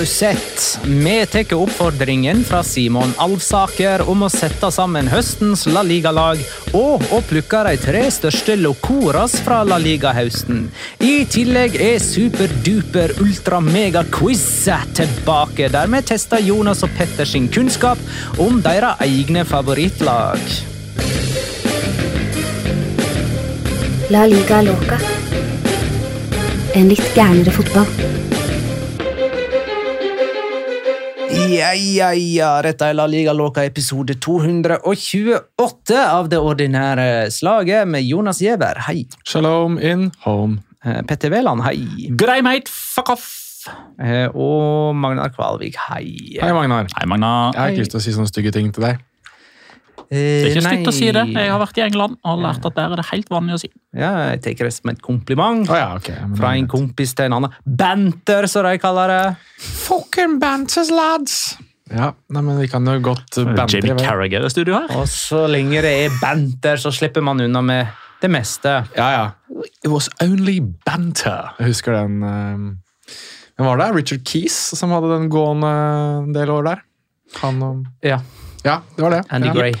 Du 0.00 0.06
sett? 0.06 0.80
Vi 0.84 1.26
tar 1.26 1.54
oppfordringen 1.54 2.44
fra 2.44 2.62
Simon 2.64 3.10
Alvsaker 3.20 4.00
om 4.08 4.22
å 4.24 4.28
sette 4.32 4.70
sammen 4.72 5.10
høstens 5.12 5.66
La 5.68 5.82
Liga-lag 5.84 6.40
og 6.72 7.02
å 7.12 7.18
plukke 7.28 7.60
de 7.66 7.74
tre 7.82 8.00
største 8.08 8.54
locoras 8.56 9.34
fra 9.44 9.58
La 9.68 9.76
Liga-høsten. 9.76 10.62
I 11.04 11.26
tillegg 11.28 11.76
er 11.76 12.00
superduper 12.00 13.12
ultra-mega-quiz 13.20 14.46
tilbake, 14.96 15.68
der 15.68 15.92
vi 15.92 16.00
tester 16.08 16.40
Jonas 16.48 16.80
og 16.88 16.96
Petters 16.96 17.36
kunnskap 17.52 18.00
om 18.40 18.62
deres 18.64 19.04
egne 19.04 19.44
favorittlag. 19.44 20.40
La 24.08 24.24
liga 24.24 24.64
loca. 24.64 24.96
En 26.72 26.88
litt 26.88 27.12
gærnere 27.12 27.52
fotball. 27.52 28.19
Ja, 31.50 31.70
ja, 31.74 32.10
ja. 32.14 32.50
Dette 32.64 32.90
er 32.90 32.94
La 32.96 33.06
Liga 33.10 33.32
Låka 33.34 33.64
episode 33.66 34.14
228 34.22 35.98
av 36.04 36.28
det 36.30 36.38
ordinære 36.38 37.06
slaget 37.34 37.88
med 37.90 38.04
Jonas 38.06 38.40
Giæver. 38.42 38.78
Hei. 38.86 39.04
Shalom 39.26 39.78
in 39.78 40.10
home. 40.24 40.60
Eh, 40.84 41.00
Petter 41.08 41.32
Wæland, 41.32 41.64
hei. 41.66 42.10
Grei, 42.16 42.40
mate. 42.46 42.70
Fuck 42.70 43.10
off! 43.16 43.28
Eh, 44.00 44.28
Og 44.34 44.94
Magnar 44.96 45.28
Kvalvik, 45.34 45.76
hei. 45.90 46.38
Hei, 46.40 46.52
Magnar. 46.56 46.86
Hei, 46.96 47.06
Magnar. 47.10 47.52
Jeg 47.54 47.60
har 47.60 47.68
ikke 47.74 47.84
lyst 47.84 47.96
til 47.96 48.00
å 48.00 48.04
si 48.06 48.14
sånne 48.16 48.30
stygge 48.30 48.52
ting 48.56 48.70
til 48.72 48.86
deg. 48.86 49.02
Eh, 50.10 50.18
Det 50.18 50.42
er 50.42 50.48
ikke 50.50 50.62
slutt 50.64 50.72
stygt 50.74 50.88
å 50.90 50.94
si 50.96 51.08
det. 51.14 51.24
Jeg 51.36 51.50
har 51.52 51.60
vært 51.62 51.78
i 51.78 51.82
England 51.84 52.16
og 52.26 52.40
lært 52.42 52.64
at 52.66 52.74
der 52.74 52.90
er 52.90 52.98
det 52.98 53.06
helt 53.12 53.28
vanlig 53.30 53.54
å 53.54 53.60
si. 53.62 53.68
Ja, 53.94 54.10
jeg 54.32 54.42
tar 54.42 54.66
det 54.66 54.72
som 54.74 54.90
et 54.90 55.00
kompliment. 55.02 55.68
oh, 55.70 55.76
ja, 55.78 55.94
okay. 55.94 56.16
Fra 56.36 56.54
en 56.58 56.66
kompis 56.66 57.14
til 57.14 57.28
en 57.28 57.36
annen. 57.38 57.54
Banter, 57.64 58.48
som 58.50 58.66
de 58.66 58.76
kaller 58.82 59.08
det. 59.14 59.36
Fucking 59.86 60.38
banters, 60.42 60.90
lads! 60.90 61.56
Ja, 61.90 62.12
nei, 62.30 62.42
men 62.42 62.58
vi 62.58 62.68
kan 62.70 62.86
jo 62.86 62.96
godt 63.02 63.38
banter. 63.38 63.78
Jamie 63.78 63.94
vel? 63.94 64.02
Carragher 64.04 64.44
i 64.46 64.50
studio 64.50 64.76
her. 64.78 64.90
Og 64.98 65.06
så 65.10 65.44
lenge 65.50 65.80
det 65.82 65.94
er 66.04 66.18
banter, 66.20 66.78
så 66.78 66.92
slipper 66.94 67.22
man 67.26 67.40
unna 67.42 67.62
med 67.62 67.86
det 68.22 68.30
meste. 68.30 68.76
Ja, 68.98 69.08
ja. 69.14 69.24
It 69.82 69.90
was 69.90 70.08
only 70.22 70.58
banter. 70.86 71.54
Jeg 71.58 71.72
husker 71.72 71.96
den 71.98 72.22
eh, 72.22 73.14
Hvem 73.58 73.66
var 73.66 73.80
det? 73.80 73.88
Richard 73.96 74.22
Keys 74.24 74.54
som 74.78 74.92
hadde 74.94 75.10
den 75.12 75.26
gående 75.32 75.70
en 76.26 76.32
del 76.34 76.50
år 76.54 76.68
der. 76.70 76.84
Han 77.42 77.62
og 77.62 77.82
Ja, 78.06 78.18
Ja, 78.64 78.80
det 78.96 79.02
var 79.02 79.14
det. 79.14 79.22
Andy 79.32 79.48
ja. 79.48 79.54
Gray. 79.56 79.74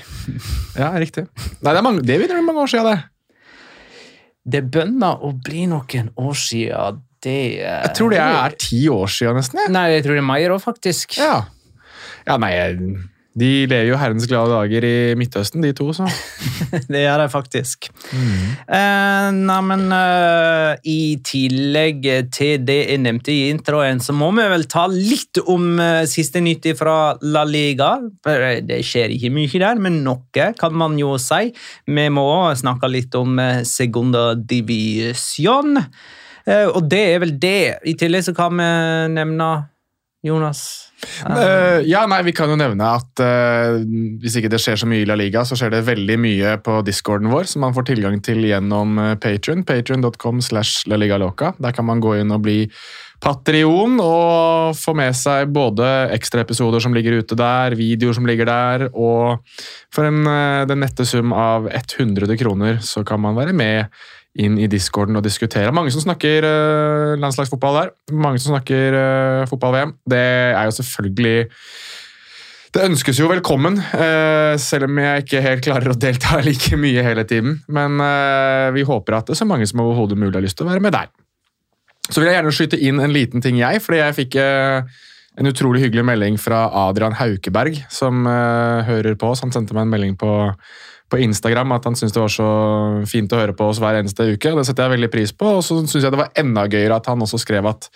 Ja, 0.78 0.90
riktig. 1.00 1.26
Nei, 1.60 1.72
det, 1.72 1.78
er 1.80 1.84
mange, 1.84 2.02
det 2.06 2.16
begynner 2.20 2.44
mange 2.46 2.62
år 2.64 2.70
siden, 2.72 2.90
det. 2.94 3.02
Det 4.50 4.62
bønner 4.72 5.20
å 5.26 5.32
bli 5.36 5.66
noen 5.68 6.08
år 6.16 6.36
siden. 6.40 7.02
Det 7.20 7.36
eh, 7.60 7.80
Jeg 7.84 7.92
tror 7.98 8.14
det 8.14 8.20
er 8.24 8.54
ti 8.56 8.78
år 8.88 9.10
siden, 9.12 9.36
nesten. 9.36 9.60
jeg. 9.60 9.72
Nei, 9.76 9.86
jeg 9.98 10.04
tror 10.06 10.16
det 10.16 10.22
er 10.22 10.28
mer 10.30 10.54
òg, 10.54 10.62
faktisk. 10.64 11.18
Ja. 11.20 11.34
ja, 12.26 12.36
nei 12.40 12.52
jeg- 12.56 12.94
De 13.38 13.48
lever 13.70 13.86
jo 13.92 13.98
herrens 14.00 14.26
glade 14.26 14.50
dager 14.50 14.84
i 14.86 14.94
Midtøsten, 15.18 15.62
de 15.62 15.70
to. 15.76 15.92
så. 15.94 16.08
det 16.90 17.04
gjør 17.04 17.22
de 17.22 17.26
faktisk. 17.30 17.86
Eh, 18.10 19.28
nei, 19.36 19.58
men 19.68 19.84
eh, 19.94 20.72
i 20.90 20.98
tillegg 21.22 22.08
til 22.34 22.64
det 22.66 22.80
jeg 22.88 23.02
nevnte 23.04 23.30
i 23.30 23.52
introen, 23.52 24.02
så 24.02 24.16
må 24.16 24.32
vi 24.34 24.48
vel 24.50 24.66
ta 24.70 24.88
litt 24.90 25.38
om 25.46 25.78
eh, 25.78 26.02
siste 26.10 26.42
nytt 26.42 26.66
fra 26.78 27.14
La 27.22 27.44
Liga. 27.46 27.92
Eh, 28.26 28.60
Det 28.66 28.82
skjer 28.86 29.14
ikke 29.14 29.30
mye 29.38 29.62
der, 29.62 29.78
men 29.78 30.02
noe 30.06 30.50
kan 30.58 30.74
man 30.74 30.98
jo 30.98 31.14
si. 31.22 31.52
Vi 31.86 32.08
må 32.10 32.26
snakke 32.58 32.90
litt 32.90 33.14
om 33.14 33.38
eh, 33.38 33.62
Segunda 33.62 34.32
Division. 34.34 35.78
Eh, 35.78 36.66
og 36.66 36.82
det 36.90 37.06
er 37.14 37.22
vel 37.22 37.38
det. 37.38 37.58
I 37.86 37.94
tillegg 37.94 38.26
så 38.26 38.34
kan 38.34 38.58
vi 38.58 38.70
nevne 39.14 39.52
Jonas. 40.26 40.89
Eh, 41.30 41.80
ja, 41.88 42.04
nei, 42.10 42.22
Vi 42.26 42.34
kan 42.36 42.50
jo 42.52 42.58
nevne 42.60 42.92
at 43.00 43.22
uh, 43.24 43.80
hvis 44.20 44.38
ikke 44.40 44.50
det 44.52 44.60
skjer 44.62 44.80
så 44.80 44.88
mye 44.90 45.04
i 45.04 45.08
La 45.08 45.16
Liga, 45.18 45.44
så 45.46 45.58
skjer 45.58 45.74
det 45.74 45.84
veldig 45.88 46.16
mye 46.20 46.56
på 46.64 46.80
discorden 46.86 47.30
vår, 47.32 47.48
som 47.50 47.64
man 47.64 47.76
får 47.76 47.90
tilgang 47.92 48.18
til 48.24 48.42
gjennom 48.48 48.98
Patrion. 49.22 49.64
Patrion.com 49.66 50.42
slash 50.44 50.88
La 50.90 51.00
Liga 51.00 51.20
Loca. 51.20 51.54
Der 51.58 51.76
kan 51.76 51.88
man 51.88 52.02
gå 52.02 52.18
inn 52.20 52.34
og 52.34 52.44
bli 52.44 52.64
Patrion 53.20 53.98
og 54.00 54.76
få 54.80 54.94
med 54.96 55.12
seg 55.16 55.50
både 55.52 55.86
ekstraepisoder 56.14 56.80
som 56.80 56.94
ligger 56.96 57.18
ute 57.20 57.36
der, 57.36 57.76
videoer 57.76 58.16
som 58.16 58.28
ligger 58.28 58.48
der, 58.48 58.86
og 58.96 59.44
for 59.92 60.08
en, 60.08 60.24
eh, 60.24 60.64
den 60.70 60.80
nette 60.80 61.04
sum 61.04 61.34
av 61.36 61.68
100 61.68 62.38
kroner 62.40 62.80
så 62.80 63.04
kan 63.04 63.20
man 63.20 63.36
være 63.36 63.52
med 63.52 63.92
inn 64.40 64.58
i 64.60 64.68
discorden 64.70 65.18
og 65.18 65.24
diskutere. 65.24 65.72
Mange 65.74 65.92
som 65.94 66.02
snakker 66.04 66.46
uh, 66.46 67.16
landslagsfotball 67.20 67.78
der. 67.78 67.92
Mange 68.16 68.40
som 68.42 68.54
snakker 68.54 68.96
uh, 68.96 69.48
fotball-VM. 69.50 69.94
Det 70.10 70.20
er 70.20 70.68
jo 70.68 70.76
selvfølgelig 70.78 71.48
Det 72.70 72.84
ønskes 72.86 73.18
jo 73.18 73.26
velkommen, 73.26 73.80
uh, 73.80 74.54
selv 74.60 74.86
om 74.86 74.98
jeg 75.02 75.24
ikke 75.24 75.42
helt 75.42 75.64
klarer 75.66 75.90
å 75.90 75.98
delta 75.98 76.38
like 76.46 76.78
mye 76.78 77.04
hele 77.06 77.26
tiden. 77.26 77.60
Men 77.68 77.98
vi 78.76 78.86
håper 78.86 79.18
at 79.18 79.28
det 79.28 79.36
er 79.36 79.42
så 79.42 79.48
mange 79.48 79.66
som 79.66 79.82
overhodet 79.82 80.18
mulig 80.18 80.36
har 80.38 80.46
lyst 80.46 80.60
til 80.60 80.68
å 80.68 80.72
være 80.72 80.84
med 80.84 80.94
der. 80.94 81.10
Så 82.10 82.18
vil 82.18 82.30
jeg 82.30 82.38
gjerne 82.38 82.54
skyte 82.54 82.78
inn 82.78 82.98
en 83.02 83.14
liten 83.14 83.42
ting, 83.42 83.58
jeg. 83.60 83.82
Fordi 83.84 84.02
jeg 84.02 84.18
fikk, 84.24 84.42
En 85.38 85.46
utrolig 85.46 85.80
hyggelig 85.80 86.02
melding 86.04 86.34
fra 86.42 86.64
Adrian 86.74 87.14
Haukeberg, 87.14 87.76
som 87.88 88.26
hører 88.26 89.14
på 89.16 89.28
oss. 89.30 89.40
Han 89.44 89.52
sendte 89.54 89.72
meg 89.72 89.86
en 89.86 89.92
melding 89.92 90.16
på, 90.18 90.28
på 91.10 91.20
Instagram 91.26 91.76
at 91.76 91.86
han 91.88 91.98
syntes 91.98 92.14
det 92.16 92.22
var 92.22 92.32
så 92.32 92.48
fint 93.10 93.32
å 93.34 93.42
høre 93.42 93.56
på 93.56 93.68
oss 93.70 93.82
hver 93.82 94.00
eneste 94.00 94.30
uke. 94.32 94.52
og 94.52 94.60
Det 94.60 94.70
setter 94.70 94.86
jeg 94.86 94.96
veldig 94.96 95.12
pris 95.12 95.34
på. 95.36 95.56
Og 95.58 95.62
så 95.66 95.80
syns 95.82 96.00
jeg 96.00 96.12
det 96.12 96.22
var 96.22 96.34
enda 96.38 96.66
gøyere 96.70 97.00
at 97.00 97.10
han 97.10 97.26
også 97.26 97.40
skrev 97.42 97.68
at 97.70 97.90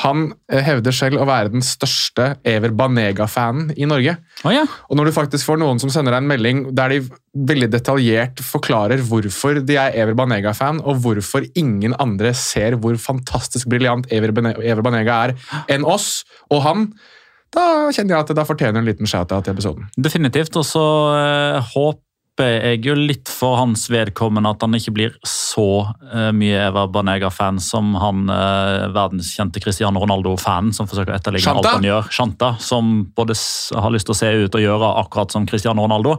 han 0.00 0.30
eh, 0.50 0.62
hevder 0.64 0.94
selv 0.94 1.20
å 1.20 1.26
være 1.28 1.52
den 1.52 1.64
største 1.64 2.34
Ever 2.46 2.72
Banega-fanen 2.76 3.72
i 3.74 3.88
Norge. 3.90 4.14
Oh, 4.44 4.52
ja. 4.54 4.62
Og 4.88 4.98
når 4.98 5.10
du 5.10 5.16
faktisk 5.16 5.48
får 5.48 5.60
noen 5.60 5.80
som 5.82 5.92
sender 5.92 6.14
deg 6.14 6.22
en 6.22 6.30
melding 6.30 6.62
der 6.76 6.94
de 6.94 7.00
veldig 7.50 7.68
detaljert 7.72 8.42
forklarer 8.44 9.02
hvorfor 9.06 9.60
de 9.66 9.76
er 9.80 9.96
Ever 9.98 10.16
Banega-fan, 10.18 10.82
og 10.86 11.02
hvorfor 11.04 11.46
ingen 11.58 11.96
andre 12.02 12.32
ser 12.38 12.78
hvor 12.80 12.96
fantastisk 13.02 13.70
briljant 13.70 14.08
Ever 14.14 14.32
Ever 14.32 14.84
Banega 14.86 15.22
er 15.28 15.34
enn 15.70 15.86
oss 15.86 16.22
og 16.50 16.62
han, 16.64 16.86
da 17.54 17.90
kjenner 17.90 18.14
jeg 18.14 18.22
at 18.22 18.30
det 18.30 18.38
da 18.38 18.46
fortjener 18.46 18.78
en 18.80 18.86
liten 18.86 19.10
shout-out 19.10 19.46
til 19.46 19.56
episoden. 19.56 19.88
Definitivt. 19.98 20.54
Og 20.58 20.66
så 20.66 20.84
eh, 21.18 21.72
håper 22.40 22.70
jeg 22.70 22.84
jo 22.88 22.94
litt 22.96 23.30
for 23.30 23.58
hans 23.60 23.86
vedkommende 23.92 24.50
at 24.54 24.64
han 24.64 24.76
ikke 24.76 24.94
blir 24.96 25.16
så 25.26 25.92
eh, 26.12 26.30
mye 26.36 26.62
Eva 26.68 26.86
Banega-fan 26.90 27.60
som 27.62 27.92
han 28.00 28.30
eh, 28.32 28.88
verdenskjente 28.94 29.60
Cristiano 29.62 30.00
Ronaldo-fan 30.00 30.72
som 30.76 30.88
forsøker 30.90 31.14
å 31.14 31.18
etterligne 31.18 31.44
Shanta? 31.44 31.60
alt 31.60 31.80
han 31.80 31.88
gjør. 31.88 32.10
Shanta, 32.14 32.50
som 32.62 32.90
både 33.16 33.36
har 33.76 33.94
lyst 33.94 34.08
til 34.08 34.16
å 34.16 34.20
se 34.22 34.32
ut 34.44 34.58
og 34.58 34.64
gjøre 34.64 34.94
akkurat 35.04 35.36
som 35.36 35.46
Cristiano 35.48 35.84
Ronaldo. 35.84 36.16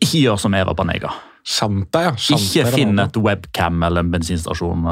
Ikke 0.00 0.22
gjør 0.22 0.40
som 0.40 0.56
Eva 0.56 0.72
Banega. 0.76 1.12
Shanta, 1.46 2.06
ja. 2.08 2.14
Shanta 2.18 2.42
Ikke 2.42 2.72
finn 2.74 2.98
et 2.98 3.20
webcam 3.22 3.84
eller 3.86 4.02
en 4.02 4.10
bensinstasjon 4.10 4.88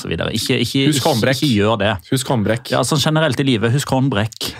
så. 0.00 0.08
Ikke, 0.08 0.56
ikke, 0.62 0.86
Husk 0.88 1.10
håndbrekk. 1.10 1.42
ikke 1.42 1.52
gjør 1.52 1.76
det. 1.82 1.92
Husk 2.14 2.32
håndbrekk. 2.32 2.72
Ja, 2.72 2.80
sånn 2.86 3.02
generelt 3.02 3.42
i 3.42 3.48
livet, 3.50 3.74
husk 3.74 3.92
håndbrekk. 3.92 4.52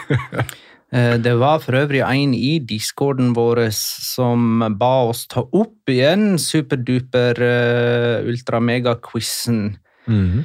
Eh, 0.92 1.16
Det 1.22 1.34
var 1.38 1.60
for 1.62 1.78
øvrig 1.78 2.02
en 2.02 2.34
i 2.34 2.58
discorden 2.58 3.32
vår 3.36 3.68
som 3.72 4.62
ba 4.78 4.94
oss 5.08 5.26
ta 5.30 5.44
opp 5.44 5.90
igjen 5.90 6.38
superduper 6.38 7.38
uh, 7.38 8.26
ultra-mega-quizen. 8.26 9.76
Mhm. 10.06 10.44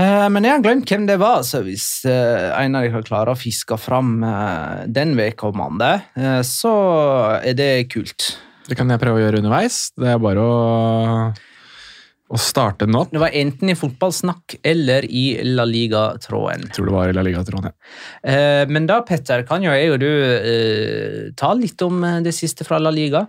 Eh, 0.00 0.28
Men 0.32 0.44
jeg 0.44 0.52
har 0.52 0.62
glemt 0.64 0.88
hvem 0.88 1.06
det 1.06 1.18
var, 1.20 1.42
så 1.44 1.60
hvis 1.62 2.06
en 2.06 2.76
av 2.76 2.86
dere 2.86 3.02
klarer 3.04 3.34
å 3.34 3.36
fiske 3.36 3.76
fram 3.76 4.22
eh, 4.24 4.86
den 4.88 5.12
vedkommende, 5.18 6.00
så 6.46 6.72
er 7.44 7.52
det 7.52 7.90
kult. 7.92 8.38
Det 8.68 8.78
kan 8.78 8.88
jeg 8.88 9.00
prøve 9.02 9.18
å 9.18 9.24
gjøre 9.26 9.42
underveis. 9.42 9.90
Det 9.98 10.08
er 10.08 10.18
bare 10.22 10.40
å, 10.40 11.34
å 12.30 12.38
starte 12.38 12.86
den 12.86 12.94
opp. 12.94 13.10
Det 13.10 13.18
var 13.18 13.34
enten 13.34 13.72
i 13.72 13.74
fotballsnakk 13.74 14.58
eller 14.62 15.04
i 15.10 15.24
La 15.50 15.64
Liga-tråden. 15.66 16.68
Tror 16.76 16.86
det 16.86 16.94
var 16.94 17.10
i 17.10 17.16
La 17.16 17.24
Liga-tråden, 17.26 17.72
ja. 17.72 17.74
Eh, 18.22 18.66
Men 18.70 18.86
da, 18.86 19.00
Petter, 19.02 19.42
kan 19.48 19.62
jo 19.66 19.72
jeg 19.74 19.90
og 19.90 19.98
du 19.98 20.06
eh, 20.06 21.32
ta 21.36 21.52
litt 21.58 21.82
om 21.82 22.02
eh, 22.06 22.20
det 22.22 22.32
siste 22.36 22.64
fra 22.68 22.78
La 22.78 22.92
Liga. 22.94 23.26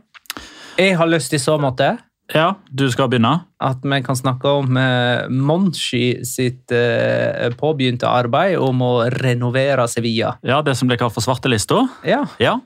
Jeg 0.77 0.95
har 1.01 1.09
lyst 1.09 1.33
i 1.33 1.39
så 1.42 1.57
måte 1.59 1.98
Ja, 2.31 2.53
du 2.71 2.86
skal 2.94 3.09
begynne. 3.12 3.42
at 3.59 3.81
vi 3.83 3.98
kan 4.06 4.15
snakke 4.15 4.48
om 4.62 4.77
eh, 4.77 5.25
Monchi 5.30 6.24
sitt 6.25 6.71
eh, 6.71 7.50
påbegynte 7.59 8.07
arbeid 8.07 8.57
om 8.62 8.80
å 8.86 8.94
renovere 9.12 9.88
Sevilla. 9.92 10.38
Ja, 10.45 10.62
Det 10.62 10.77
som 10.77 10.88
ble 10.88 10.98
kalt 11.01 11.13
for 11.18 11.21
svartelista. 11.25 11.88
Ja, 12.06 12.25
Ja. 12.39 12.59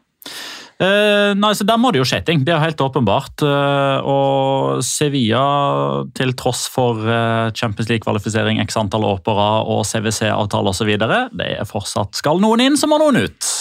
Eh, 0.75 1.31
nei, 1.39 1.53
så 1.55 1.63
Der 1.63 1.79
må 1.79 1.93
det 1.93 2.01
jo 2.01 2.07
skje 2.07 2.19
ting, 2.27 2.43
det 2.43 2.51
er 2.51 2.63
helt 2.63 2.81
åpenbart. 2.83 3.43
Eh, 3.45 4.09
og 4.11 4.83
Sevilla, 4.83 6.03
til 6.17 6.35
tross 6.35 6.65
for 6.71 6.99
eh, 7.07 7.53
Champions 7.55 7.89
League-kvalifisering, 7.91 8.59
x 8.65 8.75
antall 8.81 9.07
år 9.07 9.23
på 9.23 9.37
rad 9.37 9.71
og 9.71 9.85
CWC-avtale 9.87 10.75
osv., 10.75 10.91
det 10.99 11.47
er 11.47 11.69
fortsatt 11.69 12.19
Skal 12.19 12.43
noen 12.43 12.63
inn, 12.65 12.77
så 12.79 12.91
må 12.91 12.99
noen 12.99 13.23
ut. 13.23 13.51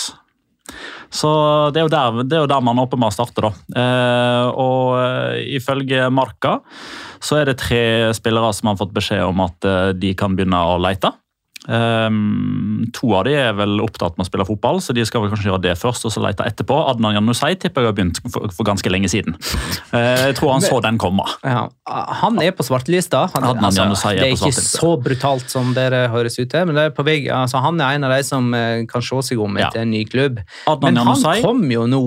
Så 1.14 1.30
det 1.70 1.78
er 1.78 1.86
jo 1.86 1.92
der, 1.92 2.22
er 2.24 2.42
jo 2.42 2.50
der 2.50 2.62
man 2.64 2.80
åpenbart 2.82 3.14
starter, 3.14 3.46
da. 3.46 3.80
Eh, 3.80 4.46
og 4.58 4.96
eh, 4.98 5.42
ifølge 5.60 6.08
Marka 6.10 6.58
så 7.24 7.38
er 7.38 7.48
det 7.48 7.60
tre 7.62 7.84
spillere 8.16 8.50
som 8.56 8.72
har 8.72 8.80
fått 8.80 8.94
beskjed 8.96 9.22
om 9.24 9.44
at 9.44 9.68
eh, 9.68 9.92
de 9.96 10.10
kan 10.18 10.34
begynne 10.34 10.58
å 10.58 10.80
lete. 10.82 11.12
Um, 11.64 12.84
to 12.92 13.08
av 13.16 13.24
de 13.24 13.32
er 13.40 13.54
vel 13.56 13.78
opptatt 13.80 14.18
med 14.18 14.26
å 14.26 14.28
spille 14.28 14.44
fotball, 14.48 14.82
så 14.84 14.92
de 14.96 15.04
skal 15.08 15.22
vel 15.24 15.30
kanskje 15.32 15.48
gjøre 15.48 15.62
det 15.64 15.74
først 15.80 16.04
og 16.04 16.12
så 16.12 16.20
lete 16.24 16.44
etterpå. 16.44 16.76
Adnan 16.90 17.16
Janusai 17.16 17.54
tipper 17.56 17.86
jeg 17.86 17.92
har 17.92 17.96
begynt 17.96 18.20
for, 18.28 18.50
for 18.52 18.68
ganske 18.68 18.92
lenge 18.92 19.08
siden. 19.12 19.38
Uh, 19.94 20.28
jeg 20.28 20.36
tror 20.40 20.52
han 20.56 20.64
så 20.64 20.80
den 20.84 21.00
komme. 21.00 21.24
ja. 21.44 21.64
Han 22.24 22.38
er 22.42 22.52
på 22.56 22.64
svartelista. 22.66 23.26
Han, 23.34 23.48
Adnan 23.54 23.74
Januzaj 23.76 24.14
er 24.16 24.20
det 24.20 24.28
er 24.32 24.36
på 24.36 24.50
ikke 24.50 24.66
så 24.66 24.92
brutalt 25.00 25.48
som 25.52 25.72
dere 25.76 26.06
høres 26.12 26.38
ut 26.40 26.48
til, 26.52 26.68
men 26.68 26.76
det 26.76 26.88
er 26.90 26.94
på 26.96 27.04
vei, 27.06 27.18
altså, 27.32 27.60
han 27.64 27.80
er 27.80 27.96
en 27.98 28.06
av 28.08 28.14
de 28.16 28.20
som 28.26 28.52
eh, 28.56 28.84
kan 28.90 29.04
se 29.04 29.22
seg 29.30 29.40
om 29.40 29.56
Ja. 29.58 29.68
etter 29.68 29.84
en 29.84 29.92
ny 29.94 30.04
klubb. 30.08 30.40
Adnan 30.68 30.94
Men 31.00 31.06
han 31.06 31.42
kom 31.44 31.64
jo 31.70 31.86
nå 31.88 32.04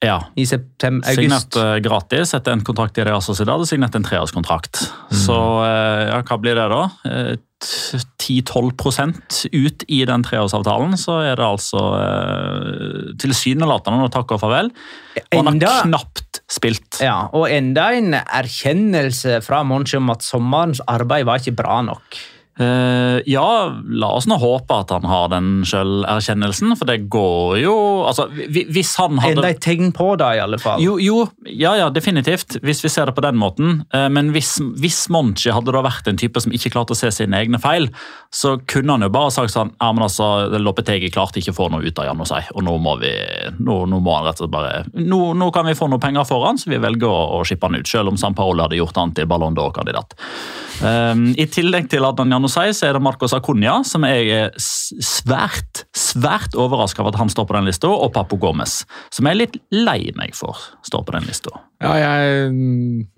ja, 0.00 0.16
i 0.34 0.46
september, 0.48 1.04
signert 1.12 1.52
august. 1.52 1.60
eh, 1.60 1.76
gratis 1.84 2.34
etter 2.36 2.56
en 2.56 2.64
kontrakt 2.64 2.98
i 2.98 3.04
Real 3.04 3.20
Sociedad 3.24 3.60
og 3.60 3.68
signert 3.68 3.96
en 3.98 4.06
treårskontrakt. 4.06 4.80
Så 5.12 5.36
eh, 5.66 6.08
ja, 6.08 6.22
hva 6.24 6.40
blir 6.40 6.56
det 6.56 6.66
da? 6.72 6.82
Eh, 7.04 7.32
10-12% 7.60 9.42
ut 9.52 9.84
i 9.92 9.98
den 10.08 10.22
treårsavtalen, 10.24 10.96
så 10.96 11.18
er 11.28 11.36
det 11.36 11.44
altså 11.44 11.82
eh, 11.98 13.12
tilsynelatende 13.20 14.08
å 14.08 14.12
takke 14.12 14.38
og 14.38 14.42
farvel. 14.46 14.72
Og 15.20 15.44
han 15.44 15.60
har 15.60 15.84
knapt 15.84 16.40
spilt. 16.50 17.02
Ja, 17.04 17.28
og 17.36 17.50
enda 17.52 17.90
en 17.98 18.16
erkjennelse 18.16 19.42
fra 19.44 19.60
Monchi 19.68 20.00
om 20.00 20.08
at 20.14 20.24
sommerens 20.24 20.80
arbeid 20.88 21.28
var 21.28 21.42
ikke 21.42 21.58
bra 21.60 21.82
nok. 21.84 22.20
Eh, 22.58 23.22
ja, 23.30 23.72
la 23.88 24.08
oss 24.12 24.26
nå 24.28 24.36
håpe 24.36 24.80
at 24.82 24.90
han 24.92 25.06
har 25.08 25.30
den 25.32 25.62
selverkjennelsen, 25.68 26.74
for 26.76 26.88
det 26.90 27.06
går 27.12 27.60
jo 27.62 27.74
altså, 28.04 28.26
Hvis 28.28 28.96
han 29.00 29.20
hadde 29.22 29.38
Enda 29.38 29.52
et 29.54 29.62
tegn 29.64 29.94
på 29.96 30.10
det, 30.20 30.28
i 30.36 30.42
alle 30.42 30.58
fall. 30.60 30.82
Jo, 30.82 30.98
jo, 31.00 31.22
ja, 31.46 31.76
ja, 31.78 31.88
definitivt, 31.94 32.58
hvis 32.66 32.82
vi 32.84 32.90
ser 32.92 33.08
det 33.08 33.14
på 33.16 33.24
den 33.24 33.38
måten. 33.40 33.84
Uh, 33.94 34.08
Men 34.12 34.32
hvis, 34.34 34.56
hvis 34.82 35.06
Monchi 35.14 35.54
hadde 35.54 35.72
da 35.72 35.84
vært 35.86 36.10
en 36.10 36.20
type 36.20 36.42
som 36.42 36.52
ikke 36.52 36.72
klarte 36.74 36.96
å 36.96 36.98
se 36.98 37.12
sine 37.14 37.38
egne 37.38 37.60
feil, 37.62 37.88
så 38.34 38.58
kunne 38.68 38.98
han 38.98 39.06
jo 39.06 39.12
bare 39.14 39.32
sagt 39.32 39.54
sånn 39.54 39.72
ja, 39.78 39.92
men 39.94 40.04
altså, 40.04 40.50
Lopetegi 40.60 41.08
klarte 41.14 41.40
ikke 41.40 41.54
å 41.54 41.60
få 41.62 41.70
noe 41.72 41.86
ut 41.86 42.02
av 42.02 42.10
Jan 42.10 42.20
og 42.20 42.62
nå 42.66 42.74
må 42.82 42.96
vi, 43.00 43.10
nå, 43.58 43.76
nå 43.88 43.98
må 44.04 44.14
han 44.18 44.26
rett 44.28 44.40
og 44.42 44.44
slett 44.44 44.52
bare 44.52 44.82
nå, 44.92 45.20
nå 45.38 45.48
kan 45.54 45.66
vi 45.66 45.74
få 45.78 45.88
noe 45.90 46.02
penger 46.02 46.26
for 46.28 46.44
han, 46.44 46.58
så 46.60 46.70
vi 46.70 46.78
velger 46.82 47.08
å, 47.08 47.38
å 47.38 47.44
shippe 47.48 47.66
han 47.66 47.78
ut, 47.80 47.88
selv 47.88 48.12
om 48.12 48.18
San 48.20 48.36
Paolo 48.36 48.66
hadde 48.66 48.78
gjort 48.78 48.98
han 49.00 49.14
til 49.16 49.28
Ballon 49.30 49.56
d'Or-kandidat. 49.56 50.14
Uh, 50.80 51.32
I 51.40 51.48
tillegg 51.52 51.88
til 51.92 52.04
Adnan 52.40 52.52
si, 52.52 52.66
så 52.76 52.88
er 52.88 52.96
det 52.96 53.02
Marcos 53.04 53.34
Acuña, 53.36 53.78
som 53.86 54.04
jeg 54.08 54.30
er 54.32 54.54
svært 54.58 55.84
svært 56.10 56.56
overraska 56.58 57.02
over 57.02 57.12
at 57.12 57.20
han 57.20 57.30
står 57.30 57.46
på 57.46 57.56
den 57.56 57.68
lista, 57.68 57.90
og 57.90 58.12
Papo 58.14 58.38
Gomez, 58.40 58.80
som 59.14 59.28
jeg 59.28 59.36
er 59.36 59.40
litt 59.42 59.58
lei 59.74 59.98
meg 60.18 60.34
for 60.38 60.58
står 60.86 61.04
på 61.06 61.14
den 61.16 61.28
lista. 61.28 61.52
Ja, 61.80 61.92
jeg, 61.96 62.50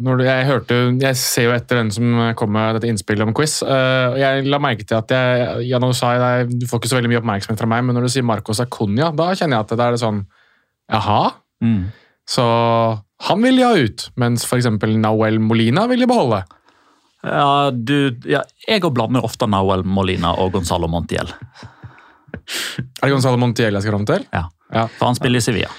når 0.02 0.20
du, 0.20 0.22
jeg 0.22 0.46
hørte 0.46 0.76
Jeg 1.02 1.18
ser 1.18 1.48
jo 1.48 1.54
etter 1.54 1.80
den 1.80 1.88
som 1.90 2.20
kom 2.38 2.52
med 2.54 2.76
dette 2.76 2.90
innspillet 2.92 3.26
om 3.26 3.34
quiz. 3.34 3.56
eh, 3.66 4.12
og 4.12 4.18
jeg 4.20 4.44
la 4.46 4.60
merke 4.62 4.86
til 4.86 5.00
at 5.00 5.10
jeg, 5.10 5.64
Jan 5.72 5.86
Osai, 5.88 6.12
nei, 6.22 6.34
Du 6.46 6.68
får 6.70 6.78
ikke 6.78 6.92
så 6.92 6.98
veldig 7.00 7.10
mye 7.10 7.22
oppmerksomhet 7.22 7.62
fra 7.62 7.70
meg, 7.72 7.82
men 7.86 7.98
når 7.98 8.06
du 8.06 8.12
sier 8.14 8.26
Marcos 8.26 8.62
Acuña, 8.62 9.10
da 9.16 9.32
kjenner 9.34 9.58
jeg 9.58 9.66
at 9.66 9.74
det 9.74 9.86
er 9.86 9.96
det 9.96 10.02
sånn 10.04 10.22
Jaha? 10.92 11.22
Mm. 11.64 11.82
Så 12.28 12.44
han 13.28 13.42
vil 13.42 13.58
de 13.58 13.66
ha 13.66 13.74
ut, 13.78 14.08
mens 14.18 14.44
f.eks. 14.46 14.68
Nahuel 14.98 15.38
Molina 15.42 15.86
vil 15.90 16.02
de 16.04 16.10
beholde. 16.10 16.42
Ja, 17.22 17.70
du, 17.70 18.18
ja, 18.26 18.42
jeg 18.66 18.82
blander 18.90 19.22
ofte 19.22 19.46
Nahuel 19.46 19.84
Molina 19.86 20.34
og 20.42 20.56
Gonzalo 20.56 20.88
Montiel. 20.90 21.30
Er 22.32 23.06
det 23.06 23.12
Gonzalo 23.14 23.38
Montiel 23.38 23.76
jeg 23.76 23.84
skal 23.84 23.94
fram 23.94 24.06
til? 24.08 24.26
Ja. 24.34 24.48
Ja. 24.72 24.86
For 24.98 25.10
han 25.10 25.18
spiller 25.18 25.38
i 25.38 25.44
Sevilla. 25.44 25.70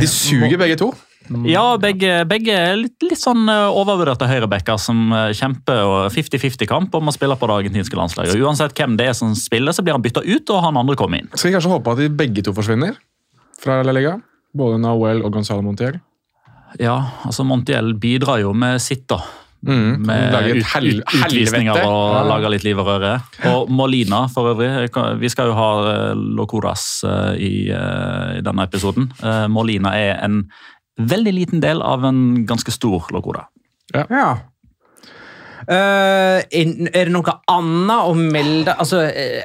De 0.00 0.08
suger 0.08 0.56
begge 0.58 0.78
to. 0.80 0.92
Ja, 1.48 1.78
begge, 1.80 2.18
begge 2.28 2.52
er 2.52 2.74
litt, 2.76 2.98
litt 3.00 3.20
sånn 3.20 3.46
eh, 3.48 3.76
overvurderte 3.80 4.26
høyrebacker 4.28 4.76
som 4.80 5.06
eh, 5.08 5.30
kjemper 5.36 5.80
og 5.88 6.00
50-50-kamp 6.12 6.92
om 6.98 7.08
å 7.08 7.14
spille 7.16 7.36
på 7.40 7.48
det 7.48 7.56
argentinske 7.62 7.96
landslaget. 7.96 8.36
Uansett 8.44 8.76
hvem 8.76 8.98
det 9.00 9.08
er 9.08 9.16
som 9.16 9.32
spiller, 9.38 9.72
så 9.72 9.84
blir 9.84 9.96
han 9.96 10.04
bytta 10.04 10.20
ut, 10.20 10.52
og 10.52 10.60
han 10.66 10.80
andre 10.82 10.98
kommer 11.00 11.22
inn. 11.22 11.30
Skal 11.32 11.48
vi 11.48 11.54
kanskje 11.56 11.72
håpe 11.72 11.94
at 11.94 12.02
de 12.02 12.10
begge 12.12 12.44
to 12.44 12.52
forsvinner 12.56 12.98
fra 13.60 13.80
La 13.86 13.94
Liga? 13.96 14.18
Både 14.54 14.76
Nahuel 14.82 15.24
og 15.24 15.32
Gonzalo 15.38 15.64
Montiel. 15.64 15.96
Ja, 16.82 16.98
altså 17.24 17.46
Montiel 17.46 17.94
bidrar 18.00 18.42
jo 18.42 18.52
med 18.52 18.82
sitt, 18.84 19.06
da. 19.08 19.22
Mm. 19.64 20.04
Med 20.06 20.34
ut, 20.50 20.66
ut, 20.76 21.14
utvisninger 21.14 21.78
og 21.80 22.14
Ja. 22.14 22.22
lager 22.28 22.52
litt 22.52 22.64
liv 22.64 22.78
og 22.78 22.86
røre. 22.86 23.14
Og 23.48 23.70
Molina, 23.72 24.26
for 24.28 24.52
øvrig. 24.52 24.88
Vi 25.20 25.28
skal 25.32 25.50
jo 25.50 25.54
ha 25.56 25.70
eh, 25.92 26.14
Locoras 26.14 27.04
eh, 27.04 27.34
i, 27.40 27.52
eh, 27.70 28.38
i 28.38 28.42
denne 28.44 28.66
episoden. 28.68 29.10
Molina 29.48 29.94
er 29.96 30.18
en 30.24 30.44
veldig 31.00 31.32
liten 31.34 31.60
del 31.64 31.82
av 31.82 32.04
en 32.04 32.44
ganske 32.46 32.70
stor 32.70 33.08
Locora. 33.10 33.46
Ja. 33.94 34.04
ja. 34.10 34.28
er 35.68 36.44
er 36.50 37.04
det 37.04 37.12
noe 37.12 37.34
annet 37.48 38.08
å 38.08 38.14
melde 38.16 38.74
Altså, 38.78 39.02
eh, 39.08 39.44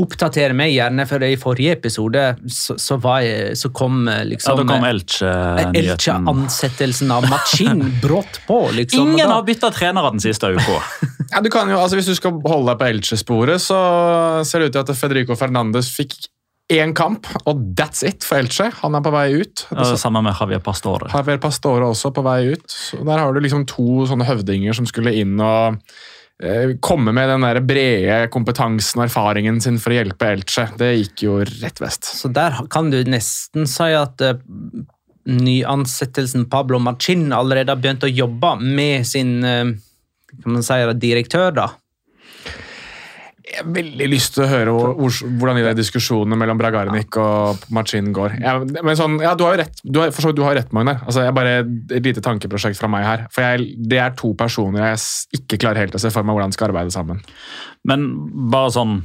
Oppdater 0.00 0.54
meg 0.56 0.72
gjerne, 0.72 1.04
for 1.08 1.24
i 1.26 1.34
forrige 1.36 1.74
episode 1.76 2.22
så, 2.48 2.78
så, 2.80 2.96
var 3.02 3.20
jeg, 3.26 3.56
så 3.60 3.68
kom 3.76 4.06
liksom 4.28 4.54
Ja, 4.54 4.62
da 4.62 4.66
kom 4.70 4.86
eh, 4.86 4.92
Elche-nyheten. 4.92 5.80
Elche-ansettelsen 5.82 7.12
av 7.12 7.26
Machin 7.28 7.84
brått 8.02 8.40
på, 8.46 8.60
liksom. 8.78 9.12
Ingen 9.12 9.28
da- 9.28 9.34
har 9.36 9.46
bytta 9.48 9.72
trenere 9.74 10.14
den 10.16 10.24
siste 10.24 10.54
uka. 10.56 10.80
Ja, 11.32 11.40
du 11.40 11.48
kan 11.48 11.70
jo, 11.70 11.78
altså 11.80 11.96
Hvis 11.96 12.10
du 12.10 12.16
skal 12.18 12.34
holde 12.44 12.68
deg 12.68 12.80
på 12.80 12.88
Elche-sporet, 12.90 13.62
så 13.64 13.78
ser 14.44 14.60
det 14.60 14.66
ut 14.68 14.74
til 14.76 14.82
at 14.84 14.98
Federico 14.98 15.36
Fernandes 15.38 15.88
fikk 15.96 16.18
én 16.72 16.92
kamp, 16.96 17.26
og 17.48 17.60
that's 17.76 18.04
it 18.06 18.24
for 18.24 18.40
Elche. 18.40 18.68
Han 18.82 18.96
er 18.96 19.04
på 19.04 19.12
vei 19.12 19.26
ut. 19.42 19.64
Ja, 19.72 19.84
samme 20.00 20.22
med 20.24 20.36
Javier 20.38 20.62
Pastore. 20.64 21.10
Javier 21.12 21.40
Pastore 21.42 21.88
også 21.92 22.12
på 22.14 22.24
vei 22.24 22.52
ut. 22.54 22.64
Så 22.68 23.00
der 23.04 23.20
har 23.20 23.32
du 23.32 23.40
liksom 23.44 23.66
to 23.68 24.06
sånne 24.08 24.28
høvdinger 24.28 24.76
som 24.76 24.88
skulle 24.88 25.12
inn 25.20 25.36
og 25.40 25.76
eh, 25.76 26.08
komme 26.82 27.12
med 27.14 27.28
den 27.30 27.44
der 27.46 27.60
brede 27.62 28.16
kompetansen 28.34 29.00
og 29.00 29.06
erfaringen 29.06 29.60
sin 29.62 29.78
for 29.82 29.94
å 29.94 30.00
hjelpe 30.00 30.32
Elche. 30.32 30.66
Det 30.78 30.90
gikk 30.96 31.24
jo 31.26 31.36
rett 31.44 31.82
vest. 31.82 32.08
Så 32.18 32.30
der 32.34 32.56
kan 32.72 32.90
du 32.90 32.98
nesten 33.06 33.68
si 33.70 33.90
at 33.94 34.24
uh, 34.26 34.40
nyansettelsen 35.30 36.48
Pablo 36.50 36.80
Machin 36.82 37.28
allerede 37.36 37.74
har 37.74 37.82
begynt 37.82 38.06
å 38.08 38.10
jobbe 38.10 38.56
med 38.62 39.06
sin 39.06 39.38
uh, 39.46 39.70
kan 40.32 40.56
man 40.56 40.64
si, 40.64 40.78
direktør, 41.02 41.50
da. 41.54 41.68
Jeg 43.42 43.58
har 43.58 43.70
veldig 43.74 44.06
lyst 44.06 44.36
til 44.36 44.44
å 44.44 44.50
høre 44.50 44.72
hvor, 44.74 44.92
hvor, 44.98 45.14
hvordan 45.40 45.58
de 45.58 45.72
diskusjonene 45.74 46.36
mellom 46.38 46.60
Bragarnik 46.60 47.16
og 47.18 47.64
Machin 47.74 48.12
går. 48.14 48.36
Jeg, 48.38 48.68
men 48.86 48.98
sånn, 48.98 49.16
ja, 49.22 49.32
Du 49.38 49.42
har 49.46 49.56
jo 49.56 49.62
rett, 49.64 49.80
du 49.82 49.98
har, 49.98 50.12
så 50.14 50.30
du 50.30 50.44
har 50.46 50.54
rett 50.58 50.70
Magnar. 50.76 51.00
Altså, 51.06 51.24
jeg 51.26 51.34
bare, 51.34 51.56
et 51.90 52.06
lite 52.06 52.22
tankeprosjekt 52.22 52.78
fra 52.78 52.90
meg 52.92 53.06
her. 53.06 53.24
For 53.34 53.42
jeg, 53.42 53.72
Det 53.90 53.98
er 53.98 54.14
to 54.18 54.30
personer 54.38 54.92
jeg 54.92 55.42
ikke 55.42 55.58
klarer 55.64 55.82
helt 55.82 55.98
å 55.98 56.02
se 56.02 56.12
for 56.14 56.22
meg 56.22 56.38
hvordan 56.38 56.54
de 56.54 56.58
skal 56.58 56.70
arbeide 56.70 56.94
sammen. 56.94 57.18
Men 57.88 58.06
bare 58.52 58.70
sånn 58.76 59.02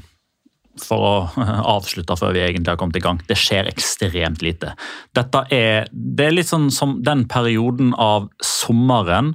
for 0.84 1.10
å 1.10 1.44
avslutte 1.76 2.18
før 2.20 2.36
vi 2.38 2.46
egentlig 2.46 2.76
har 2.76 2.80
kommet 2.80 3.02
i 3.02 3.04
gang. 3.04 3.22
Det 3.26 3.38
skjer 3.40 3.70
ekstremt 3.72 4.46
lite. 4.46 4.76
Dette 5.18 5.44
er, 5.54 5.90
det 5.92 6.30
er 6.30 6.38
litt 6.38 6.52
sånn 6.52 6.70
som 6.74 7.00
den 7.06 7.26
perioden 7.32 7.96
av 7.98 8.30
sommeren 8.44 9.34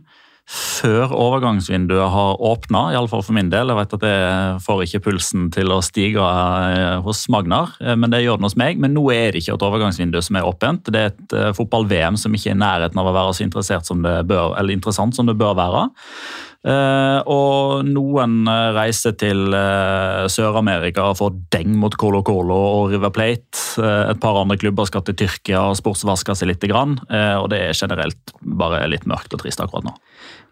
før 0.51 1.13
overgangsvinduet 1.15 2.11
har 2.13 2.41
åpna, 2.43 2.89
iallfall 2.93 3.23
for 3.25 3.37
min 3.37 3.51
del. 3.53 3.71
Jeg 3.71 3.79
vet 3.79 3.95
at 3.97 4.03
det 4.03 4.17
får 4.65 4.83
ikke 4.85 5.03
pulsen 5.07 5.47
til 5.55 5.71
å 5.73 5.79
stige 5.85 6.23
eh, 6.23 6.99
hos 7.05 7.25
Magnar, 7.33 7.77
eh, 7.81 7.95
men 7.97 8.13
det 8.13 8.25
gjør 8.25 8.41
den 8.41 8.49
hos 8.49 8.59
meg. 8.59 8.81
Men 8.83 8.97
nå 8.97 9.07
er 9.15 9.33
det 9.33 9.43
ikke 9.43 9.57
et 9.57 9.67
overgangsvindu 9.69 10.19
som 10.25 10.39
er 10.39 10.49
åpent. 10.49 10.91
Det 10.91 11.01
er 11.01 11.13
et 11.13 11.37
eh, 11.39 11.53
fotball-VM 11.57 12.19
som 12.21 12.35
ikke 12.35 12.53
er 12.53 12.59
i 12.59 12.63
nærheten 12.65 13.01
av 13.01 13.11
å 13.11 13.17
være 13.17 13.37
så 13.39 13.47
interessant 13.47 13.89
som 13.89 14.03
det 14.05 14.17
bør, 14.29 14.59
som 14.91 15.31
det 15.31 15.39
bør 15.39 15.57
være. 15.59 15.87
Eh, 16.63 17.21
og 17.27 17.83
noen 17.89 18.45
eh, 18.47 18.69
reiser 18.77 19.17
til 19.19 19.51
eh, 19.51 20.29
Sør-Amerika 20.31 21.09
får 21.19 21.33
deng 21.51 21.73
mot 21.81 21.95
Colo 21.99 22.21
Colo 22.23 22.55
og 22.55 22.93
River 22.93 23.11
Plate. 23.15 23.63
Et 23.83 24.21
par 24.23 24.39
andre 24.39 24.59
klubber 24.61 24.87
skal 24.87 25.03
til 25.07 25.17
Tyrkia 25.25 25.65
og 25.73 25.79
sportsvaske 25.81 26.37
seg 26.39 26.53
litt. 26.53 26.63
Og 26.63 27.47
det 27.51 27.59
er 27.59 27.75
generelt 27.75 28.35
bare 28.41 28.85
litt 28.93 29.07
mørkt 29.11 29.35
og 29.35 29.43
trist 29.43 29.63
akkurat 29.65 29.89
nå. 29.89 29.95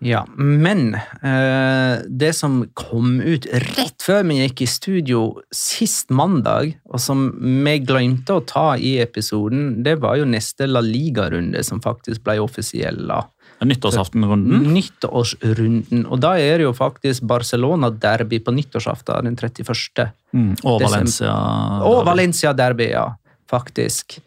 Ja, 0.03 0.23
men 0.35 0.97
det 1.21 2.31
som 2.39 2.63
kom 2.75 3.21
ut 3.21 3.47
rett 3.53 4.01
før 4.03 4.25
vi 4.31 4.41
gikk 4.41 4.65
i 4.65 4.71
studio 4.73 5.21
sist 5.55 6.09
mandag, 6.11 6.73
og 6.89 7.05
som 7.05 7.29
vi 7.39 7.77
glemte 7.85 8.39
å 8.41 8.47
ta 8.49 8.73
i 8.81 8.97
episoden, 9.05 9.83
det 9.85 9.99
var 10.03 10.17
jo 10.19 10.31
neste 10.33 10.67
La 10.71 10.83
Liga-runde 10.83 11.63
som 11.67 11.85
faktisk 11.85 12.25
ble 12.25 12.41
offisiell. 12.41 13.05
da. 13.13 13.27
Nyttårsaftenrunden. 13.61 14.65
Nyttårsrunden. 14.73 16.07
Og 16.09 16.21
da 16.23 16.33
er 16.41 16.61
det 16.61 16.69
jo 16.69 16.73
faktisk 16.77 17.27
Barcelona-derby 17.29 18.41
på 18.45 18.55
nyttårsaften 18.57 19.29
den 19.29 19.37
31. 19.37 20.07
Mm, 20.33 20.55
og 20.65 20.81
Valencia-derby. 20.87 21.91
Og 21.91 22.01
Valencia-derby, 22.09 22.89
ja. 22.95 23.07
Faktisk. 23.51 24.21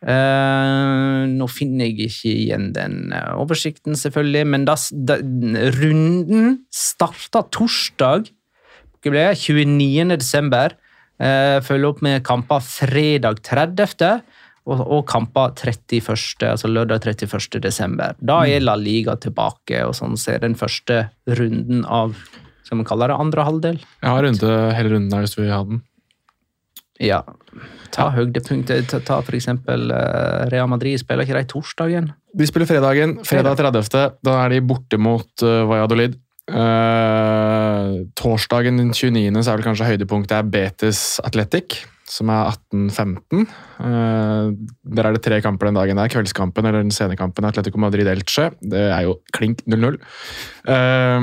Uh, 0.00 1.28
nå 1.28 1.46
finner 1.52 1.90
jeg 1.90 2.08
ikke 2.08 2.30
igjen 2.32 2.70
den 2.72 3.12
eh, 3.12 3.34
oversikten, 3.36 3.92
selvfølgelig, 4.00 4.46
men 4.48 4.62
da, 4.64 4.78
da, 4.96 5.18
runden 5.76 6.62
starta 6.72 7.42
torsdag 7.52 8.30
hva 9.04 9.26
29. 9.36 10.16
desember. 10.20 10.76
Eh, 11.20 11.58
følger 11.60 11.90
opp 11.90 12.00
med 12.04 12.22
kamper 12.24 12.62
fredag 12.64 13.42
30. 13.44 14.22
Og, 14.68 14.80
og 14.84 15.06
kamper 15.08 15.54
31., 15.56 16.44
altså 16.46 16.68
lørdag 16.68 17.06
31. 17.06 17.62
desember. 17.64 18.12
Da 18.20 18.42
er 18.46 18.60
La 18.60 18.76
Liga 18.76 19.16
tilbake, 19.16 19.80
og 19.86 19.96
sånn 19.96 20.18
ser 20.20 20.42
den 20.44 20.54
første 20.58 21.06
runden 21.38 21.86
av 21.88 22.18
skal 22.70 22.78
man 22.78 22.86
kalle 22.86 23.08
det 23.10 23.16
andre 23.18 23.44
halvdel. 23.48 23.78
Jeg 23.80 24.10
har 24.14 24.22
runde, 24.22 24.50
hele 24.76 24.92
runden 24.92 25.14
her 25.16 25.24
hvis 25.24 25.32
du 25.34 25.40
vil 25.40 25.50
ha 25.50 25.62
den. 25.66 25.80
Ja, 27.00 27.22
ta 27.90 28.10
høydepunktet. 28.14 28.90
Ta, 28.92 29.00
ta 29.02 29.16
for 29.24 29.34
eksempel 29.34 29.90
eh, 29.90 30.42
Real 30.52 30.68
Madrid. 30.70 31.00
Spiller 31.00 31.26
ikke 31.26 31.38
de 31.38 31.48
torsdagen? 31.50 32.10
De 32.36 32.46
spiller 32.46 32.68
fredagen. 32.68 33.16
Fredag 33.26 33.58
30. 33.58 34.20
Da 34.22 34.36
er 34.44 34.52
de 34.54 34.60
borte 34.62 35.00
mot 35.00 35.26
uh, 35.42 35.64
Valladolid. 35.66 36.14
Uh, 36.50 38.04
torsdagen 38.18 38.78
den 38.78 38.92
29. 38.92 39.42
så 39.42 39.50
er 39.50 39.58
vel 39.58 39.66
kanskje 39.66 39.88
høydepunktet 39.92 40.36
er 40.36 40.48
Betis 40.50 41.02
Athletic, 41.26 41.80
som 42.10 42.30
er 42.32 42.50
18-15. 42.74 43.44
Eh, 43.86 44.50
der 44.96 45.06
er 45.06 45.16
det 45.16 45.22
tre 45.24 45.40
kamper 45.44 45.70
den 45.70 45.78
dagen 45.78 46.00
der. 46.00 46.10
Kveldskampen 46.10 46.66
eller 46.66 46.82
den 46.82 46.94
sene 46.94 47.16
Atletico 47.16 47.78
Madrid-Elche. 47.78 48.50
Det 48.60 48.84
er 48.90 49.06
jo 49.06 49.20
klink 49.36 49.62
0-0. 49.66 49.98
Eh, 50.66 51.18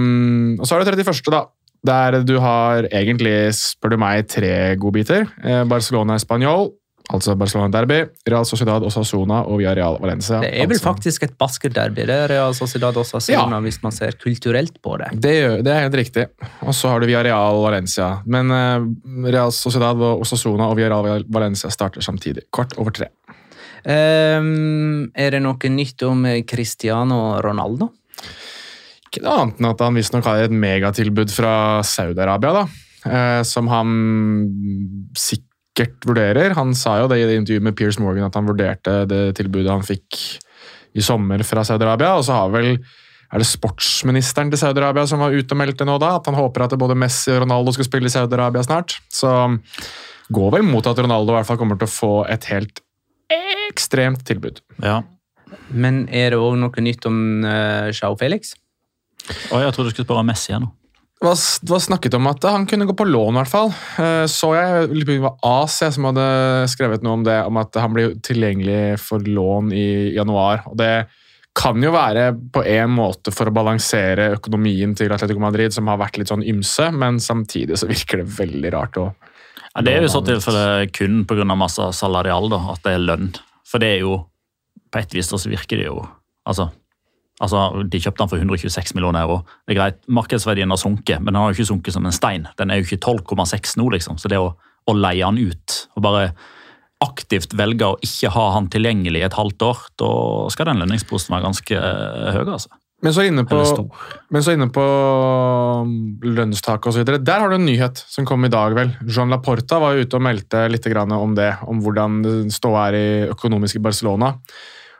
og 0.57 0.65
så 0.65 0.77
er 0.77 0.83
det 0.83 0.95
31., 0.95 1.31
da. 1.33 1.45
Der 1.87 2.23
du 2.25 2.39
har 2.41 2.87
egentlig, 2.89 3.53
spør 3.55 3.93
du 3.93 3.97
meg, 4.01 4.27
tre 4.27 4.75
godbiter. 4.79 5.27
Eh, 5.43 5.63
Barcelona 5.69 6.17
Español, 6.17 6.71
altså 7.13 7.35
Barcelona 7.39 7.71
Derby, 7.71 8.01
Real 8.27 8.45
Sociedad 8.47 8.83
Osasuna 8.83 9.39
og 9.47 9.61
Villarreal 9.61 9.97
Valencia. 10.01 10.41
Det 10.43 10.49
er 10.51 10.67
vel 10.67 10.75
altså. 10.75 10.89
faktisk 10.89 11.23
et 11.23 11.35
basket-derby. 11.39 12.03
Det 12.09 12.17
er 12.25 12.31
Real 12.33 12.55
Sociedad 12.57 12.97
også, 12.99 13.21
Ja. 13.31 13.45
hvis 13.63 13.81
man 13.83 13.91
ser 13.95 14.17
kulturelt 14.19 14.81
på 14.83 14.97
det. 14.99 15.11
Det, 15.13 15.63
det 15.63 15.71
er 15.71 15.85
helt 15.87 15.95
riktig. 15.95 16.27
Og 16.61 16.75
så 16.75 16.91
har 16.91 16.99
du 16.99 17.07
Villarreal 17.07 17.61
Valencia. 17.63 18.09
Men 18.25 18.51
uh, 18.51 19.31
Real 19.31 19.51
Sociedad 19.51 19.95
og 19.95 20.21
Osasuna 20.25 20.67
og 20.67 20.75
Villarreal 20.77 21.23
Valencia 21.29 21.71
starter 21.71 22.01
samtidig. 22.01 22.49
Kort 22.51 22.75
over 22.77 22.91
tre. 22.91 23.07
Um, 23.87 25.07
er 25.15 25.31
det 25.31 25.41
noe 25.45 25.71
nytt 25.71 26.03
om 26.03 26.25
Cristiano 26.49 27.39
Ronaldo? 27.39 27.93
Ikke 29.07 29.23
noe 29.23 29.45
annet 29.45 29.61
enn 29.61 29.69
at 29.69 29.79
han 29.85 29.95
visstnok 29.95 30.27
har 30.27 30.43
et 30.43 30.51
megatilbud 30.51 31.31
fra 31.31 31.79
Saudi-Arabia, 31.87 32.51
da. 32.51 32.67
Uh, 33.07 33.43
som 33.47 33.69
han 33.71 33.93
sikkert 35.15 35.46
vurderer. 36.05 36.55
Han 36.57 36.73
sa 36.77 36.97
jo 37.01 37.09
det 37.11 37.19
i 37.21 37.27
det 37.29 37.39
intervjuet 37.41 37.65
med 37.69 37.75
Piers 37.77 37.99
Morgan 38.01 38.27
at 38.27 38.37
han 38.37 38.47
vurderte 38.49 39.03
det 39.09 39.21
tilbudet 39.37 39.71
han 39.71 39.85
fikk 39.85 40.21
i 40.97 41.03
sommer 41.05 41.43
fra 41.45 41.65
Saudi-Arabia. 41.67 42.15
Og 42.17 42.25
så 42.27 42.37
har 42.37 42.53
vel 42.53 42.77
er 43.27 43.43
det 43.43 43.49
sportsministeren 43.49 44.51
til 44.53 44.61
Saudi-Arabia 44.61 45.03
som 45.09 45.19
var 45.19 45.35
ute 45.35 45.51
og 45.51 45.59
meldte 45.59 45.87
nå 45.87 45.97
da, 45.99 46.13
at 46.15 46.29
han 46.29 46.37
håper 46.37 46.63
at 46.63 46.77
både 46.79 46.95
Messi 46.95 47.33
og 47.33 47.41
Ronaldo 47.43 47.73
skal 47.75 47.87
spille 47.89 48.07
i 48.07 48.13
Saudi-Arabia 48.13 48.63
snart. 48.63 48.97
Så 49.11 49.29
går 50.33 50.53
vel 50.55 50.65
mot 50.67 50.87
at 50.87 50.99
Ronaldo 50.99 51.33
i 51.33 51.37
hvert 51.37 51.49
fall 51.49 51.59
kommer 51.59 51.79
til 51.79 51.89
å 51.89 51.91
få 51.91 52.13
et 52.31 52.47
helt 52.51 52.81
ekstremt 53.67 54.23
tilbud. 54.27 54.61
Ja. 54.83 55.01
Men 55.69 56.05
er 56.07 56.31
det 56.33 56.39
òg 56.39 56.55
noe 56.59 56.83
nytt 56.83 57.05
om 57.07 57.43
uh, 57.43 57.91
Jao 57.91 58.15
Felix? 58.19 58.55
Å, 59.27 59.59
jeg 59.59 59.75
trodde 59.75 59.91
du 59.91 59.95
skulle 59.95 60.07
spørre 60.07 60.23
om 60.23 60.31
Messi 60.31 60.51
igjen 60.53 60.67
nå. 60.67 60.71
Det 61.17 61.25
var, 61.25 61.37
det 61.61 61.71
var 61.73 61.81
snakket 61.81 62.13
om 62.13 62.27
at 62.29 62.43
han 62.45 62.65
kunne 62.69 62.85
gå 62.85 62.93
på 62.93 63.05
lån, 63.09 63.33
i 63.33 63.39
hvert 63.39 63.49
fall. 63.49 63.71
Eh, 63.97 64.25
Så 64.29 64.51
jeg 64.53 64.89
det 65.01 65.15
var 65.23 65.39
AS 65.41 65.79
jeg, 65.81 65.95
som 65.95 66.05
hadde 66.11 66.25
skrevet 66.69 67.01
noe 67.05 67.17
om 67.17 67.23
det, 67.25 67.37
om 67.47 67.57
at 67.57 67.73
han 67.81 67.95
blir 67.95 68.13
tilgjengelig 68.21 68.99
for 69.01 69.25
lån 69.25 69.71
i 69.73 69.87
januar. 70.13 70.61
Og 70.69 70.77
det 70.77 71.07
kan 71.57 71.81
jo 71.81 71.89
være 71.95 72.29
på 72.53 72.61
en 72.69 72.93
måte 72.93 73.33
for 73.33 73.49
å 73.49 73.55
balansere 73.55 74.29
økonomien 74.35 74.93
til 74.97 75.09
Atletico 75.13 75.41
Madrid, 75.41 75.73
som 75.73 75.89
har 75.89 75.97
vært 75.97 76.19
litt 76.21 76.29
sånn 76.29 76.45
ymse, 76.45 76.91
men 76.93 77.17
samtidig 77.23 77.79
så 77.81 77.89
virker 77.89 78.21
det 78.21 78.29
veldig 78.37 78.73
rart 78.77 79.01
å 79.01 79.07
Ja, 79.73 79.81
det 79.85 79.93
er 79.93 80.05
jo 80.05 80.09
i 80.09 80.13
så 80.13 80.21
tilfelle 80.25 80.85
kun 80.93 81.23
pga. 81.25 81.45
masse 81.57 81.81
salarial, 81.97 82.49
da, 82.49 82.61
at 82.73 82.83
det 82.85 82.93
er 82.93 83.05
lønn. 83.09 83.31
For 83.65 83.81
det 83.81 83.95
er 83.95 83.99
jo 84.05 84.25
På 84.91 84.99
et 85.01 85.11
vis 85.13 85.27
da 85.27 85.37
så 85.37 85.49
virker 85.49 85.77
det 85.81 85.89
jo 85.89 86.07
Altså, 86.47 86.69
altså 87.43 87.83
de 87.85 88.01
kjøpte 88.01 88.23
den 88.23 88.31
for 88.31 88.41
126 88.41 88.95
millioner 88.97 89.25
euro. 89.25 89.41
Det 89.65 89.75
er 89.75 89.79
greit, 89.81 89.99
Markedsverdien 90.09 90.73
har 90.73 90.81
sunket, 90.81 91.21
men 91.21 91.33
den 91.33 91.41
har 91.41 91.51
jo 91.51 91.57
ikke 91.57 91.71
sunket 91.71 91.97
som 91.97 92.07
en 92.07 92.15
stein. 92.15 92.47
Den 92.57 92.71
er 92.71 92.79
jo 92.79 92.87
ikke 92.87 93.01
12,6 93.03 93.77
nå, 93.81 93.89
liksom. 93.93 94.17
Så 94.21 94.31
det 94.31 94.41
å, 94.41 94.53
å 94.57 94.97
leie 94.97 95.25
han 95.25 95.37
ut 95.37 95.77
og 95.95 96.05
bare 96.05 96.31
aktivt 97.03 97.53
velge 97.53 97.85
å 97.85 97.99
ikke 98.01 98.31
ha 98.33 98.47
han 98.55 98.71
tilgjengelig 98.73 99.21
i 99.21 99.27
et 99.27 99.37
halvt 99.37 99.67
år, 99.67 99.85
da 100.01 100.11
skal 100.53 100.71
den 100.71 100.81
lønningsposten 100.81 101.35
være 101.35 101.45
ganske 101.45 101.77
eh, 101.77 102.29
høy. 102.33 102.45
altså. 102.47 102.73
Men 103.05 103.13
så 103.13 103.27
inne 103.29 103.43
på, 103.45 103.57
men 104.33 104.41
så 104.41 104.55
inne 104.57 104.67
på 104.73 104.83
um, 105.85 105.91
lønnstak 106.25 106.87
og 106.89 106.95
så 106.95 107.03
videre. 107.03 107.19
Der 107.21 107.43
har 107.43 107.51
du 107.51 107.59
en 107.59 107.67
nyhet 107.67 108.01
som 108.09 108.25
kom 108.25 108.47
i 108.47 108.49
dag, 108.49 108.73
vel. 108.73 108.95
Jean 109.05 109.29
Laporta 109.29 109.77
var 109.83 109.93
jo 109.93 110.07
ute 110.07 110.17
og 110.17 110.23
meldte 110.25 110.63
litt 110.71 110.89
om 110.97 111.35
det, 111.37 111.51
om 111.69 111.83
hvordan 111.85 112.49
ståa 112.49 112.87
er 112.89 112.97
i 112.97 113.07
økonomisk 113.29 113.77
i 113.77 113.83
Barcelona. 113.85 114.31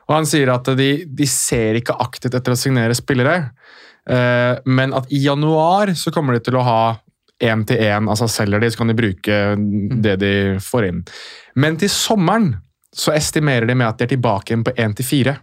Og 0.08 0.14
Han 0.16 0.28
sier 0.28 0.50
at 0.52 0.70
de, 0.78 0.88
de 1.04 1.26
ser 1.28 1.78
ikke 1.78 1.96
aktivt 2.00 2.36
etter 2.38 2.54
å 2.54 2.58
signere 2.58 2.96
spillere, 2.96 3.50
eh, 4.08 4.54
men 4.64 4.96
at 4.96 5.10
i 5.12 5.20
januar 5.26 5.92
så 5.98 6.12
kommer 6.14 6.36
de 6.36 6.46
til 6.48 6.56
å 6.56 6.64
ha 6.64 6.80
én 7.44 7.62
til 7.68 7.78
én, 7.84 8.08
altså 8.10 8.26
selger 8.30 8.62
de, 8.62 8.70
så 8.72 8.80
kan 8.80 8.90
de 8.90 8.96
bruke 8.98 9.36
det 10.02 10.16
de 10.22 10.32
får 10.64 10.88
inn. 10.88 11.04
Men 11.60 11.76
til 11.78 11.92
sommeren 11.92 12.56
så 12.94 13.12
estimerer 13.14 13.68
de 13.68 13.76
med 13.78 13.86
at 13.86 14.00
de 14.00 14.08
er 14.08 14.14
tilbake 14.16 14.50
igjen 14.50 14.64
på 14.66 14.74
én 14.74 14.96
til 14.96 15.06
fire. 15.06 15.36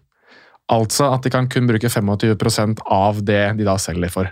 Altså 0.73 1.11
at 1.13 1.21
de 1.21 1.29
kan 1.29 1.45
kun 1.51 1.67
bruke 1.69 1.89
25% 1.91 2.79
av 2.89 3.19
det 3.25 3.41
de 3.59 3.67
da 3.67 3.75
selger 3.77 4.09
for. 4.09 4.29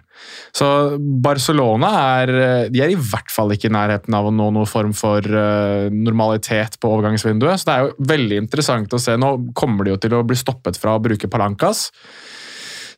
Så 0.55 0.67
Barcelona 0.97 1.91
er, 2.23 2.33
de 2.73 2.81
er 2.81 2.93
i 2.93 2.97
hvert 2.97 3.29
fall 3.29 3.53
ikke 3.53 3.69
i 3.69 3.75
nærheten 3.75 4.17
av 4.17 4.29
å 4.29 4.33
nå 4.33 4.47
noen 4.55 4.69
form 4.69 4.95
for 4.97 5.21
uh, 5.21 5.93
normalitet 5.93 6.79
på 6.81 6.89
overgangsvinduet. 6.95 7.61
Så 7.61 7.69
det 7.69 7.75
er 7.75 7.85
jo 7.85 8.09
veldig 8.13 8.39
interessant 8.41 8.97
å 8.97 9.01
se. 9.01 9.13
Nå 9.19 9.35
kommer 9.53 9.85
de 9.85 9.93
jo 9.93 10.01
til 10.01 10.17
å 10.17 10.23
bli 10.25 10.39
stoppet 10.39 10.81
fra 10.81 10.97
å 10.97 11.03
bruke 11.03 11.29
Palancas. 11.29 11.91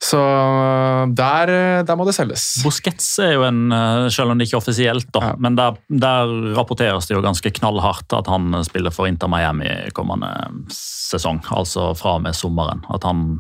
Så 0.06 0.20
der, 1.18 1.52
der, 1.88 1.98
må 1.98 2.06
det 2.06 2.14
selges. 2.18 2.44
Busquets 2.62 3.08
er 3.24 3.36
jo 3.38 3.46
en, 3.48 3.64
eh, 3.74 4.06
selv 4.14 4.34
om 4.34 4.38
det 4.38 4.46
ikke 4.48 4.58
er 4.60 4.62
offisielt, 4.62 5.08
da, 5.16 5.32
ja. 5.32 5.34
men 5.42 5.58
der, 5.58 5.80
der, 5.90 6.34
rapporteres 6.58 7.10
det 7.10 7.16
jo 7.16 7.24
ganske 7.26 7.50
knallhardt 7.58 8.14
at 8.14 8.30
han 8.30 8.54
spiller 8.68 8.94
for 8.94 9.10
Inter 9.10 9.32
Miami 9.32 9.72
kommende 9.98 10.30
sesong. 10.74 11.42
Altså 11.56 11.94
fra 11.98 12.18
og 12.20 12.26
med 12.26 12.38
sommeren. 12.38 12.86
At 12.94 13.08
han 13.08 13.40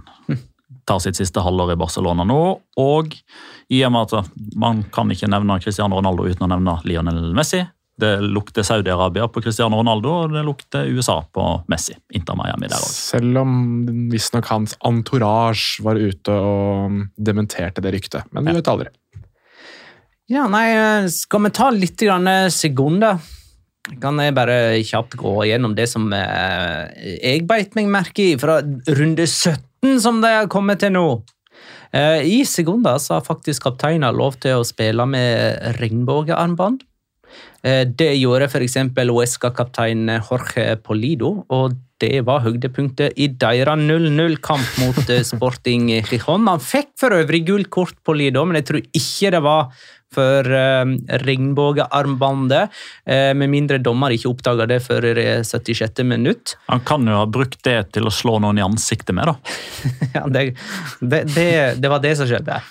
tar 0.90 1.02
sitt 1.04 1.20
siste 1.20 1.44
halvår 1.46 1.74
i 1.74 1.80
Barcelona 1.80 2.26
nå. 2.28 2.42
Og 2.82 3.14
i 3.74 3.82
og 3.86 3.94
med 3.94 4.14
at 4.18 4.34
man 4.58 4.84
kan 4.94 5.12
ikke 5.12 5.30
nevne 5.32 5.60
Cristiano 5.64 6.00
Ronaldo 6.00 6.28
uten 6.28 6.46
å 6.46 6.52
nevne 6.52 6.78
Lionel 6.86 7.34
Messi, 7.38 7.64
det 8.02 8.12
lukter 8.20 8.66
Saudi-Arabia 8.68 9.28
på 9.32 9.42
Cristiano 9.42 9.78
Ronaldo, 9.80 10.12
og 10.26 10.34
det 10.34 10.44
lukter 10.44 10.90
USA 10.92 11.22
på 11.32 11.46
Messi. 11.72 11.96
Inter 12.18 12.36
Miami 12.36 12.68
der 12.68 12.76
også. 12.76 12.96
Selv 13.16 13.40
om 13.40 13.54
visstnok 14.12 14.50
hans 14.52 14.76
entourage 14.86 15.84
var 15.86 16.00
ute 16.00 16.36
og 16.36 17.00
dementerte 17.16 17.84
det 17.84 17.94
ryktet. 17.96 18.28
Men 18.36 18.44
du 18.44 18.52
ja. 18.52 18.58
vet 18.60 18.72
aldri. 18.74 18.92
Ja, 20.32 20.48
nei, 20.50 20.68
skal 21.14 21.46
vi 21.46 21.54
ta 21.54 21.70
litt 21.72 22.02
sekunder? 22.52 23.22
Kan 24.02 24.18
jeg 24.18 24.34
bare 24.34 24.82
kjapt 24.82 25.14
gå 25.22 25.36
gjennom 25.46 25.76
det 25.78 25.86
som 25.92 26.10
eh, 26.18 26.90
jeg 27.22 27.46
beit 27.46 27.78
meg 27.78 27.92
merke 27.94 28.32
i 28.32 28.38
fra 28.42 28.58
runde 28.66 29.28
17, 29.30 30.00
som 30.02 30.24
de 30.24 30.32
har 30.40 30.50
kommet 30.50 30.82
til 30.82 30.96
nå? 30.96 31.06
Eh, 31.94 32.26
I 32.26 32.42
sekunder 32.50 32.98
så 32.98 33.20
har 33.20 33.28
faktisk 33.28 33.68
kapteinen 33.68 34.18
lov 34.18 34.40
til 34.42 34.60
å 34.60 34.66
spille 34.68 35.06
med 35.06 35.78
regnbuearmbånd. 35.78 36.82
Eh, 37.66 37.84
det 37.88 38.14
gjorde 38.20 38.46
f.eks. 38.52 38.78
Uesca-kaptein 38.94 40.06
Jorge 40.20 40.76
Polido, 40.86 41.40
og 41.50 41.82
det 42.04 42.20
var 42.28 42.44
høydepunktet 42.44 43.16
i 43.18 43.30
deres 43.40 43.80
0-0-kamp 43.82 44.80
mot 44.84 45.10
eh, 45.10 45.26
Sporting 45.32 45.90
Gijon. 45.96 46.50
Han 46.52 46.62
fikk 46.64 46.94
for 47.02 47.16
øvrig 47.18 47.46
gult 47.48 47.72
kort, 47.74 47.98
Polido, 48.06 48.46
men 48.46 48.62
jeg 48.62 48.70
tror 48.70 48.84
ikke 48.86 49.32
det 49.34 49.46
var 49.46 49.70
for 50.16 50.48
uh, 50.48 50.86
regnbuearmbåndet, 51.26 52.76
uh, 53.10 53.32
med 53.36 53.50
mindre 53.52 53.82
dommer 53.84 54.14
ikke 54.16 54.30
oppdaga 54.30 54.68
det 54.70 54.78
før 54.86 55.10
76. 55.44 56.06
minutt. 56.08 56.54
Han 56.70 56.84
kan 56.88 57.04
jo 57.10 57.18
ha 57.18 57.26
brukt 57.28 57.60
det 57.68 57.80
til 57.98 58.08
å 58.08 58.14
slå 58.14 58.38
noen 58.40 58.62
i 58.62 58.64
ansiktet 58.64 59.12
med, 59.18 59.28
da. 59.28 59.58
ja, 60.16 60.24
det, 60.32 60.46
det, 61.02 61.20
det, 61.34 61.50
det, 61.82 61.92
var 61.92 62.00
det 62.06 62.14
som 62.22 62.30
skjedde. 62.30 62.62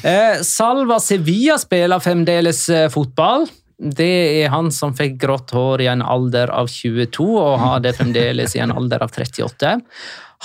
Uh, 0.00 0.42
Salva 0.48 0.98
Sevilla 1.04 1.60
spiller 1.62 2.02
fremdeles 2.02 2.64
fotball. 2.96 3.46
Det 3.76 4.42
er 4.42 4.52
han 4.54 4.70
som 4.72 4.94
fikk 4.96 5.18
grått 5.20 5.52
hår 5.52 5.82
i 5.84 5.90
en 5.92 6.02
alder 6.02 6.48
av 6.48 6.70
22 6.72 7.26
og 7.36 7.58
har 7.60 7.82
det 7.84 7.96
fremdeles 7.98 8.56
i 8.56 8.62
en 8.64 8.72
alder 8.72 9.04
av 9.04 9.12
38. 9.12 9.74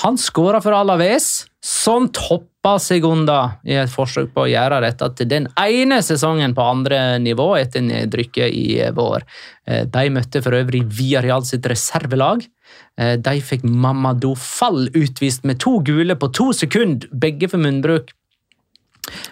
Han 0.03 0.17
skåra 0.19 0.61
for 0.63 0.75
Alaves, 0.75 1.45
som 1.63 2.09
toppa 2.15 2.77
Segunda 2.79 3.57
i 3.67 3.75
et 3.79 3.91
forsøk 3.91 4.31
på 4.35 4.45
å 4.45 4.49
gjøre 4.51 4.81
dette 4.83 5.09
til 5.17 5.29
den 5.31 5.47
ene 5.59 5.99
sesongen 6.03 6.55
på 6.57 6.65
andre 6.73 7.19
nivå 7.23 7.51
etter 7.59 7.83
nedrykket 7.85 8.55
i 8.55 8.67
vår. 8.95 9.25
Eh, 9.67 9.83
de 9.87 10.13
møtte 10.13 10.41
for 10.43 10.57
øvrig 10.57 10.83
Villarreal 10.97 11.45
sitt 11.47 11.67
reservelag. 11.69 12.45
Eh, 12.97 13.17
de 13.19 13.35
fikk 13.43 13.63
Mamadou 13.67 14.33
Fall 14.39 14.87
utvist 14.95 15.45
med 15.47 15.59
to 15.61 15.79
gule 15.85 16.17
på 16.19 16.31
to 16.35 16.51
sekunder, 16.55 17.07
begge 17.11 17.51
for 17.51 17.61
munnbruk. 17.61 18.11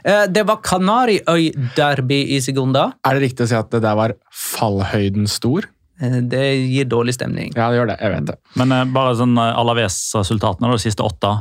Eh, 0.03 0.25
det 0.31 0.45
var 0.47 0.61
Kanariøy-derby 0.65 2.19
i 2.35 2.39
Segunda. 2.43 2.89
Er 3.05 3.17
det 3.17 3.29
riktig 3.29 3.45
å 3.45 3.49
si 3.51 3.57
at 3.57 3.69
det 3.73 3.83
der 3.85 3.97
var 3.99 4.15
fallhøyden 4.33 5.27
stor? 5.31 5.67
Eh, 6.01 6.19
det 6.31 6.43
gir 6.71 6.89
dårlig 6.89 7.15
stemning. 7.17 7.53
Ja, 7.55 7.69
det 7.69 7.79
gjør 7.79 7.91
det. 7.91 7.97
Jeg 8.01 8.15
vet 8.15 8.29
det. 8.31 8.37
Men 8.59 8.75
uh, 8.75 8.83
bare 8.95 9.15
sånn 9.19 9.35
Alaves-resultatene, 9.39 10.71
de 10.73 10.83
siste 10.83 11.05
åtte. 11.05 11.33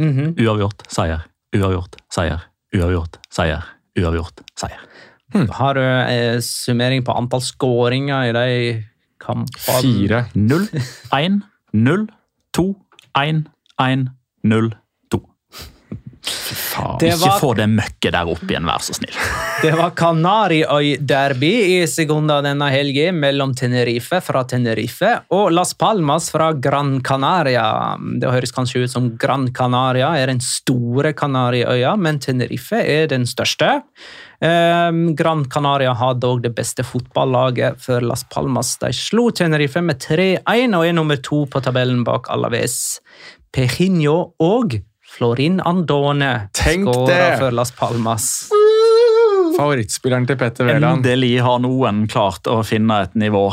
Mm 0.00 0.12
-hmm. 0.12 0.34
Uavgjort, 0.46 0.86
seier. 0.92 1.26
Uavgjort, 1.56 1.96
seier. 2.12 2.40
Uavgjort, 2.74 3.18
seier. 3.30 3.64
Uavgjort, 3.98 4.40
seier. 4.58 4.80
Hmm. 5.34 5.48
Har 5.48 5.74
du 5.74 5.82
eh, 5.82 6.40
summering 6.40 7.04
på 7.04 7.12
antall 7.12 7.40
skåringer 7.40 8.28
i 8.28 8.32
de 8.32 8.84
kampene? 9.18 9.80
Fire. 9.82 10.24
Null, 10.34 10.68
én, 11.22 11.42
null, 11.72 12.06
to, 12.52 12.74
én, 13.18 13.48
én, 13.80 14.08
null, 14.42 14.74
Faen, 16.26 16.62
var, 16.94 17.16
ikke 17.16 17.40
få 17.42 17.52
det 17.58 17.66
møkket 17.72 18.14
der 18.14 18.30
opp 18.30 18.44
igjen, 18.46 18.66
vær 18.68 18.84
så 18.84 18.96
snill. 18.96 19.16
Det 19.62 19.72
var 19.72 19.94
Kanariøy-derby 19.96 21.52
i 21.72 21.76
Segunda 21.88 22.38
denne 22.44 22.68
helgen 22.70 23.16
mellom 23.22 23.54
Tenerife 23.56 24.20
fra 24.22 24.42
Tenerife 24.48 25.12
og 25.32 25.48
Las 25.54 25.72
Palmas 25.78 26.28
fra 26.30 26.50
Gran 26.52 26.98
Canaria. 27.04 27.96
Det 28.20 28.30
høres 28.30 28.52
kanskje 28.54 28.84
ut 28.84 28.92
som 28.92 29.08
Gran 29.20 29.48
Canaria 29.56 30.12
er 30.20 30.30
den 30.30 30.42
store 30.44 31.14
Kanariøya, 31.16 31.96
men 31.96 32.20
Tenerife 32.22 32.82
er 32.84 33.08
den 33.10 33.24
største. 33.28 33.80
Um, 34.40 35.14
Gran 35.16 35.46
Canaria 35.48 35.94
har 35.96 36.18
dog 36.20 36.42
det 36.44 36.52
beste 36.54 36.84
fotballaget 36.84 37.80
for 37.80 38.04
Las 38.04 38.26
Palmas. 38.28 38.76
De 38.82 38.92
slo 38.92 39.30
Tenerife 39.30 39.80
med 39.80 40.02
3-1 40.04 40.76
og 40.76 40.84
er 40.84 40.92
nummer 40.96 41.16
to 41.16 41.46
på 41.48 41.64
tabellen 41.64 42.04
bak 42.04 42.28
Alaves. 42.32 43.00
Pejinho 43.56 44.18
og 44.42 44.76
Florin 45.16 45.60
Andone 45.60 46.48
skåra 46.52 47.38
for 47.38 47.50
Las 47.50 47.72
Palmas. 47.72 48.48
Favorittspilleren 49.56 50.26
til 50.28 50.36
Petter 50.36 50.66
Wæland. 50.68 50.98
Endelig 51.06 51.38
har 51.40 51.62
noen 51.64 52.02
klart 52.12 52.44
å 52.52 52.58
finne 52.66 52.98
et 53.06 53.14
nivå 53.16 53.46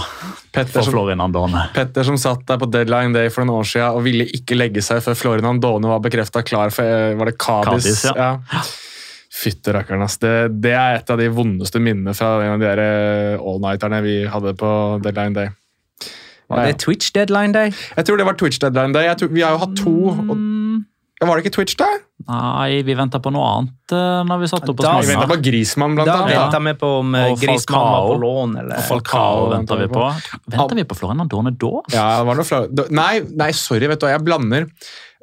Petter 0.52 0.82
for 0.82 0.91
Florin 0.91 1.23
Andone. 1.23 1.69
Petter 1.76 2.04
som 2.04 2.19
satt 2.19 2.43
der 2.49 2.60
på 2.60 2.67
deadline 2.67 3.15
day 3.15 3.32
for 3.32 3.47
noen 3.47 3.62
år 3.63 3.69
siden 3.69 3.95
og 3.95 4.04
ville 4.04 4.28
ikke 4.36 4.58
legge 4.60 4.84
seg 4.84 4.99
før 5.06 5.15
Florin 5.21 5.47
Andone 5.54 5.88
var 5.93 6.04
bekrefta 6.04 6.43
klar 6.43 6.73
for 6.76 6.84
eh, 6.84 7.15
var 7.15 7.32
det 7.32 7.38
Cádiz. 7.39 7.88
Cádiz 7.88 8.06
ja. 8.12 8.34
ja. 8.43 8.63
Fytte 9.34 9.71
rakkeren, 9.73 10.04
ass. 10.04 10.19
Det, 10.19 10.36
det, 10.62 10.76
er 10.76 10.99
et 10.99 11.15
av 11.15 11.17
de 11.17 11.32
vondeste 11.32 11.80
minnene 11.80 12.12
fra 12.17 12.36
en 12.43 12.58
av 12.58 12.62
de 12.62 12.73
eh, 12.89 13.39
all-nighterne 13.39 14.04
vi 14.04 14.17
hadde 14.36 14.58
på 14.60 14.73
deadline 15.06 15.39
day. 15.39 15.56
Var 16.52 16.67
det 16.67 16.80
Twitch 16.84 17.15
deadline 17.15 17.56
day? 17.56 17.71
Jeg 17.95 18.06
tror 18.06 18.19
det 18.19 18.28
var 18.28 18.36
Twitch 18.38 18.60
deadline 18.60 18.91
day. 18.93 19.08
Tror, 19.15 19.32
vi 19.32 19.41
har 19.41 19.56
jo 19.56 19.63
hatt 19.63 19.80
to. 19.80 19.95
Og 20.12 20.36
var 21.21 21.38
det 21.38 21.45
ikke 21.45 21.56
Twitch, 21.60 21.76
da? 21.80 21.88
Nei, 22.23 22.82
vi 22.88 22.95
venta 22.95 23.19
på 23.19 23.32
noe 23.34 23.45
annet 23.52 23.93
uh, 23.93 24.21
når 24.28 24.41
vi 24.41 24.47
satt 24.47 24.67
opp 24.71 24.78
på 24.80 24.91
Vi 25.04 25.10
venta 25.12 25.28
på 25.28 25.38
Grismann, 25.43 25.95
blant 25.97 26.10
annet. 26.10 26.32
Da 26.32 26.43
venta 26.45 26.62
vi 26.63 26.73
på 26.80 26.89
om 27.02 27.15
uh, 27.15 27.23
Grismann 27.39 27.88
var 27.91 28.08
på 28.08 28.17
lån. 28.21 28.54
Eller? 28.62 28.76
Og 28.80 28.88
Falcao 28.88 29.47
venta 29.52 29.78
vi 29.80 29.88
på. 29.91 30.04
Venta 30.56 30.78
vi 30.80 30.86
på 30.88 30.97
Florian 30.99 31.23
Andorne 31.26 31.52
da? 31.52 31.71
Ja, 31.93 32.06
det 32.21 32.30
var 32.30 32.39
noe 32.39 32.88
nei, 32.95 33.13
nei, 33.43 33.49
sorry, 33.58 33.89
vet 33.91 34.02
du 34.02 34.08
hva, 34.08 34.13
jeg 34.15 34.23
blander. 34.26 34.69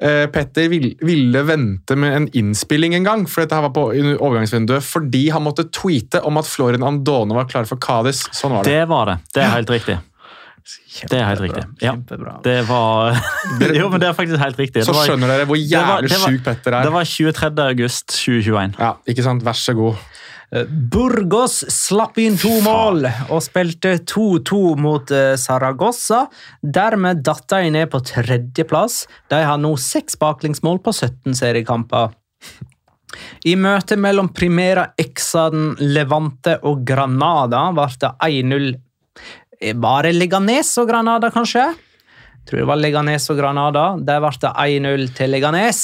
Uh, 0.01 0.25
Petter 0.33 0.69
ville, 0.71 0.93
ville 1.05 1.43
vente 1.45 1.97
med 1.99 2.15
en 2.17 2.29
innspilling 2.37 2.95
en 2.97 3.05
gang, 3.05 3.25
for 3.29 3.43
dette 3.43 3.57
her 3.57 3.67
var 3.67 3.73
på 3.75 3.87
overgangsvinduet, 3.91 4.85
fordi 4.85 5.27
han 5.33 5.45
måtte 5.45 5.67
tweete 5.73 6.23
om 6.25 6.39
at 6.41 6.49
Florian 6.49 6.85
Andone 6.85 7.37
var 7.37 7.49
klar 7.49 7.69
for 7.69 7.81
Cádiz. 7.81 8.23
Sånn 8.33 8.55
var 8.55 8.65
det. 8.65 8.77
Det 8.77 8.87
var 8.89 9.11
det. 9.11 9.19
Det 9.33 9.45
er 9.45 9.53
helt 9.57 9.73
riktig. 9.73 9.99
Kjempebra. 10.71 11.09
Det 11.11 11.19
er 11.19 11.27
helt 11.27 11.43
riktig. 11.45 11.63
Ja, 11.83 11.93
det 12.45 12.57
var 12.69 13.19
Jo, 13.79 13.89
men 13.91 14.01
det 14.01 14.09
er 14.09 14.17
faktisk 14.17 14.41
helt 14.41 14.59
riktig. 14.59 14.85
Så 14.87 14.95
skjønner 14.95 15.31
dere 15.31 15.47
hvor 15.49 15.59
jævlig 15.59 16.11
sjuk 16.15 16.43
Petter 16.45 16.79
er. 16.79 16.87
Det 16.87 16.95
var 16.95 17.07
23. 17.07 17.51
august 17.67 18.11
2021. 18.15 18.75
Ja, 18.79 18.95
ikke 19.13 19.25
sant? 19.25 19.45
Vær 19.45 19.57
så 19.57 19.75
god. 19.77 19.99
Eh, 20.51 20.67
Burgos 20.67 21.61
slapp 21.71 22.17
inn 22.19 22.35
to 22.39 22.51
mål 22.65 23.05
og 23.31 23.39
spilte 23.43 23.95
2-2 24.03 24.61
mot 24.83 25.13
eh, 25.15 25.35
Saragossa. 25.39 26.25
Dermed 26.61 27.23
datt 27.23 27.47
de 27.53 27.71
ned 27.71 27.91
på 27.93 28.01
tredjeplass. 28.03 29.05
De 29.31 29.39
har 29.47 29.61
nå 29.61 29.75
seks 29.79 30.19
baklengsmål 30.19 30.81
på 30.83 30.95
17 30.97 31.37
seriekamper. 31.39 32.11
I 33.47 33.55
møtet 33.59 33.99
mellom 33.99 34.31
Primera 34.35 34.89
Exaden, 34.99 35.73
Levante 35.79 36.57
og 36.67 36.83
Granada 36.87 37.65
ble 37.75 37.87
det 37.99 38.11
1-0 38.27 38.71
var 39.75 40.07
det 40.07 40.15
Leganes 40.17 40.71
og 40.81 40.89
Granada, 40.89 41.29
kanskje? 41.33 41.67
Jeg 42.41 42.49
tror 42.49 42.63
det 42.63 42.69
var 42.71 42.79
Leganes 42.81 43.29
og 43.29 43.37
Granada. 43.37 43.85
Der 44.01 44.21
ble 44.23 44.33
det 44.41 44.51
1-0 44.51 45.07
til 45.17 45.33
Leganes. 45.35 45.83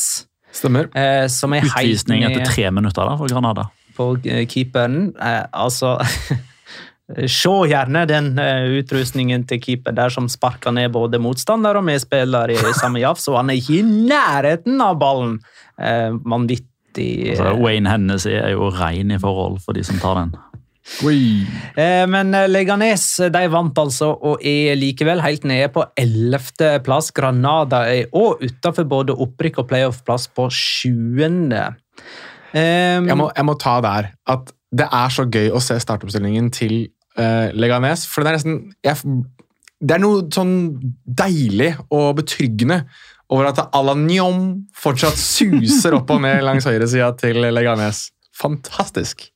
Stemmer. 0.58 0.90
Eh, 0.98 1.28
som 1.30 1.54
er 1.54 1.68
Utvisning 1.68 2.26
etter 2.26 2.48
tre 2.50 2.70
minutter 2.74 3.06
da, 3.06 3.16
for 3.20 3.30
Granada. 3.30 3.68
På 3.98 4.14
eh, 4.26 4.46
keeperen. 4.50 5.12
Eh, 5.14 5.44
altså 5.54 5.98
Se 7.08 7.52
gjerne 7.72 8.02
den 8.04 8.34
uh, 8.36 8.66
utrustningen 8.82 9.46
til 9.48 9.62
keeper 9.64 9.94
der 9.96 10.12
som 10.12 10.26
sparker 10.28 10.74
ned 10.76 10.92
både 10.92 11.22
motstander 11.24 11.80
og 11.80 11.86
medspiller 11.88 12.52
i 12.52 12.58
samme 12.82 13.00
jafs, 13.00 13.30
og 13.32 13.38
han 13.40 13.54
er 13.54 13.62
ikke 13.62 13.78
i 13.78 13.86
nærheten 14.10 14.82
av 14.84 14.98
ballen! 15.00 15.38
Uh, 15.80 16.18
vanvittig 16.28 17.32
altså, 17.32 17.54
Wayne 17.62 17.94
Hennessy 17.94 18.34
er 18.36 18.52
jo 18.58 18.68
rein 18.76 19.14
i 19.16 19.22
forhold 19.24 19.62
for 19.64 19.78
de 19.78 19.86
som 19.88 20.02
tar 20.04 20.20
den. 20.20 20.36
Eh, 21.78 22.06
Men 22.10 22.34
eh, 22.34 22.48
Leganes 22.50 23.06
de 23.34 23.44
vant 23.52 23.80
altså 23.82 24.12
og 24.16 24.44
er 24.46 24.78
likevel 24.80 25.22
helt 25.22 25.44
nede 25.48 25.70
på 25.76 25.84
11. 26.00 26.80
plass. 26.86 27.12
Granada 27.16 27.84
er 27.92 28.08
òg 28.16 28.44
utenfor 28.48 28.88
både 28.90 29.16
opprykk 29.16 29.62
og 29.64 29.70
playoff-plass 29.72 30.30
på 30.36 30.48
7. 30.54 31.52
Eh, 32.54 33.02
Jeg 33.04 33.18
må, 33.20 33.30
jeg 33.36 33.46
må 33.46 33.58
ta 33.60 33.80
der 33.84 34.14
at 34.28 34.54
det 34.78 34.88
er 34.92 35.12
så 35.14 35.24
gøy 35.32 35.52
å 35.56 35.62
se 35.64 35.78
startoppstillingen 35.80 36.50
til 36.56 36.80
eh, 37.18 37.52
Leganes. 37.56 38.08
For 38.10 38.24
det 38.24 38.32
er 38.34 38.40
nesten 38.40 38.58
jeg, 38.84 38.98
Det 39.80 39.96
er 39.96 40.02
noe 40.04 40.26
sånn 40.34 40.56
deilig 41.06 41.74
og 41.94 42.16
betryggende 42.24 42.82
over 43.30 43.50
at 43.52 43.60
Alanyom 43.76 44.64
fortsatt 44.76 45.20
suser 45.20 45.98
opp 46.00 46.10
og 46.16 46.22
ned 46.24 46.40
langs 46.48 46.66
høyresida 46.68 47.12
til 47.20 47.44
Leganes. 47.52 48.08
Fantastisk. 48.38 49.28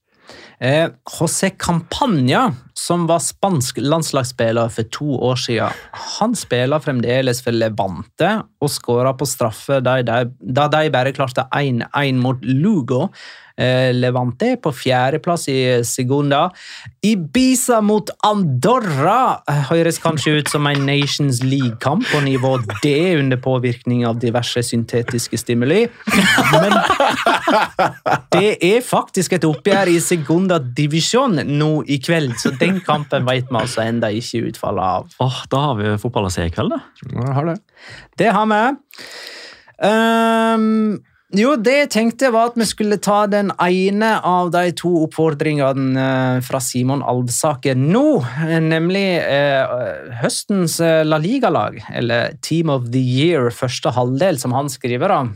Eh, 0.61 0.91
José 1.09 1.49
Campagna, 1.57 2.51
som 2.77 3.07
var 3.09 3.19
spansk 3.25 3.79
landslagsspiller 3.81 4.69
for 4.69 4.89
to 4.93 5.15
år 5.31 5.39
siden, 5.41 5.79
han 6.19 6.35
spiller 6.37 6.83
fremdeles 6.83 7.41
for 7.41 7.57
Levante 7.57 8.29
og 8.61 8.69
skåra 8.69 9.15
på 9.17 9.25
straffe 9.25 9.79
da 9.81 9.97
de, 10.05 10.19
de 10.37 10.83
bare 10.93 11.15
klarte 11.17 11.47
1-1 11.49 12.21
mot 12.21 12.45
Lugo. 12.45 13.07
Eh, 13.61 13.91
Levante 13.93 14.55
på 14.61 14.71
fjerdeplass 14.73 15.47
i 15.51 15.59
Segunda. 15.85 16.47
Ibiza 17.05 17.81
mot 17.85 18.09
Andorra 18.25 19.41
eh, 19.49 19.59
høres 19.69 19.99
kanskje 20.01 20.39
ut 20.39 20.49
som 20.49 20.65
en 20.69 20.85
Nations 20.87 21.43
League-kamp 21.45 22.07
på 22.09 22.23
nivå 22.25 22.55
D 22.81 22.93
under 23.19 23.37
påvirkning 23.41 24.05
av 24.07 24.19
diverse 24.21 24.63
syntetiske 24.65 25.37
stimuli. 25.37 25.83
Men 26.55 26.77
det 28.33 28.55
er 28.65 28.81
faktisk 28.85 29.37
et 29.37 29.45
oppgjør 29.45 29.93
i 29.93 29.99
Segunda 30.03 30.57
Divisjon 30.61 31.43
nå 31.45 31.71
i 31.91 31.99
kveld, 32.01 32.33
så 32.41 32.53
den 32.57 32.81
kampen 32.85 33.27
vet 33.29 33.51
vi 33.51 33.61
altså 33.61 33.85
enda 33.85 34.09
ikke 34.13 34.47
utfallet 34.49 34.97
av. 35.01 35.13
Oh, 35.21 35.43
da 35.51 35.65
har 35.67 35.77
vi 35.79 35.93
fotball 36.01 36.29
å 36.29 36.33
se 36.33 36.47
i 36.47 36.53
kveld, 36.53 36.73
da. 36.73 36.81
Ja, 37.11 37.29
har 37.37 37.51
det. 37.51 37.59
Det 38.17 38.33
har 38.33 38.49
vi. 38.49 38.61
Ehm, 39.81 40.99
jo, 41.37 41.53
det 41.59 41.73
jeg 41.75 41.89
tenkte 41.93 42.31
var 42.33 42.51
at 42.51 42.57
vi 42.59 42.65
skulle 42.67 42.97
ta 43.01 43.23
den 43.31 43.51
ene 43.63 44.11
av 44.27 44.51
de 44.53 44.71
to 44.77 44.91
oppfordringene 45.05 46.01
eh, 46.01 46.41
fra 46.45 46.59
Simon 46.63 47.03
Alvsaker 47.07 47.77
nå, 47.79 48.03
eh, 48.47 48.57
nemlig 48.63 49.05
eh, 49.21 50.11
høstens 50.21 50.79
eh, 50.83 51.01
La 51.07 51.19
Liga-lag, 51.21 51.79
eller 51.95 52.35
Team 52.43 52.71
of 52.73 52.89
the 52.91 53.01
Year 53.01 53.51
første 53.55 53.93
halvdel, 53.95 54.39
som 54.41 54.55
han 54.57 54.71
skriver 54.71 55.13
om. 55.15 55.33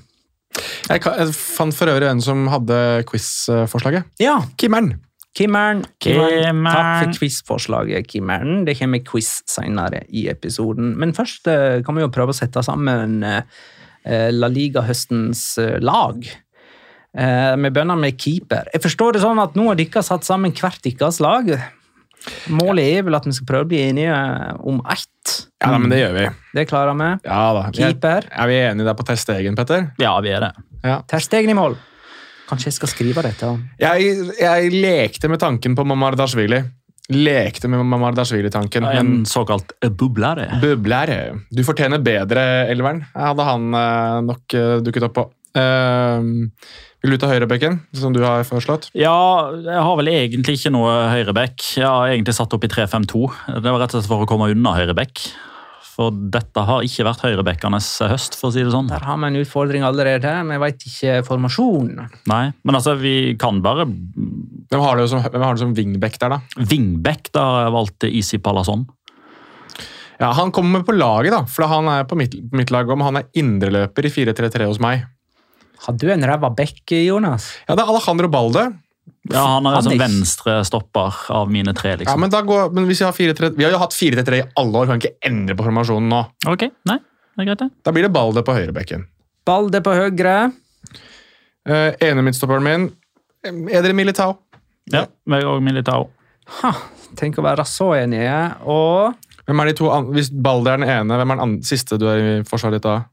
Jeg, 0.89 1.01
kan, 1.03 1.17
jeg 1.19 1.35
fant 1.35 1.75
for 1.75 1.91
øvrig 1.91 2.07
en 2.09 2.23
som 2.23 2.45
hadde 2.51 2.77
quiz-forslaget. 3.09 4.07
Ja, 4.23 4.37
Kimmeren. 4.59 4.95
Kimmern. 5.35 5.81
Kimmeren. 5.99 6.63
Takk 6.63 6.91
for 7.01 7.15
quiz-forslaget, 7.19 8.07
Kimmeren. 8.07 8.63
Det 8.67 8.77
kommer 8.79 9.03
quiz 9.03 9.41
senere 9.51 10.05
i 10.15 10.29
episoden. 10.31 10.93
Men 10.99 11.11
først 11.17 11.49
eh, 11.51 11.81
kan 11.83 11.97
vi 11.97 12.05
jo 12.05 12.11
prøve 12.15 12.31
å 12.31 12.37
sette 12.37 12.63
sammen 12.63 13.19
La 14.35 14.49
Liga-høstens 14.51 15.57
eh, 15.61 15.77
lag. 15.81 16.25
Eh, 17.17 17.55
Vi 17.57 17.71
begynner 17.71 17.97
med 17.99 18.19
keeper. 18.21 18.69
Jeg 18.73 18.83
forstår 18.83 19.15
det 19.17 19.23
sånn 19.23 19.41
at 19.41 19.55
nå 19.57 19.69
har 19.71 19.79
dere 19.79 20.03
satt 20.05 20.27
sammen 20.27 20.53
hvert 20.55 20.83
deres 20.85 21.19
lag. 21.23 21.49
Målet 22.49 22.97
er 22.97 23.03
vel 23.05 23.15
at 23.17 23.25
vi 23.27 23.33
skal 23.37 23.47
prøve 23.49 23.67
å 23.67 23.69
bli 23.69 23.81
enige 23.85 24.13
om 24.65 24.79
ett. 24.89 25.11
Ja, 25.61 25.71
da, 25.71 25.77
men 25.81 25.91
det 25.93 25.99
gjør 26.01 26.15
vi. 26.17 26.23
Det 26.57 26.67
klarer 26.69 26.97
vi. 26.97 27.09
Ja 27.25 27.41
da. 27.57 27.65
Keeper. 27.73 28.27
er 28.31 28.49
vi 28.49 28.55
enige 28.61 28.87
der 28.87 28.97
på 28.97 29.05
testegen, 29.07 29.57
Petter? 29.57 29.91
Ja, 30.01 30.15
vi 30.25 30.33
er 30.33 30.47
det. 30.47 30.51
Ja. 30.85 30.99
Terstegen 31.09 31.53
i 31.53 31.57
mål. 31.57 31.77
Kanskje 32.49 32.69
jeg 32.69 32.77
skal 32.77 32.91
skrive 32.91 33.23
dette? 33.25 33.47
Jeg, 33.81 34.17
jeg 34.37 34.73
lekte 34.73 35.29
med 35.31 35.41
tanken 35.41 35.73
på 35.77 35.85
Mamardashvili. 35.87 36.59
Lekte 37.13 37.69
med 37.69 37.83
Mamardashvili-tanken, 37.85 38.83
men 38.83 38.97
En 38.97 39.25
såkalt 39.29 39.75
bublere. 39.93 40.47
Bubler. 40.61 41.35
Du 41.53 41.61
fortjener 41.63 42.01
bedre, 42.01 42.65
Elveren. 42.71 43.03
Hadde 43.13 43.45
han 43.45 43.67
eh, 43.77 44.21
nok 44.25 44.55
eh, 44.57 44.77
dukket 44.85 45.09
opp 45.09 45.17
på. 45.19 45.25
Uh, 45.55 46.19
vil 47.05 47.13
du 47.13 47.19
ta 47.21 47.29
høyrebekken, 47.29 47.77
som 47.95 48.11
du 48.11 48.19
har 48.25 48.41
foreslått? 48.43 48.89
Ja, 48.97 49.13
jeg 49.53 49.83
har 49.87 49.99
vel 50.01 50.09
egentlig 50.11 50.57
ikke 50.57 50.73
noe 50.73 50.95
høyrebekk. 51.13 51.67
Jeg 51.77 51.87
har 51.87 52.09
egentlig 52.09 52.35
satt 52.35 52.51
opp 52.57 52.65
i 52.65 52.71
3-5-2. 52.73 53.21
Det 53.61 53.69
var 53.69 53.79
rett 53.79 53.93
og 53.93 54.01
slett 54.01 54.09
for 54.09 54.25
å 54.25 54.27
komme 54.27 54.49
unna 54.51 54.73
høyreback. 54.75 55.21
For 55.95 56.11
dette 56.11 56.63
har 56.67 56.83
ikke 56.83 57.05
vært 57.07 57.21
høyrebekkenes 57.23 57.87
høst, 58.11 58.35
for 58.35 58.49
å 58.49 58.53
si 58.55 58.65
det 58.65 58.73
sånn. 58.73 58.89
Der 58.91 59.05
har 59.07 59.19
vi 59.21 59.29
en 59.29 59.39
utfordring 59.39 59.85
allerede. 59.87 60.33
Vi 60.49 60.57
vet 60.65 60.83
ikke 60.89 61.21
formasjonen. 61.23 62.09
Nei, 62.27 62.41
men 62.67 62.77
altså, 62.77 62.97
vi 62.99 63.35
kan 63.39 63.61
bare 63.63 63.87
Hvem 63.87 64.81
har 64.81 64.99
du 64.99 65.05
som, 65.07 65.23
som 65.61 65.73
wingback 65.77 66.17
der, 66.19 66.35
da? 66.35 66.65
Wingback, 66.67 67.29
da 67.35 67.45
har 67.47 67.67
jeg 67.67 67.75
valgt 67.77 68.07
Easy 68.09 68.41
Palazon. 68.43 68.83
Ja, 70.19 70.33
Han 70.35 70.51
kommer 70.55 70.83
på 70.83 70.95
laget, 70.95 71.31
da, 71.31 71.43
for 71.47 71.67
han 71.71 71.87
er 71.91 72.07
på 72.09 72.17
mitt, 72.19 72.35
mitt 72.55 72.71
lag. 72.75 72.89
Om 72.91 73.03
han 73.05 73.21
er 73.21 73.29
indreløper 73.39 74.07
i 74.07 74.11
4-3-3 74.11 74.67
hos 74.67 74.81
meg. 74.83 75.05
Hadde 75.85 76.07
du 76.07 76.11
en 76.11 76.27
ræva 76.27 76.49
bekk, 76.55 76.95
Jonas? 77.05 77.51
Ja, 77.67 77.75
det 77.75 77.83
er 77.83 77.91
Alejandro 77.93 78.31
Balde. 78.31 78.65
Ja, 79.31 79.41
Han 79.55 79.65
er 79.65 79.75
en 79.77 79.83
som 79.83 79.93
er- 79.93 79.97
venstre 80.03 80.55
stopper 80.65 81.15
av 81.33 81.49
mine 81.49 81.73
tre, 81.73 81.95
liksom. 81.97 82.13
Ja, 82.13 82.15
men 82.21 82.29
da 82.29 82.41
går, 82.45 82.71
men 82.73 82.85
hvis 82.85 82.99
Vi 83.01 83.05
har 83.05 83.13
4-3 83.13 83.55
Vi 83.57 83.63
har 83.63 83.71
jo 83.71 83.79
hatt 83.81 83.93
4-3-3 83.93 84.37
i 84.39 84.43
alle 84.57 84.73
år, 84.81 84.85
kan 84.87 84.99
ikke 85.01 85.15
endre 85.25 85.55
på 85.55 85.65
formasjonen 85.65 86.09
nå. 86.09 86.19
Ok, 86.47 86.67
nei, 86.85 86.97
det 87.35 87.41
er 87.41 87.45
greit, 87.49 87.57
det. 87.63 87.71
Da 87.83 87.91
blir 87.91 88.03
det 88.03 88.13
Balde 88.13 88.43
på 88.45 88.53
høyrebekken. 88.53 89.05
Balde 89.45 89.81
på 89.81 89.93
høyre. 89.97 90.53
Eh, 91.65 91.95
ene 92.01 92.21
midtstopperen 92.25 92.63
min, 92.63 92.91
Er 93.45 93.81
dere 93.83 93.93
Militao. 93.93 94.37
Ja, 94.91 95.05
meg 95.27 95.43
òg 95.43 95.61
Militao. 95.61 96.09
Ha, 96.61 96.71
tenk 97.15 97.35
å 97.37 97.43
være 97.45 97.65
så 97.65 97.91
enige. 97.97 98.55
Og 98.65 99.13
Hvem 99.45 99.59
er 99.61 99.65
de 99.65 99.73
to 99.77 99.89
an 99.93 100.07
Hvis 100.13 100.29
Balde 100.31 100.67
er 100.73 100.77
den 100.77 100.89
ene, 100.89 101.17
hvem 101.19 101.31
er 101.31 101.35
den 101.35 101.43
an 101.43 101.61
siste 101.61 101.99
du 102.01 102.07
er 102.09 102.17
i 102.17 102.43
forsvaret 102.43 102.79
ditt 102.79 102.83
da? 102.87 103.03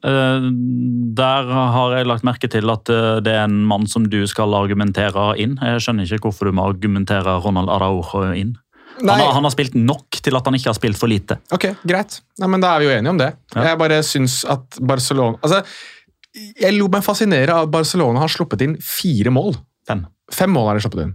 Eh, 0.00 0.46
der 1.16 1.50
har 1.76 1.94
jeg 1.96 2.08
lagt 2.08 2.24
merke 2.26 2.48
til 2.50 2.72
at 2.72 2.90
eh, 2.90 3.20
det 3.24 3.34
er 3.36 3.44
en 3.44 3.62
mann 3.68 3.86
som 3.90 4.08
du 4.10 4.22
skal 4.30 4.54
argumentere 4.56 5.32
inn. 5.42 5.58
Jeg 5.60 5.84
skjønner 5.84 6.08
ikke 6.08 6.30
hvorfor 6.30 6.48
du 6.48 6.56
må 6.56 6.64
argumentere 6.70 7.36
Ronald 7.44 7.70
Araujo 7.72 8.24
inn. 8.32 8.56
Han 9.02 9.08
har, 9.08 9.32
han 9.34 9.46
har 9.46 9.52
spilt 9.54 9.74
nok 9.74 10.18
til 10.22 10.36
at 10.36 10.46
han 10.46 10.54
ikke 10.56 10.68
har 10.68 10.76
spilt 10.76 10.98
for 11.00 11.10
lite. 11.10 11.38
ok, 11.54 11.70
greit. 11.88 12.20
Nei, 12.38 12.48
men 12.52 12.62
Da 12.62 12.74
er 12.74 12.82
vi 12.82 12.90
jo 12.90 12.94
enige 12.94 13.14
om 13.14 13.20
det. 13.20 13.30
Ja. 13.54 13.70
Jeg 13.70 13.80
bare 13.80 14.02
syns 14.06 14.42
at 14.44 14.78
Barcelona 14.78 15.40
altså, 15.40 15.62
Jeg 16.34 16.76
lot 16.76 16.92
meg 16.92 17.04
fascinere 17.04 17.56
av 17.56 17.66
at 17.66 17.72
Barcelona 17.72 18.20
har 18.22 18.32
sluppet 18.32 18.62
inn 18.64 18.76
fire 18.84 19.32
mål. 19.32 19.56
Fem. 19.88 20.04
Fem 20.32 20.52
mål 20.52 20.70
har 20.70 20.78
de 20.78 20.84
sluppet 20.84 21.06
inn. 21.06 21.14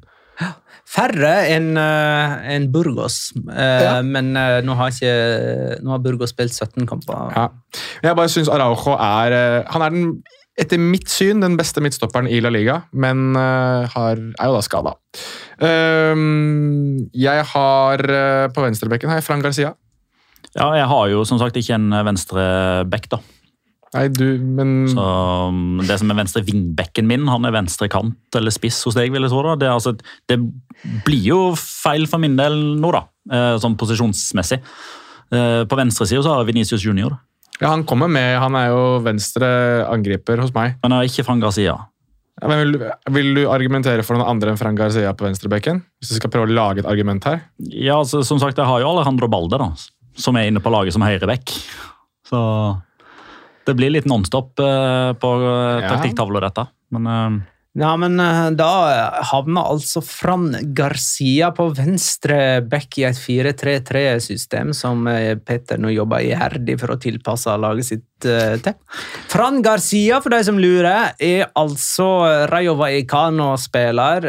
Færre 0.97 1.33
enn 1.53 1.77
eh, 1.77 2.55
enn 2.55 2.69
Burgos. 2.73 3.19
Eh, 3.35 3.83
Ja. 3.85 3.99
Men 4.05 4.33
eh, 4.37 4.59
nå, 4.65 4.75
har 4.79 4.91
ikke, 4.93 5.13
nå 5.83 5.93
har 5.93 6.01
Burgos 6.03 6.33
spilt 6.33 6.55
17 6.55 6.87
kamper. 6.89 7.31
Ja. 7.35 7.47
Jeg 8.03 8.17
bare 8.17 8.31
syns 8.33 8.49
Araujo 8.51 8.97
er 8.97 9.63
Han 9.73 9.85
er 9.85 9.93
den, 9.93 10.07
etter 10.57 10.81
mitt 10.81 11.09
syn 11.13 11.43
den 11.43 11.57
beste 11.59 11.83
midtstopperen 11.85 12.29
i 12.29 12.39
La 12.41 12.49
Liga, 12.49 12.79
men 12.91 13.35
har, 13.37 14.17
er 14.17 14.49
jo 14.49 14.55
da 14.55 14.61
skada. 14.65 14.95
jeg 15.61 17.43
har 17.53 18.03
På 18.55 18.63
venstrebekken 18.65 19.11
har 19.11 19.19
jeg 19.21 19.27
Fran 19.27 19.45
Garcia. 19.45 19.75
Ja, 20.57 20.71
jeg 20.73 20.87
har 20.89 21.09
jo 21.11 21.21
som 21.29 21.37
sagt 21.37 21.59
ikke 21.59 21.77
en 21.77 21.93
venstrebekk 22.07 23.09
da. 23.13 23.19
Nei, 23.95 24.07
du, 24.11 24.25
men 24.43 24.87
Så 24.91 25.03
Det 25.87 25.95
som 26.01 26.11
er 26.11 26.17
venstre 26.19 26.43
vingbekken 26.43 27.07
min, 27.07 27.27
han 27.31 27.47
er 27.47 27.55
venstre 27.55 27.87
kant 27.91 28.35
eller 28.35 28.51
spiss 28.51 28.81
hos 28.87 28.97
deg. 28.97 29.13
vil 29.13 29.23
jeg 29.23 29.31
tro 29.31 29.45
da. 29.45 29.55
Det, 29.61 29.69
altså, 29.71 29.93
det 30.27 30.39
blir 31.05 31.23
jo 31.29 31.39
feil 31.55 32.07
for 32.11 32.19
min 32.19 32.35
del 32.39 32.57
nå, 32.81 32.91
da, 32.91 33.05
eh, 33.31 33.55
sånn 33.63 33.77
posisjonsmessig. 33.79 34.59
Eh, 35.31 35.63
På 35.67 35.79
venstre 35.79 36.07
side 36.09 36.23
så 36.25 36.35
har 36.35 36.47
Venicius 36.47 36.83
Junior, 36.83 37.17
ja, 37.57 37.71
han 37.71 37.83
kommer 37.89 38.09
med. 38.11 38.37
Han 38.37 38.55
er 38.55 38.67
jo 38.69 38.81
venstre 39.01 39.47
angriper 39.89 40.37
hos 40.43 40.53
meg. 40.53 40.75
men 40.83 40.91
han 40.93 41.01
er 41.01 41.09
ikke 41.09 41.25
Frank 41.25 41.41
Garcia. 41.41 41.73
Ja, 42.37 42.49
men 42.51 42.59
vil, 42.61 42.83
vil 43.15 43.31
du 43.33 43.43
argumentere 43.49 44.03
for 44.05 44.13
noen 44.13 44.29
andre 44.29 44.51
enn 44.53 44.59
Fran 44.59 44.77
Garcia 44.77 45.09
på 45.17 45.25
venstrebekken? 45.25 45.79
Hvis 45.97 46.11
du 46.13 46.19
skal 46.19 46.29
prøve 46.29 46.45
å 46.45 46.53
lage 46.53 46.83
et 46.83 46.89
argument 46.89 47.25
her? 47.25 47.39
Ja, 47.57 47.97
altså, 47.97 48.21
som 48.27 48.37
sagt, 48.37 48.59
jeg 48.61 48.69
har 48.69 48.83
jo 48.83 48.91
Alejandro 48.91 49.29
Balde, 49.31 49.57
da, 49.57 49.71
som 50.21 50.37
er 50.37 50.51
inne 50.51 50.61
på 50.61 50.69
laget 50.69 50.93
som 50.93 51.01
høyrebekk. 51.01 51.55
Så 52.29 52.41
det 53.67 53.75
blir 53.77 53.91
litt 53.93 54.07
nonstop 54.09 54.59
eh, 54.63 55.11
på 55.19 55.31
eh, 55.43 55.83
Ja. 55.83 55.89
taktikktavla, 55.93 56.41
dette. 56.47 56.67
Men 56.95 57.07
eh, 57.07 57.37
Ja, 57.77 57.91
men 57.99 58.17
eh, 58.17 58.47
da 58.57 58.71
havner 59.29 59.67
altså 59.69 60.01
Fran 60.01 60.49
Garcia 60.73 61.51
på 61.53 61.67
venstre 61.77 62.63
back 62.65 62.97
i 62.97 63.03
et 63.05 63.19
4-3-3-system 63.21 64.71
som 64.73 65.05
eh, 65.11 65.35
Petter 65.37 65.77
nå 65.77 65.91
jobber 65.93 66.25
iherdig 66.25 66.79
for 66.81 66.95
å 66.95 66.97
tilpasse 67.01 67.53
laget 67.61 67.89
sitt 67.91 68.25
eh, 68.25 68.55
til. 68.65 68.73
Fran 69.29 69.61
Garcia, 69.61 70.17
for 70.23 70.33
de 70.33 70.39
som 70.47 70.57
lurer, 70.57 71.13
er 71.21 71.51
altså 71.59 72.07
Rayo 72.49 72.73
Vallecano-spiller. 72.79 74.25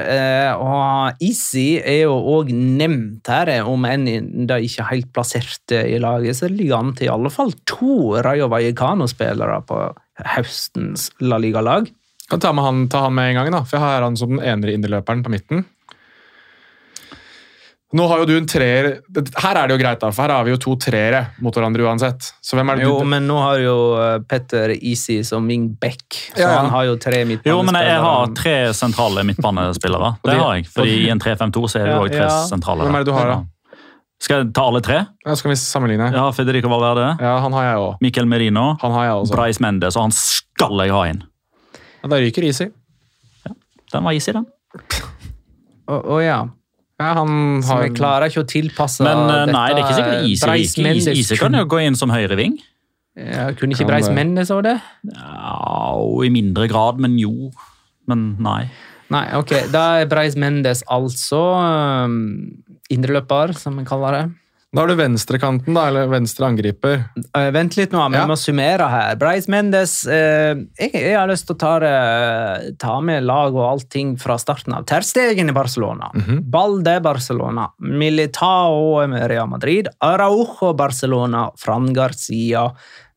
Og 0.60 1.24
Easy 1.24 1.78
er 1.80 2.02
jo 2.02 2.18
òg 2.34 2.52
nevnt 2.52 3.30
her, 3.32 3.54
om 3.64 3.86
enn 3.88 4.04
de 4.50 4.58
ikke 4.66 4.90
helt 4.90 5.08
plassert 5.16 5.72
i 5.72 5.96
laget. 6.02 6.36
Så 6.36 6.50
det 6.50 6.58
ligger 6.58 6.82
an 6.82 6.92
til 6.98 7.08
i 7.08 7.14
alle 7.14 7.32
fall 7.32 7.56
to 7.70 8.18
Rayo 8.26 8.50
Vallecano-spillere 8.52 9.62
på 9.70 9.80
høstens 10.36 11.08
La 11.24 11.40
Liga-lag. 11.40 11.88
Kan 12.28 12.40
ta 12.44 12.52
med 12.52 12.64
han, 12.64 12.88
ta 12.92 13.06
han 13.06 13.14
med 13.16 13.30
en 13.30 13.38
gang, 13.40 13.50
da, 13.54 13.62
for 13.64 13.78
jeg 13.78 13.84
har 13.86 14.04
han 14.04 14.16
som 14.20 14.34
den 14.36 14.42
enere 14.44 14.74
indreløperen 14.76 15.22
på 15.24 15.32
midten. 15.32 15.64
Nå 17.96 18.04
har 18.10 18.18
jo 18.20 18.24
du 18.28 18.34
en 18.36 18.44
treer 18.44 18.86
Her 19.40 19.56
er 19.56 19.68
det 19.70 19.72
jo 19.72 19.80
greit, 19.80 20.00
da, 20.02 20.10
for 20.12 20.26
her 20.26 20.34
har 20.36 20.44
vi 20.44 20.52
jo 20.52 20.58
to 20.60 20.74
treere 20.76 21.22
mot 21.40 21.56
hverandre 21.56 21.86
uansett. 21.88 22.26
Så 22.44 22.58
hvem 22.58 22.68
er 22.68 22.76
det 22.76 22.84
Jo, 22.84 22.98
du 23.00 23.08
men 23.08 23.24
nå 23.24 23.38
har 23.40 23.62
jo 23.62 23.76
eh, 23.96 24.18
Petter 24.28 24.74
Easy 24.76 25.22
som 25.24 25.46
wingback, 25.48 26.04
så 26.34 26.42
Ja, 26.42 26.50
han 26.58 26.68
har 26.74 26.84
jo 26.90 26.98
tre 27.00 27.22
midtbanespillere. 27.24 27.54
Jo, 27.54 27.62
men 27.64 27.78
jeg 27.80 28.02
har 28.04 28.34
tre 28.36 28.56
sentrale 28.76 29.24
midtbanespillere. 29.30 30.10
Det 30.28 30.36
har 30.36 30.58
jeg. 30.58 30.66
Fordi 30.74 30.98
i 31.06 31.08
en 31.14 31.22
3-5-2 31.24 31.64
så 31.72 31.80
er 31.80 31.88
det 31.88 31.94
jo 31.94 32.02
også 32.02 32.12
tre 32.12 32.26
Ja, 32.26 32.28
ja. 32.28 32.42
sentrale. 32.50 32.84
Hvem 32.90 32.98
er 33.00 33.06
det 33.06 33.08
du 33.08 33.16
har, 33.16 33.32
da? 33.32 33.40
Skal 34.20 34.42
jeg 34.42 34.52
ta 34.52 34.66
alle 34.68 34.84
tre? 34.84 35.00
Ja, 35.24 35.38
skal 35.38 35.54
vi 35.54 35.56
sammenligne. 35.62 36.10
Ja, 36.12 36.26
Federico 36.36 36.68
Valverde, 36.68 37.08
Ja, 37.24 37.38
han 37.40 37.56
har 37.56 37.68
jeg 37.70 37.82
òg. 37.86 37.96
Miquel 38.04 38.28
Merino, 38.28 38.68
Han 38.84 38.92
har 38.98 39.08
jeg 39.08 39.16
også. 39.24 39.32
Brais 39.38 39.60
Mendes, 39.64 39.96
og 39.96 40.10
han 40.10 40.12
skal 40.18 40.84
jeg 40.84 40.92
ha 40.92 41.02
inn. 41.08 41.24
Ja, 42.02 42.10
da 42.12 42.20
ryker 42.22 42.46
Easy. 42.46 42.68
Den 43.92 44.04
var 44.04 44.12
easy, 44.12 44.34
den. 44.36 44.46
Å 45.88 46.18
ja. 46.20 46.40
Ja, 46.98 47.12
han 47.14 47.62
har 47.62 47.84
vi 47.84 47.92
klarer 47.94 48.26
ikke 48.28 48.42
å 48.42 48.48
tilpasse 48.50 49.04
Men 49.06 49.20
eh, 49.22 49.36
dette, 49.46 49.52
nei, 49.54 49.66
det 49.70 49.78
er 49.78 49.84
ikke 49.84 49.98
sikkert 50.00 50.24
Easy 50.26 50.48
ryker. 50.82 51.12
Easy, 51.14 51.38
kan 51.38 51.54
jo 51.54 51.62
gå 51.70 51.80
inn 51.86 51.96
som 51.98 52.10
høyreving. 52.12 52.58
Ja, 53.18 53.48
kunne 53.58 53.74
ikke 53.74 53.86
Breis. 53.88 54.10
Mendes 54.14 54.50
òg 54.54 54.64
det? 54.66 54.76
Ja, 55.10 55.94
og 55.98 56.22
I 56.26 56.30
mindre 56.30 56.68
grad, 56.70 57.00
men 57.02 57.16
jo. 57.18 57.50
Men 58.10 58.32
nei. 58.42 58.68
Nei, 59.14 59.24
ok. 59.38 59.54
Da 59.72 59.84
er 60.02 60.10
Breis 60.10 60.36
Mendes 60.38 60.84
altså 60.90 61.40
um, 61.56 62.18
indreløper, 62.92 63.54
som 63.58 63.78
vi 63.80 63.86
kaller 63.88 64.18
det. 64.18 64.24
Da 64.68 64.82
har 64.82 64.90
du 64.90 64.98
venstrekanten, 64.98 65.72
da, 65.72 65.86
eller 65.88 66.10
venstre 66.12 66.44
angriper. 66.44 66.98
Uh, 67.32 67.46
vent 67.56 67.78
litt 67.78 67.94
nå, 67.94 68.02
vi 68.12 68.18
Ja. 68.18 68.26
må 68.28 68.34
summere 68.36 68.84
her. 68.92 69.14
Breis 69.16 69.46
Mendes 69.48 69.94
uh, 70.04 70.60
jeg, 70.76 70.90
jeg 70.92 71.14
har 71.16 71.26
lyst 71.30 71.46
til 71.48 71.56
å 71.56 71.58
ta, 71.62 71.70
det, 71.80 72.76
ta 72.82 72.98
med 73.00 73.24
lag 73.24 73.56
og 73.56 73.64
allting 73.64 74.18
fra 74.20 74.36
starten 74.36 74.74
av. 74.76 74.84
Terstegen 74.84 75.48
i 75.48 75.54
Barcelona. 75.56 76.10
Balde 76.44 76.98
Barcelona. 77.00 77.70
Militao 77.80 79.06
Real 79.08 79.48
Madrid. 79.48 79.88
Araujo 80.04 80.74
Barcelona. 80.76 81.46
Fran 81.56 81.88
Garcia 81.96 82.66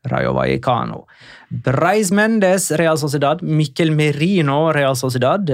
Rayo 0.08 0.32
Vallecano. 0.34 1.04
Breis 1.52 2.14
Mendes 2.16 2.72
Real 2.80 2.96
Sociedad. 2.98 3.44
Mikkel 3.44 3.92
Merino 3.92 4.72
Real 4.72 4.96
Sociedad. 4.96 5.52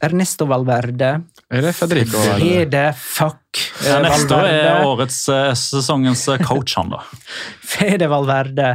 Ernesto 0.00 0.46
Valverde. 0.48 1.12
Eller 1.52 1.76
Federico. 1.76 2.24
Fede 2.40 2.86
fuck 2.96 3.59
Ja, 3.86 3.98
neste 4.04 4.36
år 4.36 4.48
er 4.48 4.86
årets 4.86 5.20
eh, 5.32 5.52
sesongens 5.58 6.26
eh, 6.28 6.40
coach, 6.44 6.76
han, 6.78 6.92
da. 6.92 7.02
Fede 7.72 8.08
Valverde, 8.10 8.74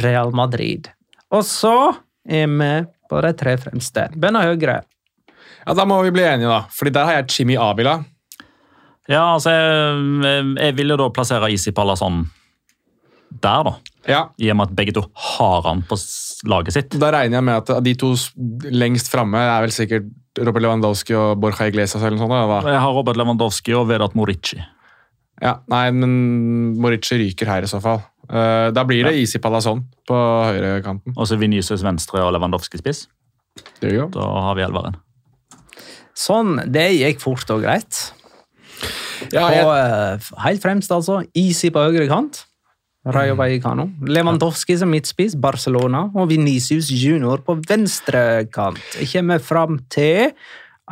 Real 0.00 0.32
Madrid. 0.36 0.90
Og 1.30 1.44
så 1.46 1.74
er 2.26 2.48
vi 2.50 2.70
på 3.10 3.20
de 3.24 3.34
tre 3.38 3.56
fremste. 3.60 4.08
Bønna 4.18 4.42
høyre. 4.48 4.80
Ja, 5.66 5.74
Da 5.76 5.86
må 5.86 6.00
vi 6.02 6.12
bli 6.14 6.24
enige, 6.26 6.50
da. 6.50 6.64
Fordi 6.74 6.92
der 6.94 7.08
har 7.08 7.20
jeg 7.20 7.30
Chimi 7.36 7.56
Avila. 7.60 8.00
Ja, 9.10 9.34
altså, 9.34 9.52
jeg, 9.54 10.44
jeg 10.60 10.76
ville 10.78 10.98
da 10.98 11.08
plassere 11.14 11.50
Isi 11.52 11.72
Palazon 11.74 12.24
der, 13.30 13.64
da. 13.66 13.72
Ja, 14.08 14.20
I 14.40 14.48
og 14.50 14.56
med 14.58 14.70
at 14.70 14.76
begge 14.78 14.94
to 14.96 15.02
har 15.36 15.62
han 15.66 15.82
på 15.86 15.96
laget 16.50 16.74
sitt. 16.74 16.96
Da 16.98 17.10
regner 17.14 17.38
jeg 17.38 17.46
med 17.46 17.60
at 17.60 17.84
de 17.84 17.94
to 18.00 18.14
lengst 18.72 19.10
framme 19.12 19.38
er 19.38 19.60
vel 19.66 19.74
sikkert 19.74 20.08
Robert 20.38 20.62
Lewandowski 20.62 21.16
og 21.18 21.40
Borja 21.42 21.66
Iglesias 21.66 22.02
eller 22.02 22.14
noe 22.14 22.22
sånt. 22.22 22.52
da. 22.52 22.74
Jeg 22.76 22.82
har 22.84 22.94
Robert 22.94 23.18
Lewandowski 23.18 23.74
og 23.74 23.88
Vedat 23.90 24.14
Morici. 24.14 24.60
Ja, 25.40 25.56
nei, 25.72 25.86
men 25.96 26.12
Morici 26.80 27.16
ryker 27.18 27.48
her 27.50 27.66
i 27.66 27.70
så 27.70 27.80
fall. 27.82 28.02
Uh, 28.30 28.70
da 28.70 28.84
blir 28.86 29.08
det 29.08 29.16
Isi 29.18 29.40
Palazón 29.42 29.82
på 30.06 30.14
høyrekanten. 30.14 31.16
Og 31.16 31.26
så 31.26 31.38
Vinicius 31.40 31.82
venstre 31.82 32.22
og 32.22 32.34
Lewandowski 32.36 32.78
spiss. 32.78 33.08
Det 33.80 33.90
gjør. 33.90 34.10
Da 34.14 34.28
har 34.46 34.58
vi 34.58 34.66
elveren. 34.66 35.00
Sånn, 36.14 36.60
det 36.70 36.90
gikk 36.98 37.22
fort 37.24 37.50
og 37.50 37.64
greit. 37.64 38.12
Ja, 39.32 39.48
På, 39.48 39.52
jeg, 39.52 39.64
eh, 39.66 40.30
helt 40.44 40.62
fremst, 40.62 40.92
altså. 40.94 41.20
Easy 41.36 41.72
på 41.72 41.82
høyre 41.82 42.06
kant. 42.08 42.44
Rayo 43.04 43.34
Vallecano. 43.34 43.86
Lewandowski 44.04 44.76
som 44.76 44.90
midtspiss, 44.92 45.36
Barcelona. 45.40 46.04
Og 46.14 46.28
Venicius 46.28 46.90
Junior 46.92 47.40
på 47.46 47.56
venstre 47.64 48.44
kant. 48.52 48.80
Jeg 49.00 49.08
kommer 49.14 49.40
fram 49.40 49.78
til 49.88 50.34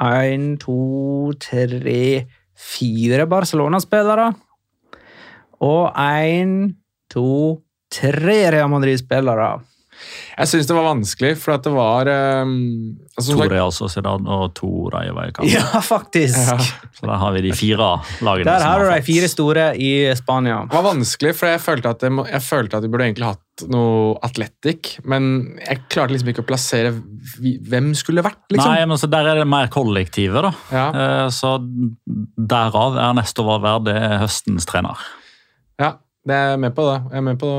én, 0.00 0.54
to, 0.62 1.32
tre, 1.42 2.24
fire 2.56 3.26
Barcelona-spillere. 3.28 4.30
Og 5.60 5.92
én, 6.00 6.54
to, 7.12 7.60
tre 7.92 8.38
Real 8.54 8.70
Madrid-spillere. 8.72 9.58
Jeg 10.38 10.50
syns 10.50 10.68
det 10.70 10.76
var 10.76 10.86
vanskelig, 10.88 11.32
for 11.40 11.56
at 11.56 11.64
det 11.66 11.72
var 11.74 12.10
um, 12.44 12.52
altså, 13.18 13.34
To 13.36 13.48
Real 13.50 13.72
Sociedad 13.74 14.28
og 14.28 14.54
to 14.58 14.70
Rayo 14.94 15.16
Vallecano. 15.16 15.48
Ja, 15.50 15.82
faktisk! 15.84 16.38
Så 16.98 17.06
der 17.06 17.18
har 17.20 17.34
vi 17.36 17.42
de 17.48 17.52
fire 17.56 17.90
lagene. 18.24 18.46
Der 18.48 18.64
har 18.64 18.82
du 18.84 18.88
de 18.90 19.02
fire 19.06 19.28
store 19.30 19.66
i 19.76 19.92
Spania. 20.18 20.62
Det 20.68 20.78
var 20.78 20.86
vanskelig, 20.90 21.34
for 21.38 21.50
jeg 21.50 21.62
følte 21.64 21.92
at, 21.94 22.06
jeg, 22.06 22.14
må, 22.18 22.26
jeg 22.30 22.44
følte 22.46 22.78
at 22.80 22.86
vi 22.86 22.92
burde 22.94 23.08
egentlig 23.10 23.28
hatt 23.32 23.44
noe 23.72 24.14
Atletic, 24.22 24.96
men 25.10 25.58
jeg 25.64 25.80
klarte 25.90 26.14
liksom 26.14 26.28
ikke 26.30 26.44
å 26.44 26.48
plassere 26.48 26.92
hvem 26.94 27.90
skulle 27.98 28.22
vært, 28.22 28.44
liksom. 28.52 28.70
Nei, 28.70 28.84
men 28.86 29.00
så 29.00 29.08
Der 29.10 29.26
er 29.32 29.40
det 29.42 29.48
mer 29.50 29.66
kollektivet, 29.72 30.46
da. 30.46 30.52
Ja. 30.70 30.88
Eh, 30.94 31.24
Så 31.34 31.56
derav 32.38 32.98
er 32.98 33.16
neste 33.18 33.42
år 33.42 33.62
verdt 33.64 33.90
høstens 34.22 34.68
trener. 34.68 35.02
Det 36.28 36.36
er 36.36 36.50
jeg 36.54 36.62
med 36.66 36.74
på 36.76 36.84
det. 36.88 36.96
Jeg 37.12 37.20
er 37.22 37.26
med 37.28 37.38
på 37.40 37.50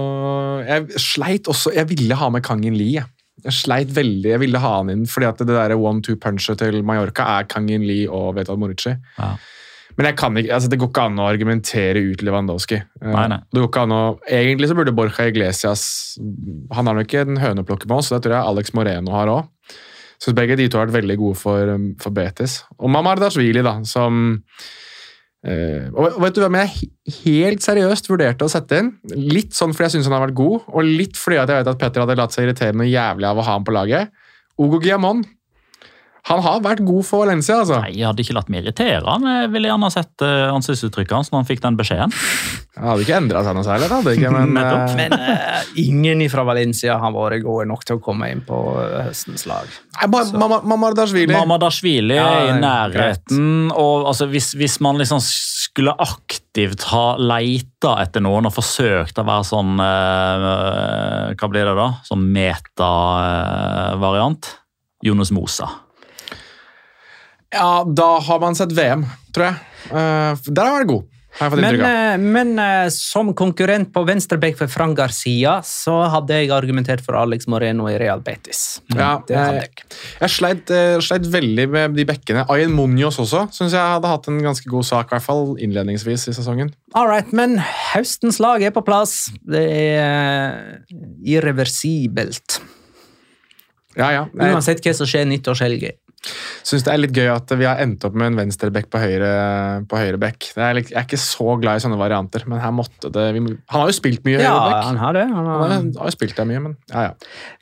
Jeg 0.68 1.00
sleit 1.02 1.48
også 1.50 1.72
Jeg 1.74 1.90
ville 1.90 2.18
ha 2.20 2.28
med 2.34 2.44
Kangin 2.46 2.76
Lee. 2.78 3.00
Jeg. 3.00 3.54
sleit 3.56 3.94
veldig. 3.96 4.34
Jeg 4.36 4.42
ville 4.42 4.60
ha 4.62 4.74
han 4.78 4.90
inn 4.94 5.06
fordi 5.10 5.26
at 5.30 5.40
det 5.42 5.48
der 5.56 5.74
one-two-punchet 5.80 6.60
til 6.60 6.82
Mallorca 6.86 7.26
er 7.40 7.48
Kangin 7.50 7.86
Lee 7.88 8.10
og 8.12 8.36
Vetal 8.38 8.60
Morici. 8.62 8.94
Ja. 9.18 9.32
Men 9.98 10.06
jeg 10.12 10.16
kan 10.20 10.38
ikke, 10.38 10.54
altså 10.56 10.70
det 10.72 10.78
går 10.80 10.90
ikke 10.94 11.06
an 11.10 11.18
å 11.20 11.26
argumentere 11.28 12.00
ut 12.12 12.22
Lewandowski. 12.24 12.78
Eh, 13.02 13.10
Nei, 13.12 13.26
nei. 13.34 13.40
Det 13.52 13.60
går 13.64 13.70
ikke 13.72 13.82
an 13.88 13.96
å, 13.96 14.02
egentlig 14.32 14.70
så 14.70 14.78
burde 14.78 14.94
Borja 14.96 15.26
Iglesias 15.28 15.82
Han 16.76 16.88
har 16.88 16.96
nok 16.96 17.08
ikke 17.10 17.24
en 17.26 17.40
høneplukke 17.42 17.90
med 17.90 17.98
oss, 17.98 18.12
det 18.14 18.22
tror 18.24 18.38
jeg 18.38 18.52
Alex 18.54 18.72
Moreno 18.78 19.16
har 19.18 19.32
òg. 19.34 19.50
Syns 20.20 20.36
begge 20.38 20.56
de 20.60 20.68
to 20.70 20.78
har 20.80 20.88
vært 20.88 21.00
veldig 21.02 21.18
gode 21.20 21.40
for, 21.40 21.74
um, 21.74 21.90
for 22.00 22.12
Betis. 22.16 22.60
Og 22.80 22.92
Mamardashvili, 22.92 23.64
da, 23.64 23.78
som 23.88 24.40
og 25.96 26.18
vet 26.20 26.36
du 26.36 26.42
hvem 26.44 26.58
jeg 26.60 26.90
helt 27.22 27.64
seriøst 27.64 28.10
vurderte 28.12 28.44
å 28.44 28.52
sette 28.52 28.82
inn? 28.82 28.90
Litt 29.16 29.56
sånn 29.56 29.72
fordi 29.72 29.88
jeg 29.88 29.94
syns 29.98 30.10
han 30.10 30.18
har 30.18 30.26
vært 30.28 30.40
god, 30.40 30.66
og 30.68 30.84
litt 30.88 31.20
fordi 31.20 31.40
at 31.40 31.52
jeg 31.52 31.62
vet 31.62 31.72
at 31.72 31.80
Petter 31.80 32.04
hadde 32.04 32.18
latt 32.20 32.36
seg 32.36 32.48
irritere 32.48 32.76
noe 32.76 32.90
jævlig 32.90 33.30
av 33.30 33.40
å 33.40 33.46
ha 33.48 33.56
ham 33.56 33.68
på 33.68 33.76
laget. 33.76 34.12
Ogo 34.60 34.82
Giamon. 34.84 35.24
Han 36.28 36.42
har 36.44 36.60
vært 36.62 36.82
god 36.86 37.06
for 37.08 37.24
Valencia, 37.26 37.56
altså. 37.64 37.80
Nei, 37.82 37.94
Jeg 37.96 38.06
hadde 38.10 38.22
ikke 38.26 38.34
latt 38.38 38.50
meg 38.52 38.64
irritere 38.64 39.02
han. 39.08 39.24
Jeg 39.24 39.50
ville 39.54 39.68
gjerne 39.72 39.90
sett 39.94 40.22
uh, 40.26 40.52
ansiktsuttrykket 40.54 41.16
hans 41.16 41.32
når 41.32 41.38
han 41.42 41.48
fikk 41.48 41.62
den 41.64 41.78
beskjeden. 41.80 42.12
Han 42.80 42.88
hadde 42.92 43.02
ikke 43.06 43.18
endra 43.18 43.42
seg 43.44 43.56
noe 43.58 43.66
særlig, 43.66 43.88
hadde 43.92 44.14
ikke, 44.16 44.30
men 44.36 44.58
eh, 44.62 44.94
Men 45.00 45.12
uh, 45.16 45.64
ingen 45.80 46.22
fra 46.32 46.44
Valencia 46.48 46.98
har 47.02 47.12
vært 47.16 47.42
gode 47.48 47.66
nok 47.72 47.84
til 47.88 47.96
å 47.98 48.04
komme 48.04 48.30
inn 48.34 48.44
på 48.46 48.58
høstens 49.08 49.46
lag. 49.50 49.66
Nei, 50.00 50.08
Ma- 50.12 50.48
Ma- 50.54 50.62
Mamardashvili 50.76 51.34
Mamadashvili 51.34 52.16
Ja, 52.20 52.28
er 52.28 52.44
i 52.44 52.52
greit. 52.52 52.62
nærheten. 52.64 53.72
og 53.74 54.08
altså, 54.12 54.28
hvis, 54.32 54.52
hvis 54.60 54.78
man 54.86 55.00
liksom 55.02 55.20
skulle 55.24 55.94
aktivt 56.00 56.84
ha 56.92 57.16
leita 57.20 57.96
etter 58.04 58.22
noen 58.24 58.46
og 58.48 58.54
forsøkt 58.56 59.18
å 59.20 59.26
være 59.28 59.46
sånn 59.50 59.80
eh, 59.84 61.36
Hva 61.40 61.48
blir 61.52 61.66
det 61.72 61.76
da? 61.80 61.90
Sånn 62.08 62.24
meta-variant. 63.50 64.44
Jonas 65.06 65.32
Mosa. 65.32 65.68
Ja, 67.54 67.84
da 67.84 68.20
har 68.20 68.40
man 68.40 68.58
sett 68.58 68.74
VM, 68.78 69.06
tror 69.34 69.50
jeg. 69.50 69.64
Eh, 69.90 70.52
der 70.52 70.68
har 70.68 70.76
han 70.76 70.84
vært 70.84 70.92
god. 70.92 71.08
Men, 71.40 71.78
eh, 71.86 72.18
men 72.20 72.60
eh, 72.60 72.88
som 72.92 73.30
konkurrent 73.38 73.92
på 73.94 74.02
venstreback 74.04 74.58
for 74.60 74.70
Fran 74.70 74.96
Garcia, 74.98 75.60
så 75.66 75.94
hadde 76.12 76.36
jeg 76.36 76.50
argumentert 76.52 77.04
for 77.06 77.16
Alex 77.16 77.48
Moreno 77.48 77.88
i 77.88 77.96
Real 78.02 78.22
Betis. 78.26 78.82
Ja, 78.92 79.12
jeg, 79.30 79.70
jeg. 80.20 80.32
sleit, 80.34 80.74
sleit 81.06 81.30
veldig 81.32 81.68
med 81.74 81.96
de 81.98 82.06
bekkene. 82.10 82.44
Ayen 82.52 82.74
Munoz 82.76 83.22
også 83.22 83.46
syns 83.56 83.78
jeg 83.78 83.94
hadde 83.96 84.12
hatt 84.12 84.28
en 84.30 84.42
ganske 84.44 84.70
god 84.70 84.90
sak, 84.90 85.10
i 85.10 85.16
hvert 85.16 85.28
fall 85.30 85.54
innledningsvis 85.62 86.28
i 86.30 86.36
sesongen. 86.36 86.74
All 86.98 87.08
right, 87.10 87.32
men 87.34 87.58
høstens 87.94 88.42
lag 88.44 88.66
er 88.66 88.76
på 88.76 88.84
plass. 88.86 89.30
Det 89.42 89.64
er 89.64 90.84
irreversibelt. 91.24 92.60
Ja, 93.98 94.12
ja. 94.14 94.28
Jeg 94.34 94.54
Uansett 94.54 94.86
hva 94.86 94.94
som 94.98 95.10
skjer 95.10 95.26
nyttårshelga. 95.30 95.96
Syns 96.68 96.84
det 96.86 96.92
er 96.94 97.00
litt 97.02 97.14
gøy 97.16 97.30
at 97.34 97.52
vi 97.58 97.66
har 97.66 97.80
endt 97.84 98.04
opp 98.06 98.14
med 98.20 98.32
en 98.32 98.40
venstreback 98.42 98.90
på 98.92 99.00
høyre, 99.02 99.30
på 99.90 99.98
høyre. 100.00 100.20
Er 100.20 100.80
Jeg 100.82 100.92
er 100.94 101.06
ikke 101.06 101.20
så 101.22 101.56
glad 101.62 101.80
i 101.80 101.84
sånne 101.86 101.98
varianter, 102.00 102.44
men 102.48 102.60
her 102.60 102.72
måtte 102.76 103.12
det 103.12 103.28
må- 103.42 103.58
Han 103.70 103.82
har 103.82 103.88
jo 103.90 103.98
spilt 104.00 104.24
mye 104.28 104.40
Ja, 104.42 104.52
høyre 104.54 104.70
bekk. 104.74 104.84
han 104.90 104.98
har 104.98 105.14
det. 105.14 105.26
Han 105.30 105.46
har... 105.46 105.68
han 105.70 105.94
har 105.98 106.06
jo 106.12 106.16
spilt 106.18 106.36
det 106.36 106.48
mye, 106.48 106.60
men 106.60 106.78
ja, 106.92 107.02
ja. 107.10 107.14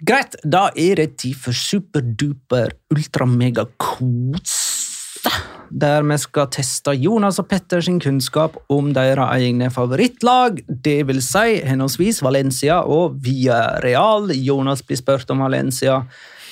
Greit, 0.03 0.35
da 0.43 0.69
er 0.75 0.95
det 0.95 1.17
tid 1.17 1.35
for 1.35 1.51
superduper 1.53 2.73
ultramegakos. 2.93 4.55
Der 5.69 6.01
vi 6.07 6.15
skal 6.21 6.47
teste 6.47 6.93
Jonas 6.95 7.39
og 7.41 7.49
Petter 7.51 7.81
sin 7.83 7.97
kunnskap 7.99 8.55
om 8.71 8.93
deres 8.95 9.19
egne 9.35 9.67
favorittlag, 9.73 10.61
det 10.69 11.01
vil 11.09 11.19
si 11.21 11.57
henholdsvis 11.67 12.21
Valencia 12.23 12.79
og 12.87 13.17
Villarreal. 13.25 14.29
Jonas 14.31 14.81
blir 14.87 14.95
spurt 15.01 15.29
om 15.33 15.39
Valencia, 15.43 16.05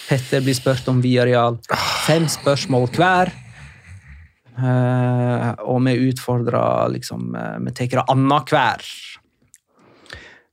Petter 0.06 0.44
blir 0.46 0.56
spurt 0.58 0.86
om 0.92 1.02
Viareal. 1.02 1.58
Fem 2.06 2.28
spørsmål 2.30 2.90
hver. 2.94 3.32
Uh, 4.56 5.52
og 5.68 5.82
vi 5.84 5.98
utfordrer 6.08 6.88
liksom 6.94 7.34
uh, 7.36 7.58
Vi 7.66 7.74
tar 7.76 7.90
det 7.92 8.06
annenhver. 8.08 8.86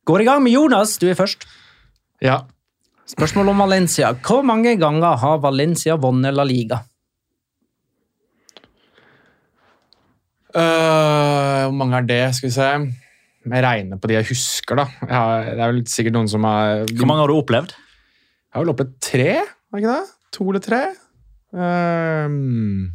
Går 0.09 0.25
i 0.25 0.27
gang 0.27 0.43
med 0.43 0.57
Jonas, 0.57 0.97
du 0.99 1.07
er 1.07 1.19
først. 1.19 1.47
Ja. 2.23 2.41
Spørsmål 3.07 3.53
om 3.53 3.63
Valencia. 3.63 4.11
Hvor 4.25 4.43
mange 4.43 4.75
ganger 4.81 5.21
har 5.21 5.39
Valencia 5.45 5.95
vunnet 6.01 6.35
La 6.35 6.47
Liga? 6.49 6.81
Uh, 10.53 11.69
Hvor 11.69 11.79
mange 11.79 12.01
er 12.01 12.09
det, 12.09 12.25
skal 12.37 12.49
vi 12.49 12.57
se. 12.57 12.73
Jeg 13.43 13.65
regner 13.65 13.99
på 13.99 14.11
de 14.11 14.19
jeg 14.19 14.29
husker, 14.29 14.79
da. 14.79 14.85
Jeg 15.03 15.15
har, 15.15 15.47
det 15.47 15.63
er 15.63 15.73
vel 15.73 15.81
sikkert 15.91 16.15
noen 16.19 16.29
som 16.31 16.45
har 16.47 16.85
Hvor 16.91 17.09
mange 17.11 17.25
har 17.25 17.31
du 17.31 17.39
opplevd? 17.39 17.75
Jeg 18.53 18.59
har 18.59 18.65
vel 18.67 18.71
opplevd 18.75 18.97
tre, 19.01 19.29
var 19.73 19.81
det 19.81 19.87
ikke 19.87 19.93
det? 19.97 20.09
To 20.37 20.47
eller 20.51 20.61
tre? 20.61 20.81
Um, 21.57 22.91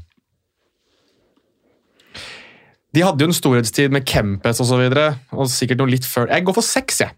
de 2.94 3.02
hadde 3.02 3.26
jo 3.26 3.30
en 3.32 3.34
storhetstid 3.34 3.90
med 3.90 4.06
Kempes 4.06 4.62
og 4.62 4.70
så 4.70 4.78
videre, 4.78 5.08
og 5.34 5.50
sikkert 5.50 5.82
noe 5.82 5.90
litt 5.90 6.06
før. 6.06 6.30
Jeg 6.30 6.46
går 6.46 6.58
for 6.60 6.66
seks, 6.66 7.02
jeg. 7.02 7.18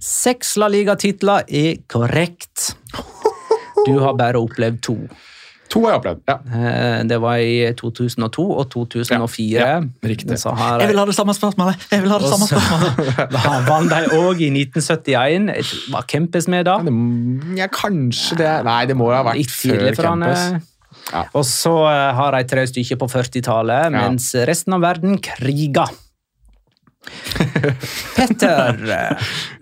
Seks 0.00 0.54
La 0.56 0.70
Liga-titler 0.72 1.44
er 1.44 1.82
korrekt. 1.92 2.70
Du 3.84 3.98
har 4.00 4.16
bare 4.16 4.40
opplevd 4.40 4.80
to. 4.88 4.96
To 5.68 5.82
har 5.84 5.90
jeg 5.92 6.00
opplevd. 6.00 6.20
ja. 6.28 6.36
Eh, 6.56 7.02
Det 7.10 7.18
var 7.20 7.36
i 7.44 7.72
2002 7.76 8.44
og 8.56 8.70
2004. 8.72 9.50
Ja, 9.52 9.66
ja, 9.74 9.80
riktig. 10.08 10.38
Så 10.40 10.54
har 10.56 10.80
Jeg 10.80 10.88
vil 10.94 10.98
ha 10.98 11.04
det 11.04 11.14
samme 11.14 11.34
spørsmålet! 11.36 11.76
Jeg 11.92 12.00
vil 12.02 12.10
ha 12.14 12.18
det 12.22 12.30
samme 12.32 12.48
spørsmålet. 12.48 13.18
Da 13.34 13.52
vant 13.68 13.90
de 13.92 14.16
òg 14.16 14.40
i 14.40 14.48
1971. 14.50 15.52
Jeg 15.52 15.64
tror- 15.68 15.92
Var 15.92 16.02
Kempes 16.08 16.48
med 16.48 16.64
da? 16.64 16.78
Ja, 16.78 16.88
det, 16.88 17.58
ja, 17.58 17.66
kanskje 17.68 18.36
det 18.40 18.64
Nei, 18.64 18.80
det 18.86 18.96
må 18.96 19.10
ha 19.12 19.22
vært 19.28 19.36
Litt 19.42 19.50
før 19.52 20.08
han. 20.14 20.22
Eh. 20.22 20.58
Ja. 21.12 21.22
Og 21.34 21.44
så 21.44 21.74
eh, 21.88 22.12
har 22.16 22.32
de 22.32 22.44
tre 22.48 22.64
stykker 22.68 22.96
på 23.00 23.08
40-tallet, 23.12 23.92
Ja. 23.92 24.08
mens 24.08 24.32
resten 24.48 24.72
av 24.76 24.80
verden 24.80 25.18
kriger. 25.20 25.88
Petter, 28.16 28.80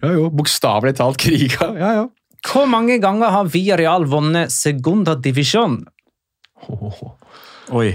Ja, 0.02 0.12
jo, 0.14 0.30
Bokstavelig 0.34 0.96
talt 0.98 1.18
kriger. 1.22 1.74
Ja, 1.78 1.90
ja. 2.00 2.06
hvor 2.46 2.66
mange 2.70 2.98
ganger 3.02 3.30
har 3.34 3.44
Villarreal 3.52 4.06
vunnet 4.10 4.50
Segunda 4.54 5.14
Divisjon? 5.18 5.84
Oi. 7.76 7.90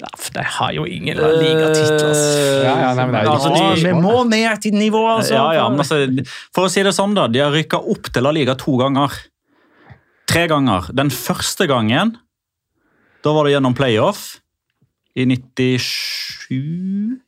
Ja, 0.00 0.08
for 0.18 0.34
de 0.34 0.42
har 0.56 0.72
jo 0.74 0.84
ingen 0.90 1.16
La 1.20 1.28
Liga-titler. 1.38 2.14
Ja, 2.64 2.72
ja, 2.82 2.88
nei, 2.98 3.04
men 3.06 3.12
det 3.14 3.20
er 3.20 3.28
jo 3.28 3.34
Altså, 3.36 3.50
de- 3.54 3.84
vi 3.84 3.92
må 4.02 4.14
ned 4.28 4.60
til 4.64 4.74
nivå, 4.74 5.02
altså. 5.16 5.34
Ja, 5.36 5.44
ja, 5.60 5.68
men 5.70 5.78
altså, 5.84 6.00
for 6.52 6.66
å 6.66 6.70
si 6.72 6.82
det 6.82 6.92
sånn, 6.96 7.14
da. 7.14 7.28
De 7.30 7.38
har 7.44 7.52
rykka 7.54 7.78
opp 7.78 8.10
til 8.12 8.22
La 8.26 8.32
Liga 8.34 8.56
to 8.58 8.74
ganger. 8.80 9.12
Tre 10.26 10.46
ganger. 10.50 10.90
Den 10.92 11.10
første 11.14 11.68
gangen, 11.70 12.16
da 13.22 13.32
var 13.36 13.44
det 13.46 13.54
gjennom 13.54 13.74
playoff 13.78 14.40
i 15.16 15.24
97. 15.30 17.20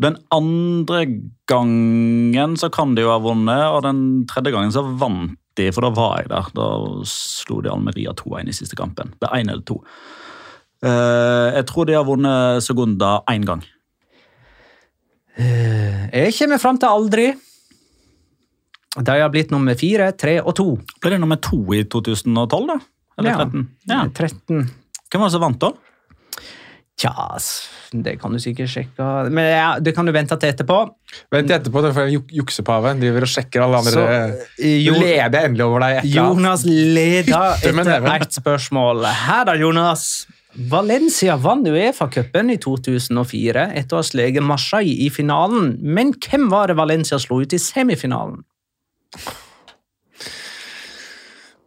Den 0.00 0.16
andre 0.32 1.02
gangen 1.50 2.54
så 2.56 2.70
kan 2.72 2.94
de 2.94 3.02
jo 3.02 3.10
ha 3.10 3.18
vunnet, 3.18 3.66
og 3.74 3.82
den 3.82 4.24
tredje 4.30 4.52
gangen 4.54 4.70
så 4.72 4.84
vant 4.96 5.34
de, 5.60 5.68
for 5.76 5.84
da 5.86 5.92
var 5.96 6.22
jeg 6.22 6.30
der. 6.32 6.48
Da 6.56 6.68
slo 7.08 7.60
de 7.64 7.70
Almeria 7.72 8.16
2-1 8.18 8.48
i 8.50 8.56
siste 8.56 8.78
kampen. 8.80 9.12
Det 9.20 9.28
er 9.30 9.42
én 9.42 9.52
eller 9.52 9.62
to. 9.68 9.78
Eh, 10.80 11.48
jeg 11.58 11.66
tror 11.68 11.86
de 11.88 11.96
har 11.98 12.08
vunnet 12.08 12.64
Segunda 12.64 13.18
én 13.30 13.44
gang. 13.48 13.62
Jeg 15.40 16.34
kommer 16.36 16.58
fram 16.60 16.78
til 16.80 16.90
aldri. 16.90 17.26
De 18.98 19.14
har 19.22 19.30
blitt 19.32 19.52
nummer 19.54 19.76
fire, 19.78 20.10
tre 20.18 20.40
og 20.42 20.52
to. 20.58 20.66
Ble 21.00 21.12
det 21.14 21.20
nummer 21.22 21.38
to 21.40 21.60
i 21.76 21.84
2012, 21.86 22.66
da? 22.72 22.78
Eller 23.20 23.30
Ja. 23.30 23.36
13? 23.44 23.68
Ja. 23.88 24.00
13. 24.10 24.64
Hvem 25.10 25.22
var 25.22 25.28
det 25.28 25.32
som 25.36 25.44
vant, 25.44 25.60
da? 25.62 25.70
Tja, 27.00 27.12
det 27.96 28.18
kan 28.20 28.34
du 28.34 28.38
sikkert 28.42 28.68
sjekke. 28.68 29.04
Men 29.32 29.46
ja, 29.48 29.68
det 29.80 29.94
kan 29.96 30.04
du 30.04 30.12
vente 30.12 30.36
til 30.36 30.50
etterpå. 30.52 30.80
Vent 31.32 31.52
etterpå, 31.56 31.80
det 31.86 31.94
får 31.96 32.08
en 32.10 32.12
juksepave 32.12 32.36
juksepave. 32.42 32.92
Driver 33.00 33.24
og 33.24 33.30
sjekker 33.32 33.64
alle 33.64 33.78
andre. 33.80 33.94
Så, 33.94 34.02
eh, 34.60 34.74
Jo- 34.84 34.98
leder 35.00 35.46
endelig 35.48 35.64
over 35.64 35.80
deg. 35.86 35.94
i 35.94 35.96
et 35.98 36.04
eller 36.04 36.22
annet. 36.26 36.36
Jonas 36.36 36.64
leder 36.66 37.54
etter 37.70 38.10
ett 38.20 38.36
spørsmål. 38.36 39.06
Her 39.24 39.44
da, 39.48 39.56
Jonas. 39.56 40.26
Valencia 40.70 41.36
vant 41.38 41.64
Uefa-cupen 41.70 42.50
i 42.50 42.56
2004 42.58 43.68
etter 43.78 43.96
å 43.96 44.00
ha 44.02 44.02
sleget 44.02 44.42
Marseille 44.42 44.96
i 45.06 45.08
finalen. 45.14 45.76
Men 45.80 46.12
hvem 46.18 46.48
var 46.50 46.66
det 46.68 46.76
Valencia 46.76 47.18
slo 47.22 47.40
ut 47.40 47.54
i 47.54 47.60
semifinalen? 47.62 48.42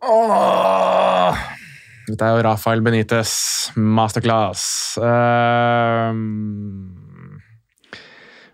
Åh! 0.03 1.37
Dette 2.13 2.27
er 2.29 2.35
jo 2.37 2.43
Rafael 2.45 2.83
Benitez, 2.85 3.31
masterclass. 3.73 4.63
Um, 5.01 6.19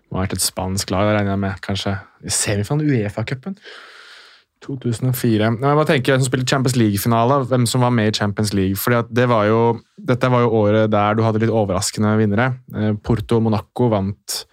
må 0.08 0.16
ha 0.16 0.24
vært 0.24 0.38
et 0.38 0.44
spansk 0.44 0.88
lag, 0.94 1.10
regner 1.12 1.34
jeg 1.34 1.42
med. 1.42 1.58
kanskje. 1.60 1.92
I 2.24 2.32
Semifinalen 2.32 2.88
Uefa-cupen. 2.88 3.58
2004. 4.64 5.50
Nei, 5.56 5.68
Jeg 5.68 5.76
bare 5.78 5.88
tenker 5.88 6.12
hvem 6.14 6.22
som 6.24 6.30
spilte 6.30 6.48
Champions 6.52 6.76
League-finale, 6.76 7.38
hvem 7.52 7.66
som 7.68 7.84
var 7.84 7.92
med 7.96 8.10
i 8.10 8.16
Champions 8.16 8.52
League. 8.56 8.76
fordi 8.76 9.02
det 9.16 9.28
var 9.28 9.44
jo, 9.48 9.60
Dette 9.96 10.30
var 10.32 10.40
jo 10.44 10.50
året 10.56 10.90
der 10.92 11.14
du 11.14 11.22
hadde 11.24 11.40
litt 11.44 11.52
overraskende 11.52 12.16
vinnere. 12.20 12.48
Eh, 12.74 12.92
Porto 12.96 13.36
og 13.36 13.42
Monaco 13.48 13.88
vant 13.92 14.44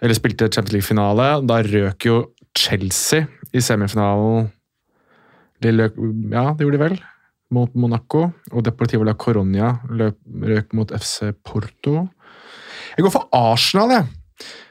eller 0.00 0.14
spilte 0.14 0.48
Champions 0.48 0.72
League-finale. 0.72 1.46
Da 1.46 1.60
røk 1.62 2.06
jo 2.06 2.20
Chelsea 2.56 3.26
i 3.52 3.60
semifinalen. 3.60 4.50
De 5.60 5.72
løk, 5.74 5.98
ja, 6.32 6.52
det 6.54 6.64
gjorde 6.64 6.78
de 6.78 6.84
vel. 6.86 7.00
Mot 7.50 7.72
Monaco. 7.74 8.28
Og 8.52 8.62
Deportivo 8.66 9.04
la 9.06 9.14
Coronia 9.18 9.72
løp, 9.90 10.18
røk 10.46 10.72
mot 10.78 10.92
FC 10.94 11.32
Porto. 11.44 12.08
Jeg 12.96 13.04
går 13.06 13.12
for 13.14 13.28
Arsenal, 13.36 13.90
jeg. 13.96 14.06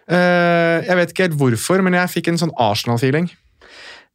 Eh, 0.10 0.88
jeg 0.88 0.98
vet 0.98 1.12
ikke 1.14 1.28
helt 1.28 1.38
hvorfor, 1.40 1.84
men 1.86 1.94
jeg 2.00 2.10
fikk 2.16 2.32
en 2.32 2.40
sånn 2.42 2.54
Arsenal-feeling. 2.60 3.30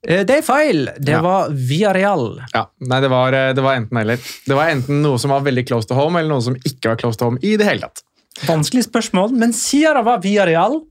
Eh, 0.07 0.25
Det 0.25 0.39
er 0.39 0.43
feil. 0.43 0.87
Det 0.99 1.13
Ja. 1.15 1.21
var 1.23 1.49
Real. 1.95 2.41
Ja, 2.55 2.67
nei, 2.81 3.01
det 3.01 3.09
var, 3.11 3.33
eh, 3.33 3.53
det 3.55 3.63
var 3.63 3.77
enten 3.77 3.97
eller. 3.99 4.17
Det 4.17 4.55
var 4.57 4.69
enten 4.69 5.03
noe 5.03 5.19
som 5.19 5.31
var 5.31 5.41
veldig 5.43 5.67
close 5.67 5.87
to 5.87 5.95
home, 5.95 6.17
eller 6.19 6.29
noe 6.29 6.43
som 6.43 6.55
ikke 6.57 6.89
var 6.91 6.97
close 6.97 7.17
to 7.17 7.25
home 7.27 7.39
i 7.43 7.57
det 7.57 7.67
hele 7.67 7.81
tatt. 7.81 8.03
Vanskelig 8.47 8.85
spørsmål, 8.91 9.31
men 9.33 9.53
siden 9.53 9.95
det 9.95 10.05
var 10.05 10.19
Via 10.21 10.45
Real 10.45 10.83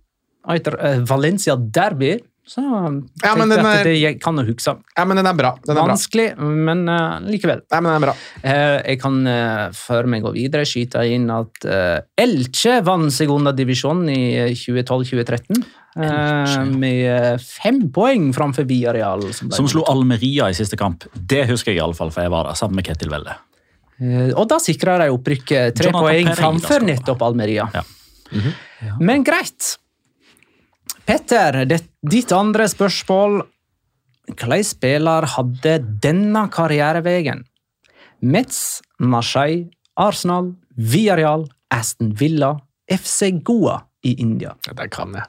etter 0.50 1.06
Valencia 1.06 1.56
Derby, 1.58 2.20
så 2.46 2.62
Ja, 3.24 3.36
men 3.40 3.50
den 3.50 3.66
er- 3.66 3.84
det 3.84 3.94
jeg 4.02 4.20
kan 4.22 4.36
jeg 4.38 4.48
huske. 4.52 4.76
Ja, 4.98 5.06
men 5.06 5.18
den 5.18 5.26
er 5.28 5.34
bra. 5.34 5.54
Den 5.66 5.78
er 5.78 5.82
bra. 5.82 5.94
Vanskelig, 5.94 6.38
men 6.38 6.88
uh, 6.90 7.20
likevel. 7.24 7.62
Ja, 7.72 7.80
men 7.80 7.94
den 7.94 8.04
er 8.04 8.06
bra. 8.08 8.16
Uh, 8.44 8.82
jeg 8.90 9.00
kan, 9.00 9.22
uh, 9.28 9.70
før 9.72 10.10
vi 10.12 10.20
går 10.20 10.34
videre, 10.36 10.66
skyte 10.68 11.06
inn 11.08 11.30
at 11.32 11.64
uh, 11.66 12.02
Elche 12.20 12.82
vant 12.84 13.14
Segunda 13.14 13.54
i 13.54 13.66
2012-2013. 14.54 15.64
eh, 15.96 16.66
med 16.66 17.06
eh, 17.06 17.38
fem 17.38 17.90
poeng 17.94 18.32
framfor 18.34 18.66
Villarreal. 18.66 19.28
Som, 19.34 19.52
Som 19.54 19.68
slo 19.70 19.84
Almeria 19.90 20.50
i 20.50 20.54
siste 20.58 20.78
kamp. 20.80 21.06
Det 21.14 21.46
husker 21.50 21.72
jeg 21.72 21.78
i 21.82 21.84
alle 21.84 21.94
fall, 21.98 22.10
for 22.14 22.26
jeg 22.26 22.34
var 22.34 22.50
der 22.50 22.58
sammen 22.58 22.80
med 22.80 22.88
Ketil 22.88 23.12
Welle. 23.14 23.36
Eh, 24.02 24.32
og 24.34 24.48
da 24.50 24.58
sikra 24.62 24.98
de 25.04 25.12
opprykket 25.14 25.78
tre 25.78 25.92
Jonathan 25.92 26.02
poeng 26.02 26.34
framfor 26.40 26.80
Almeria. 26.82 26.90
Ja. 26.90 26.98
nettopp 26.98 27.22
Almeria. 27.22 27.70
Ja. 27.78 27.84
Men 29.00 29.24
greit. 29.24 29.76
Petter, 31.04 31.66
det, 31.68 31.82
ditt 32.00 32.32
andre 32.32 32.68
spørsmål. 32.72 33.42
Hvilken 34.30 34.64
spiller 34.64 35.28
hadde 35.36 35.78
denne 36.04 36.46
karriereveien? 36.52 37.44
Metz, 38.24 38.80
Marseille, 39.04 39.68
Arsenal, 40.00 40.54
Villarreal, 40.78 41.44
Aston 41.74 42.14
Villa, 42.16 42.56
FC 42.88 43.34
Goa 43.44 43.82
i 44.08 44.16
India. 44.22 44.56
Ja, 44.68 44.78
det 44.80 44.90
kan 44.96 45.12
jeg. 45.18 45.28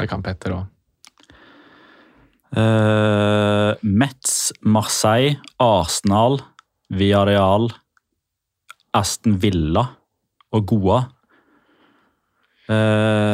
Det 0.00 0.08
kan 0.10 0.24
Petter 0.24 0.56
òg. 0.56 0.68
Uh, 2.52 3.78
Metz, 3.80 4.50
Marseille, 4.60 5.38
Arsenal, 5.62 6.40
Villarreal, 6.92 7.70
Aston 8.92 9.38
Villa 9.40 9.86
og 10.52 10.66
Goa. 10.68 11.04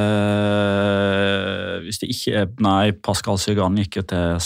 Eh, 0.08 1.78
hvis 1.84 2.00
det 2.02 2.08
ikke 2.14 2.34
er 2.42 2.48
Nei, 2.64 2.92
Pascal 3.04 3.38
Sygan 3.40 3.76
gikk 3.80 4.00
jo 4.00 4.04
til 4.08 4.38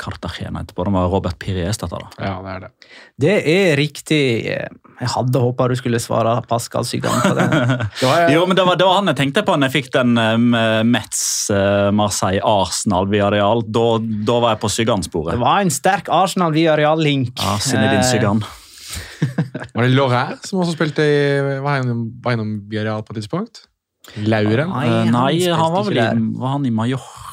Cartagena 0.00 0.62
etterpå. 0.64 0.86
Det 0.88 0.94
var 0.96 1.10
Robert 1.12 1.36
Pires, 1.38 1.76
dette. 1.78 1.98
da. 2.00 2.08
Ja, 2.24 2.34
det 2.42 2.50
er 2.54 2.60
det. 2.64 2.70
Det 3.20 3.34
er 3.52 3.76
riktig. 3.78 4.20
Jeg 4.48 5.10
hadde 5.12 5.42
håpa 5.42 5.66
du 5.70 5.74
skulle 5.78 6.00
svare 6.02 6.32
Pascal 6.48 6.86
Sygan 6.88 7.14
på 7.22 7.34
det. 7.36 7.46
det 8.00 8.08
var, 8.08 8.24
Jo, 8.32 8.46
men 8.48 8.56
det 8.58 8.64
var, 8.66 8.78
det 8.80 8.86
var 8.88 8.96
han 9.02 9.10
jeg 9.12 9.18
tenkte 9.20 9.44
på 9.46 9.54
når 9.58 9.68
jeg 9.68 9.76
fikk 9.84 9.90
den 9.98 10.16
uh, 10.18 10.80
Metz, 10.88 11.20
uh, 11.52 11.90
Marseille, 11.94 12.40
Arsenal, 12.46 13.06
Villarreal. 13.12 13.62
Da, 13.68 13.84
da 14.00 14.40
var 14.42 14.56
jeg 14.56 14.62
på 14.64 14.72
Sigan-sporet. 14.72 15.36
Det 15.36 15.42
var 15.44 15.62
en 15.62 15.74
sterk 15.74 16.08
Arsenal-Villarreal-link. 16.12 17.36
Ja, 17.44 17.58
Zinedine 17.62 18.00
Eh, 18.02 18.08
Sygan. 18.08 18.42
var 19.74 19.84
det 19.86 19.92
Laurin 19.94 20.40
som 20.44 20.60
også 20.62 20.74
spilte 20.76 21.04
i 21.06 21.14
Var 21.64 21.80
innom- 21.82 22.08
var 22.24 22.34
innom 22.36 22.56
Villarreal 22.70 23.04
på 23.06 23.14
et 23.14 23.22
tidspunkt? 23.22 23.66
Lauren? 24.24 24.70
Nei, 24.74 24.88
han 24.88 25.12
Nei, 25.14 25.36
han 25.50 25.72
var 25.74 25.84
vel 25.88 25.98
i, 25.98 26.08
var 26.38 26.56
han 26.58 26.66
i 26.68 26.72
Mallorca 26.74 27.30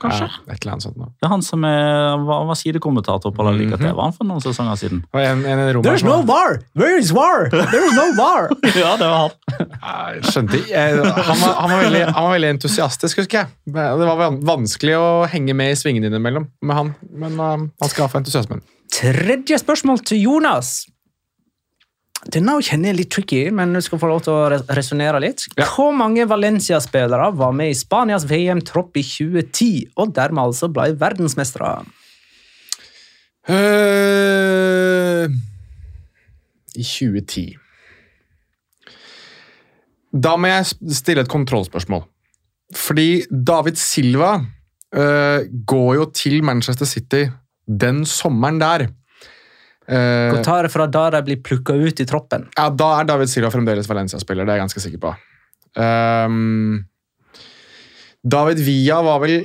kanskje? 0.00 0.24
Ja, 0.30 0.52
et 0.54 0.62
eller 0.62 0.72
annet 0.76 0.84
sånt 0.86 0.96
nå. 0.96 1.08
Det 1.20 1.26
er 1.26 1.32
han 1.34 1.42
som 1.44 1.64
er, 1.68 2.14
var, 2.24 2.44
var 2.48 2.56
sidekommentator 2.56 3.34
på 3.36 3.44
La 3.44 3.50
Liga 3.52 3.76
TV 3.76 3.90
han 4.00 4.14
for 4.16 4.24
noen 4.28 4.40
sesonger 4.40 4.78
siden. 4.80 5.02
En, 5.12 5.42
en, 5.44 5.60
en 5.66 5.80
There's 5.84 6.04
no 6.06 6.22
var-! 6.24 6.60
Where 6.78 6.96
is 6.96 7.10
war? 7.12 7.50
There 7.52 7.82
is 7.84 7.92
no 7.98 8.06
war! 8.16 8.48
ja, 8.80 8.94
det 9.00 9.10
var 9.10 9.18
han. 9.26 9.34
Jeg 9.58 10.32
skjønte 10.32 10.62
ikke. 10.62 10.72
Jeg- 10.72 10.96
Han 11.04 11.42
var, 11.42 11.52
han, 11.60 11.70
var 11.74 11.82
veldig, 11.84 12.04
han 12.14 12.22
var 12.28 12.32
veldig 12.38 12.52
entusiastisk, 12.54 13.20
husker 13.20 13.42
jeg. 13.42 13.52
Det 13.74 14.08
var 14.08 14.38
vanskelig 14.48 14.96
å 14.96 15.10
henge 15.34 15.52
med 15.58 15.74
i 15.74 15.76
svingene 15.82 16.08
innimellom 16.08 16.48
med 16.64 16.76
han, 16.80 16.94
men 17.12 17.36
uh, 17.40 17.52
han 17.84 17.92
skal 17.92 18.08
få 18.12 18.22
entusiasmen. 18.22 18.64
Tredje 18.94 19.58
spørsmål 19.60 20.00
til 20.06 20.22
Jonas. 20.24 20.84
Denne 22.32 22.54
kjenner 22.64 22.88
jeg 22.92 22.96
litt 23.02 23.10
tricky, 23.12 23.42
men 23.52 23.74
du 23.76 23.80
skal 23.84 24.00
få 24.00 24.08
lov 24.08 24.22
til 24.24 24.32
å 24.32 24.46
res- 24.52 24.64
resonnere 24.78 25.20
litt. 25.20 25.44
Ja. 25.58 25.66
Hvor 25.68 25.92
mange 25.96 26.24
Valencia-spillere 26.30 27.28
var 27.36 27.52
med 27.52 27.74
i 27.74 27.76
Spanias 27.76 28.24
VM-tropp 28.30 28.96
i 28.96 29.02
2010, 29.04 29.90
og 30.00 30.14
dermed 30.16 30.46
altså 30.46 30.70
ble 30.72 30.94
verdensmestere? 31.00 31.74
Uh, 33.44 35.28
I 36.72 36.80
2010 36.80 37.58
Da 40.16 40.32
må 40.40 40.48
jeg 40.48 40.94
stille 40.96 41.20
et 41.26 41.28
kontrollspørsmål. 41.28 42.06
Fordi 42.74 43.08
David 43.28 43.76
Silva 43.76 44.30
uh, 44.40 45.40
går 45.68 45.90
jo 45.98 46.06
til 46.16 46.40
Manchester 46.46 46.88
City 46.88 47.26
den 47.68 48.04
sommeren 48.08 48.58
der. 48.62 48.86
Tar 49.84 50.64
det 50.64 50.72
fra 50.72 50.86
da 50.88 51.10
de 51.12 51.20
blir 51.26 51.42
plukka 51.44 51.74
ut 51.76 52.00
i 52.00 52.06
troppen? 52.08 52.46
ja, 52.56 52.70
da 52.72 52.86
er 53.00 53.08
David 53.08 53.28
Silva 53.28 53.50
fremdeles 53.52 53.88
Valencia-spiller, 53.90 54.46
det 54.46 54.54
er 54.54 54.60
jeg 54.60 54.64
ganske 54.64 54.84
sikker 54.86 55.02
på. 55.02 55.14
Um, 55.76 56.84
David 58.24 58.62
Villa 58.64 59.02
var 59.04 59.20
vel 59.24 59.40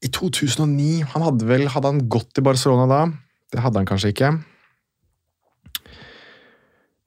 i 0.00 0.08
2009 0.08 1.02
Han 1.12 1.24
hadde 1.26 1.44
vel 1.44 1.66
Hadde 1.68 1.90
han 1.90 1.98
gått 2.08 2.30
til 2.32 2.46
Barcelona 2.46 2.86
da? 2.88 3.00
Det 3.52 3.60
hadde 3.60 3.82
han 3.82 3.88
kanskje 3.88 4.14
ikke. 4.14 4.30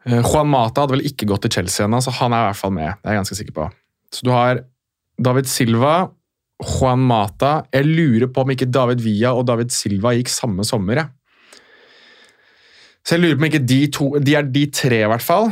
Uh, 0.03 0.19
Juan 0.19 0.51
Mata 0.51 0.83
hadde 0.83 0.97
vel 0.97 1.07
ikke 1.07 1.27
gått 1.29 1.45
til 1.47 1.55
Chelsea 1.57 1.87
ennå, 1.87 2.01
så 2.03 2.13
han 2.19 2.35
er 2.35 2.43
i 2.43 2.49
hvert 2.51 2.59
fall 2.59 2.75
med. 2.75 2.99
Det 2.99 3.07
er 3.07 3.15
jeg 3.15 3.21
ganske 3.23 3.39
sikker 3.39 3.55
på. 3.55 3.67
Så 4.13 4.27
du 4.27 4.31
har 4.35 4.61
David 5.23 5.49
Silva, 5.49 5.95
Juan 6.63 7.01
Mata 7.07 7.63
Jeg 7.73 7.87
lurer 7.87 8.29
på 8.31 8.43
om 8.43 8.51
ikke 8.53 8.69
David 8.69 9.01
Villa 9.03 9.33
og 9.35 9.47
David 9.49 9.73
Silva 9.73 10.13
gikk 10.17 10.31
samme 10.31 10.65
sommer. 10.67 11.01
jeg. 11.01 11.09
Så 13.03 13.15
jeg 13.15 13.23
lurer 13.23 13.35
på 13.35 13.43
om 13.43 13.49
ikke 13.49 13.67
de 13.67 13.79
to 13.91 14.05
De 14.23 14.35
er 14.39 14.47
de 14.47 14.63
tre, 14.71 15.01
i 15.03 15.11
hvert 15.11 15.23
fall. 15.23 15.49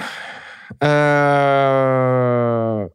Uh, 0.80 2.88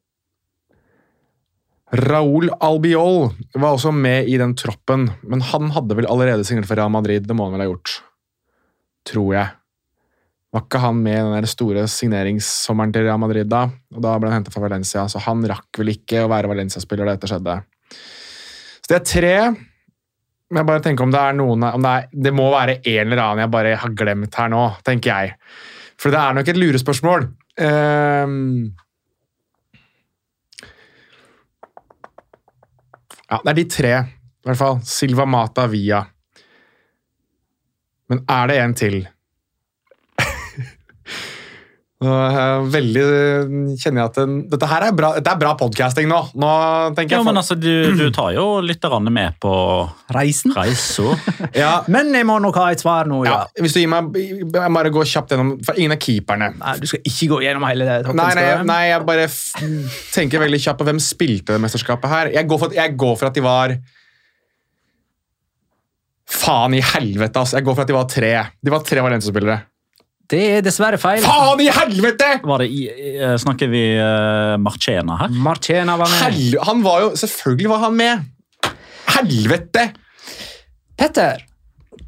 Raúl 1.96 2.48
Albiol 2.64 3.28
var 3.54 3.76
også 3.76 3.92
med 3.94 4.28
i 4.28 4.38
den 4.40 4.56
troppen, 4.58 5.06
men 5.22 5.44
han 5.52 5.70
hadde 5.76 5.96
vel 5.98 6.08
allerede 6.10 6.44
signert 6.44 6.68
for 6.68 6.80
Real 6.80 6.90
Madrid. 6.92 7.28
Det 7.28 7.36
må 7.36 7.46
han 7.46 7.54
vel 7.54 7.66
ha 7.66 7.68
gjort. 7.68 8.00
Tror 9.06 9.36
jeg. 9.36 9.52
Var 10.56 10.64
ikke 10.64 10.82
han 10.82 10.98
med 11.04 11.20
i 11.20 11.36
den 11.36 11.52
store 11.52 11.84
signeringssommeren 11.90 12.94
til 12.94 13.06
Real 13.06 13.20
Madrid 13.20 13.48
da? 13.52 13.66
Og 13.94 14.02
da 14.02 14.16
ble 14.18 14.32
han 14.32 14.40
hentet 14.40 14.56
fra 14.56 14.64
Valencia, 14.64 15.04
så 15.10 15.20
han 15.26 15.44
rakk 15.46 15.82
vel 15.82 15.92
ikke 15.92 16.24
å 16.24 16.32
være 16.32 16.50
Valencia-spiller 16.50 17.06
da 17.06 17.16
dette 17.16 17.30
skjedde. 17.30 17.60
Så 18.80 18.90
det 18.90 18.98
er 18.98 19.08
tre. 19.12 19.36
Men 20.50 20.60
jeg 20.60 20.68
bare 20.68 20.82
tenker 20.84 21.06
om 21.06 21.12
det 21.14 21.20
er 21.20 21.34
noen 21.34 21.64
om 21.66 21.82
det, 21.82 21.92
er, 21.92 22.10
det 22.26 22.32
må 22.34 22.46
være 22.52 22.78
en 22.78 23.00
eller 23.02 23.22
annen 23.22 23.42
jeg 23.42 23.52
bare 23.56 23.78
har 23.82 23.94
glemt 23.98 24.36
her 24.38 24.52
nå, 24.52 24.62
tenker 24.86 25.10
jeg. 25.10 25.38
For 25.98 26.14
det 26.14 26.20
er 26.20 26.36
nok 26.36 26.50
et 26.52 26.60
lurespørsmål. 26.60 27.26
Um, 27.56 28.36
ja, 33.26 33.40
det 33.40 33.50
er 33.50 33.58
de 33.58 33.66
tre, 33.74 33.94
i 34.06 34.46
hvert 34.46 34.60
fall. 34.60 34.78
Silva 34.86 35.26
Mata 35.26 35.66
Via. 35.72 36.04
Men 38.12 38.22
er 38.30 38.52
det 38.52 38.60
en 38.62 38.76
til? 38.78 39.00
Jeg 41.96 42.64
veldig 42.74 43.02
kjenner 43.80 44.02
jeg 44.02 44.08
at 44.10 44.16
den, 44.18 44.32
Dette 44.52 44.68
her 44.68 44.84
er 44.84 44.92
bra, 44.92 45.14
dette 45.16 45.32
er 45.32 45.38
bra 45.40 45.54
podcasting 45.56 46.10
nå. 46.10 46.18
Nå 46.36 46.48
tenker 46.92 47.16
Ja, 47.16 47.20
jeg 47.22 47.24
men 47.24 47.40
altså, 47.40 47.54
du, 47.56 47.70
du 47.96 48.10
tar 48.12 48.34
jo 48.36 48.42
lytterne 48.60 49.08
med 49.14 49.38
på 49.40 49.52
Reisen? 50.12 50.52
Reisen. 50.52 51.14
ja, 51.56 51.78
Men 51.88 52.12
jeg 52.12 52.26
må 52.28 52.36
nok 52.44 52.58
ha 52.60 52.66
et 52.74 52.84
svar 52.84 53.08
nå, 53.08 53.22
ja. 53.24 53.38
Ja, 53.46 53.62
hvis 53.64 53.72
du 53.72 53.80
gir 53.80 53.88
meg 53.88 54.12
Jeg 54.18 54.52
bare 54.76 54.92
gå 54.92 55.04
kjapt 55.08 55.32
gjennom 55.32 55.54
For 55.64 55.80
ingen 55.80 55.94
av 55.96 56.02
keeperne. 56.04 56.50
Nei, 56.60 56.74
du 56.82 56.84
skal 56.90 57.00
ikke 57.08 57.30
gå 57.30 57.38
gjennom 57.46 57.64
hele 57.70 57.86
det. 57.88 58.12
Nei, 58.12 58.28
nei, 58.36 58.44
nei, 58.68 58.80
jeg 58.90 59.06
bare 59.08 59.24
f 59.30 59.38
tenker 60.12 60.42
veldig 60.44 60.60
kjapt 60.66 60.82
på 60.82 60.88
hvem 60.90 61.00
spilte 61.00 61.56
det 61.56 61.62
mesterskapet 61.64 62.12
her. 62.12 62.32
Jeg 62.34 62.48
går, 62.50 62.60
for 62.60 62.74
at, 62.74 62.76
jeg 62.76 62.96
går 63.00 63.16
for 63.16 63.30
at 63.30 63.40
de 63.40 63.44
var 63.46 63.72
Faen 66.26 66.74
i 66.76 66.82
helvete, 66.82 67.38
altså. 67.38 67.56
Jeg 67.56 67.64
går 67.70 67.76
for 67.78 67.86
at 67.86 67.88
de 67.88 67.96
var 67.96 68.06
tre. 68.10 68.32
De 68.60 68.72
var 68.74 68.84
tre 68.84 69.00
Valencia-spillere. 69.00 69.60
Det 70.26 70.42
er 70.56 70.62
dessverre 70.64 70.98
feil. 70.98 71.22
Faen 71.22 71.60
i 71.62 71.68
helvete! 71.70 72.30
Var 72.42 72.62
det 72.62 72.66
i, 72.72 72.86
eh, 72.90 73.36
snakker 73.38 73.70
vi 73.70 73.82
uh, 73.94 74.56
Marchena 74.58 75.20
her? 75.22 75.34
Marchena 75.44 75.94
var 76.00 76.10
med. 76.10 76.22
Hel 76.24 76.56
han 76.66 76.82
var 76.82 77.04
jo 77.04 77.12
Selvfølgelig 77.20 77.70
var 77.70 77.84
han 77.84 77.98
med! 78.00 78.24
Helvete! 79.16 79.84
Petter, 80.96 81.44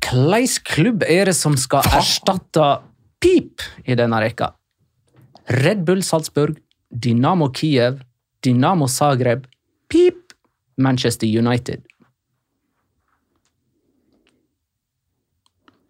hvilken 0.03 0.65
klubb 0.67 1.05
er 1.07 1.29
det 1.31 1.37
som 1.37 1.55
skal 1.61 1.87
erstatte 1.95 2.69
Pip 3.23 3.63
i 3.87 3.97
denne 3.99 4.21
rekka? 4.25 4.51
Red 5.49 5.85
Bull 5.87 6.03
Salzburg, 6.05 6.59
Dynamo 6.91 7.51
Kiev, 7.55 8.03
Dynamo 8.45 8.89
Zagreb, 8.89 9.47
Pip, 9.89 10.35
Manchester 10.77 11.27
United. 11.27 11.85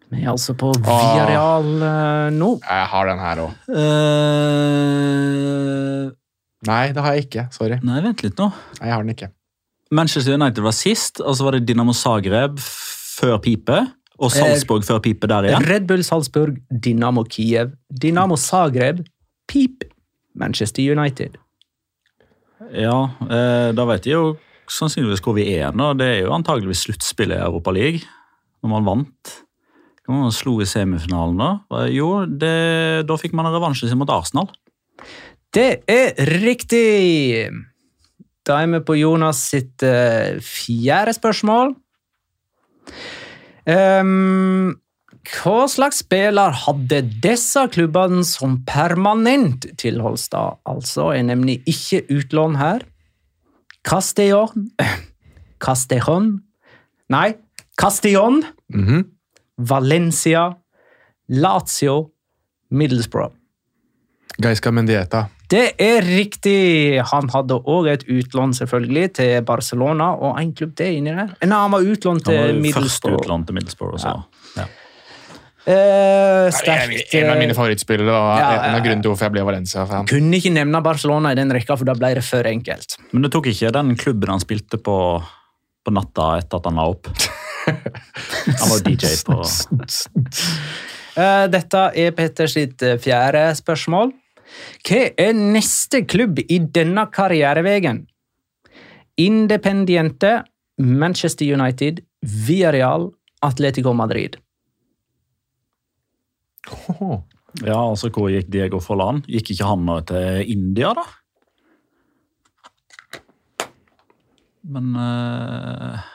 Vi 0.09 0.23
er 0.23 0.31
altså 0.31 0.55
på 0.57 0.71
Viareal 0.81 1.67
eh, 1.85 2.29
nå. 2.33 2.49
Jeg 2.63 2.85
har 2.93 3.03
den 3.11 3.19
her 3.21 3.41
òg. 3.43 3.51
Uh... 3.69 4.89
Nei, 6.69 6.85
det 6.95 7.01
har 7.05 7.11
jeg 7.15 7.23
ikke. 7.27 7.43
Sorry. 7.55 7.77
nei, 7.85 8.01
vent 8.03 8.23
litt 8.25 8.37
nå. 8.41 8.47
Nei, 8.79 8.87
jeg 8.89 8.95
har 8.95 9.03
den 9.05 9.13
ikke. 9.13 9.29
Manchester 9.95 10.33
United 10.35 10.61
var 10.65 10.75
sist, 10.75 11.21
og 11.21 11.37
så 11.37 11.45
var 11.45 11.51
det 11.55 11.67
Dynamo 11.69 11.93
Zagreb 11.97 12.59
før 12.61 13.39
Pipe. 13.43 13.79
Og 14.19 14.33
Salzburg 14.33 14.83
før 14.83 14.99
Pipe 15.03 15.29
der 15.31 15.47
igjen. 15.47 15.63
Red 15.69 15.85
Bull 15.87 16.03
Salzburg, 16.03 16.57
Dynamo 16.67 17.23
Kiev, 17.23 17.71
Dynamo 17.87 18.35
Zagreb, 18.35 18.99
Pip, 19.47 19.85
Manchester 20.35 20.83
United. 20.91 21.37
Ja, 22.75 23.09
eh, 23.23 23.71
da 23.71 23.85
vet 23.87 24.05
jeg 24.09 24.17
jo 24.17 24.35
sannsynligvis 24.69 25.23
hvor 25.23 25.37
vi 25.37 25.47
er 25.55 25.71
nå. 25.71 25.93
Det 25.97 26.07
er 26.17 26.19
jo 26.25 26.33
antageligvis 26.35 26.83
sluttspillet 26.87 27.39
i 27.39 27.45
Europa 27.45 27.71
League. 27.73 28.03
Når 28.59 28.73
man 28.75 28.89
vant. 28.89 29.37
Når 30.09 30.23
man 30.23 30.33
slo 30.33 30.55
i 30.63 30.65
semifinalen 30.65 31.37
da. 31.37 31.49
Jo, 31.93 32.23
det, 32.25 33.05
da 33.05 33.17
fikk 33.21 33.35
man 33.37 33.45
en 33.45 33.53
revansje 33.53 33.89
sin 33.91 33.99
mot 34.01 34.09
Arsenal. 34.09 34.49
Det 35.53 35.83
er 35.89 36.17
riktig! 36.41 37.45
Da 38.47 38.63
er 38.63 38.71
vi 38.71 38.79
på 38.81 38.95
Jonas 38.97 39.43
sitt 39.51 39.83
uh, 39.85 40.39
fjerde 40.41 41.13
spørsmål. 41.13 41.75
Um, 43.69 44.79
hva 45.29 45.67
slags 45.69 45.99
spiller 46.01 46.55
hadde 46.63 47.03
disse 47.21 47.61
klubbene 47.75 48.23
som 48.25 48.57
permanent 48.65 49.67
tilholdssted? 49.77 50.57
Altså 50.69 51.11
er 51.13 51.27
nemlig 51.27 51.59
ikke 51.69 52.01
utlån 52.17 52.57
her. 52.57 52.85
Castellón 53.85 54.71
Castellón 55.63 56.39
Nei, 57.09 57.33
Castillon, 57.79 58.43
Mhm. 58.73 59.05
Valencia, 59.59 60.47
Lazio, 61.29 61.97
Middlesbrough. 62.71 63.33
Gaiska 64.39 64.71
Mendieta. 64.71 65.25
Det 65.49 65.73
er 65.81 66.05
riktig! 66.05 66.99
Han 67.11 67.29
hadde 67.33 67.57
òg 67.67 67.87
et 67.91 68.03
utlån 68.07 68.53
selvfølgelig 68.55 69.07
til 69.17 69.39
Barcelona, 69.43 70.11
og 70.15 70.37
en 70.39 70.51
klubb 70.55 70.75
det 70.77 70.91
inni 70.99 71.11
der. 71.15 71.33
Nei, 71.41 71.57
han 71.57 71.73
var 71.73 71.81
utlånt 71.81 72.23
til 72.27 72.53
Middlesbrough. 72.61 72.85
først 72.85 73.09
utlånt 73.09 73.49
til 73.49 73.57
Middlesbrough. 73.57 73.97
også. 73.97 74.13
Ja. 74.59 74.67
Eh, 75.69 76.45
En, 76.45 76.53
sterkt 76.55 77.13
en 77.13 77.29
av 77.29 77.37
mine 77.37 77.51
eh, 77.51 77.57
favorittspillere 77.57 78.13
og 78.15 78.29
Ja, 78.39 78.45
en 78.69 78.77
av 78.77 78.85
grunnene 78.85 79.03
til 79.03 79.11
hvorfor 79.11 79.27
jeg 79.27 79.35
ble 79.35 79.43
Valencia-fan. 79.49 80.07
Kunne 80.09 80.39
ikke 80.39 80.53
nevne 80.55 80.81
Barcelona 80.85 81.33
i 81.33 81.37
den 81.37 81.51
rekka, 81.53 81.75
for 81.77 81.85
da 81.89 81.97
ble 81.99 82.13
det 82.17 82.23
for 82.25 82.47
enkelt. 82.47 82.95
Men 83.11 83.25
det 83.27 83.33
tok 83.35 83.49
ikke 83.51 83.73
den 83.75 83.95
klubben 83.99 84.31
han 84.33 84.39
spilte 84.45 84.79
på 84.81 84.95
på 85.85 85.93
natta 85.95 86.37
etter 86.41 86.59
at 86.59 86.65
han 86.67 86.75
la 86.75 86.85
opp. 86.91 87.07
Han 87.69 88.71
var 88.73 88.83
DJ 88.85 89.13
på 89.25 89.41
Eh, 91.19 91.45
Dette 91.51 91.79
er 91.99 92.13
Petter 92.15 92.47
sitt 92.47 92.83
eh, 92.85 92.93
fjerde 93.01 93.41
spørsmål. 93.57 94.13
Hva 94.87 94.99
er 95.19 95.33
neste 95.35 96.03
klubb 96.07 96.39
i 96.45 96.61
denne 96.63 97.03
karrierevegen? 97.11 98.05
Independiente, 99.19 100.45
Manchester 100.79 101.49
United, 101.49 101.99
Villarreal, 102.23 103.09
Atletico 103.43 103.91
Madrid. 103.93 104.37
Ja, 107.65 107.89
altså 107.89 108.09
Hvor 108.13 108.29
gikk 108.29 108.51
Diego 108.53 108.79
Forlan? 108.79 109.23
Gikk 109.27 109.51
ikke 109.55 109.67
han 109.67 109.85
nå 109.87 109.99
til 110.07 110.51
India, 110.53 110.93
da? 110.95 111.05
Men 114.69 114.91
eh, 115.01 116.07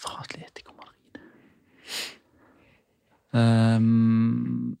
Fra 0.00 0.22
Atletico 0.22 0.72
Madrid 0.78 1.20
um, 3.32 4.76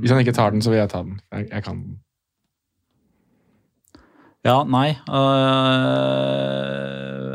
Hvis 0.00 0.10
han 0.10 0.20
ikke 0.20 0.36
tar 0.36 0.54
den, 0.54 0.62
så 0.64 0.72
vil 0.72 0.80
jeg 0.82 0.92
ta 0.92 1.02
den. 1.06 1.20
Jeg, 1.32 1.48
jeg 1.50 1.64
kan 1.64 1.82
den. 1.82 1.98
Ja, 4.46 4.62
nei. 4.64 4.92
Uh, 5.10 5.18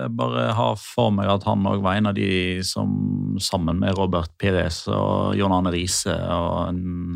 jeg 0.04 0.14
bare 0.18 0.46
har 0.56 0.78
for 0.80 1.12
meg 1.16 1.30
at 1.32 1.44
han 1.48 1.68
òg 1.68 1.84
var 1.84 2.00
en 2.00 2.10
av 2.10 2.16
de 2.18 2.64
som 2.66 3.36
sammen 3.44 3.82
med 3.82 3.98
Robert 4.00 4.32
Pires 4.40 4.84
og 4.88 5.36
John 5.38 5.54
Arne 5.56 5.74
Riise 5.74 6.16
og 6.16 6.72
en 6.72 7.14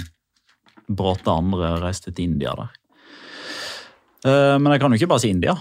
bråte 0.88 1.32
andre 1.32 1.78
reiste 1.84 2.14
til 2.14 2.30
India 2.34 2.54
der. 2.60 2.72
Uh, 4.28 4.56
men 4.60 4.72
jeg 4.74 4.84
kan 4.84 4.92
jo 4.92 5.00
ikke 5.00 5.12
bare 5.14 5.24
si 5.24 5.34
India. 5.34 5.56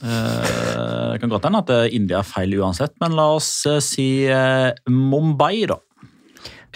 Uh, 0.00 1.12
det 1.12 1.20
kan 1.20 1.32
godt 1.32 1.48
hende 1.48 1.64
at 1.64 1.92
India 1.96 2.20
er 2.20 2.28
feil 2.28 2.54
uansett, 2.60 2.94
men 3.02 3.16
la 3.16 3.26
oss 3.34 3.50
si 3.84 4.28
Mumbai, 4.88 5.66
da. 5.70 5.80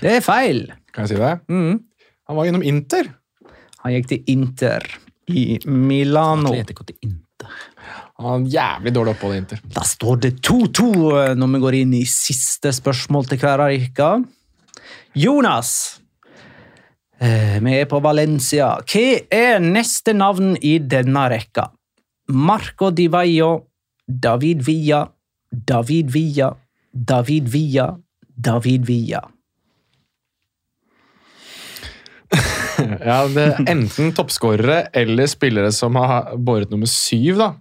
Det 0.01 0.16
er 0.18 0.24
feil. 0.24 0.66
Kan 0.95 1.07
jeg 1.07 1.14
si 1.14 1.20
det? 1.20 1.34
Mm. 1.49 1.80
Han 2.28 2.38
var 2.38 2.49
innom 2.49 2.64
Inter. 2.66 3.11
Han 3.84 3.95
gikk 3.97 4.11
til 4.11 4.30
Inter 4.32 4.86
i 5.28 5.59
Milano. 5.66 6.53
Atletico 6.53 6.86
til 6.88 6.97
Inter. 7.05 7.59
Han 8.14 8.28
har 8.28 8.47
jævlig 8.55 8.95
dårlig 8.95 9.14
opphold 9.16 9.34
i 9.34 9.40
Inter. 9.42 9.61
Da 9.74 9.82
står 9.86 10.22
det 10.22 10.32
2-2 10.47 11.34
når 11.36 11.53
vi 11.55 11.61
går 11.64 11.76
inn 11.80 11.92
i 11.99 12.05
siste 12.09 12.72
spørsmål 12.72 13.28
til 13.28 13.42
hver 13.42 13.64
av 13.64 13.74
dere. 13.74 14.11
Jonas, 15.14 16.01
eh, 17.20 17.59
vi 17.61 17.76
er 17.80 17.90
på 17.90 18.01
Valencia. 18.03 18.76
Hva 18.86 19.07
er 19.30 19.61
neste 19.62 20.14
navn 20.14 20.57
i 20.62 20.78
denne 20.78 21.28
rekka? 21.30 21.68
Marco 22.28 22.90
Di 22.90 23.09
Vaio, 23.09 23.66
David 24.07 24.62
Villa, 24.64 25.05
David 25.51 26.11
Villa, 26.11 26.55
David 26.90 27.49
Villa, 27.49 27.99
David 28.34 28.86
Villa. 28.86 29.20
Ja, 33.09 33.25
det 33.31 33.45
er 33.45 33.61
Enten 33.70 34.14
toppskårere 34.16 34.89
eller 34.97 35.29
spillere 35.31 35.72
som 35.75 35.97
har 36.01 36.35
båret 36.37 36.72
nummer 36.72 36.91
syv, 36.91 37.39
da. 37.41 37.53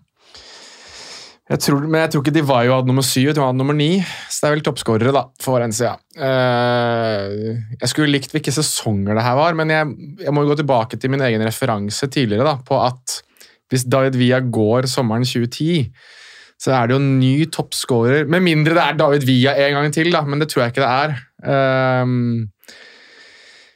Jeg 1.51 1.59
tror, 1.59 1.84
men 1.86 1.99
jeg 1.99 2.14
tror 2.14 2.22
ikke 2.24 2.34
Divayo 2.38 2.78
hadde 2.78 2.88
nummer 2.88 3.03
syv, 3.03 3.34
de 3.34 3.41
han 3.41 3.49
hadde 3.51 3.59
nummer 3.59 3.76
ni. 3.76 3.97
Så 4.32 4.39
det 4.39 4.47
er 4.47 4.55
vel 4.55 4.64
toppskårere, 4.66 5.11
da, 5.14 5.26
for 5.43 5.57
Valencia. 5.57 5.91
Uh, 6.16 7.59
jeg 7.76 7.91
skulle 7.91 8.14
likt 8.14 8.32
hvilke 8.34 8.53
sesonger 8.55 9.20
det 9.20 9.26
her 9.26 9.36
var, 9.38 9.57
men 9.59 9.74
jeg, 9.74 9.91
jeg 10.24 10.34
må 10.34 10.45
jo 10.45 10.53
gå 10.53 10.61
tilbake 10.61 10.97
til 10.97 11.11
min 11.14 11.24
egen 11.28 11.43
referanse 11.43 12.07
tidligere 12.07 12.47
da, 12.47 12.55
på 12.64 12.80
at 12.80 13.20
hvis 13.74 13.86
David 13.89 14.16
Villa 14.22 14.39
går 14.53 14.88
sommeren 14.89 15.28
2010, 15.28 15.91
så 16.64 16.72
er 16.78 16.88
det 16.88 16.95
jo 16.95 17.01
en 17.01 17.14
ny 17.20 17.36
toppskårer. 17.51 18.28
Med 18.30 18.45
mindre 18.45 18.78
det 18.78 18.84
er 18.86 18.97
David 19.01 19.28
Villa 19.28 19.57
en 19.66 19.78
gang 19.78 19.93
til, 19.93 20.11
da, 20.16 20.24
men 20.24 20.39
det 20.39 20.47
tror 20.51 20.64
jeg 20.64 20.74
ikke 20.74 20.86
det 20.86 20.91
er. 21.03 21.16
Eh, 21.53 22.14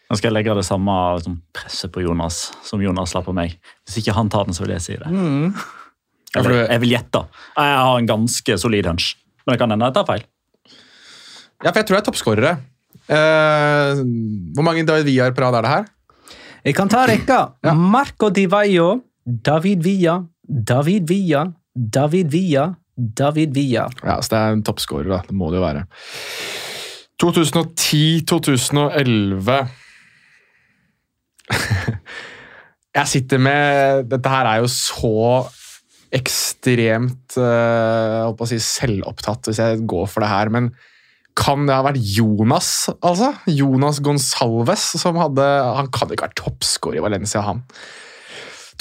Nå 0.07 0.15
skal 0.15 0.29
jeg 0.29 0.35
legge 0.37 0.53
det 0.55 0.63
samme 0.63 0.93
liksom, 1.17 1.41
presset 1.55 1.91
på 1.91 2.01
Jonas 2.05 2.35
som 2.63 2.81
Jonas 2.83 3.13
la 3.15 3.21
på 3.25 3.33
meg. 3.35 3.57
Hvis 3.83 3.97
ikke 4.01 4.15
han 4.15 4.29
tar 4.31 4.43
den, 4.47 4.55
så 4.55 4.63
vil 4.63 4.73
jeg 4.77 4.83
si 4.85 4.95
det. 4.95 5.09
Mm. 5.11 5.51
Eller, 6.37 6.51
jeg 6.63 6.79
vil 6.83 6.93
gjette. 6.95 7.21
Jeg 7.57 7.77
har 7.81 7.97
en 7.99 8.07
ganske 8.07 8.57
solid 8.61 8.85
hunch. 8.87 9.07
Men 9.43 9.51
det 9.53 9.59
kan 9.61 9.71
hende 9.73 9.87
jeg 9.89 9.95
tar 9.97 10.07
feil. 10.07 10.23
Ja, 11.63 11.69
for 11.71 11.79
jeg 11.79 11.85
tror 11.89 11.97
jeg 11.97 12.03
er 12.03 12.07
toppskårere. 12.07 12.51
Uh, 13.07 13.91
hvor 14.55 14.63
mange 14.67 14.87
David 14.87 15.05
Villar 15.07 15.35
på 15.35 15.41
rad 15.43 15.55
er 15.59 15.63
det 15.65 15.73
her? 15.73 15.85
Jeg 16.67 16.73
kan 16.77 16.89
ta 16.91 17.01
rekka. 17.09 17.39
Ja. 17.67 17.71
Marco 17.75 18.27
Di 18.31 18.45
Vaio, 18.51 18.89
David 19.25 19.79
Villa, 19.83 20.15
David 20.43 21.07
Villa, 21.09 21.53
David 21.75 22.31
Villa, 22.31 22.75
David 22.95 23.53
Villa. 23.55 23.89
Ja, 24.03 24.21
så 24.21 24.29
det 24.31 24.37
er 24.39 24.51
en 24.55 24.63
toppskårer, 24.67 25.09
da. 25.11 25.19
Det 25.27 25.35
må 25.35 25.49
det 25.51 25.57
jo 25.59 25.65
være. 25.65 25.83
2010-2011 27.23 29.67
Jeg 32.97 33.11
sitter 33.11 33.41
med 33.41 34.07
Dette 34.09 34.31
her 34.31 34.47
er 34.49 34.63
jo 34.63 34.69
så 34.71 35.11
ekstremt 36.17 37.35
eh, 37.35 37.43
jeg 37.43 38.21
holdt 38.23 38.43
å 38.45 38.47
si 38.47 38.57
selvopptatt 38.63 39.49
hvis 39.49 39.59
jeg 39.59 39.81
går 39.91 40.05
for 40.09 40.23
det 40.23 40.29
her, 40.31 40.49
men 40.55 40.69
kan 41.37 41.67
det 41.67 41.75
ha 41.75 41.83
vært 41.85 41.99
Jonas, 42.01 42.87
altså? 43.05 43.33
Jonas 43.51 43.99
Gonsalves 44.01 44.85
som 44.97 45.19
hadde 45.21 45.43
Han 45.77 45.91
kan 45.93 46.09
ikke 46.09 46.25
være 46.25 46.39
toppscorer 46.39 46.97
i 46.97 47.03
Valencia, 47.03 47.43
han. 47.45 47.59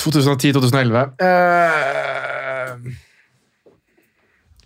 2010-2011. 0.00 1.02
Eh, 1.26 2.86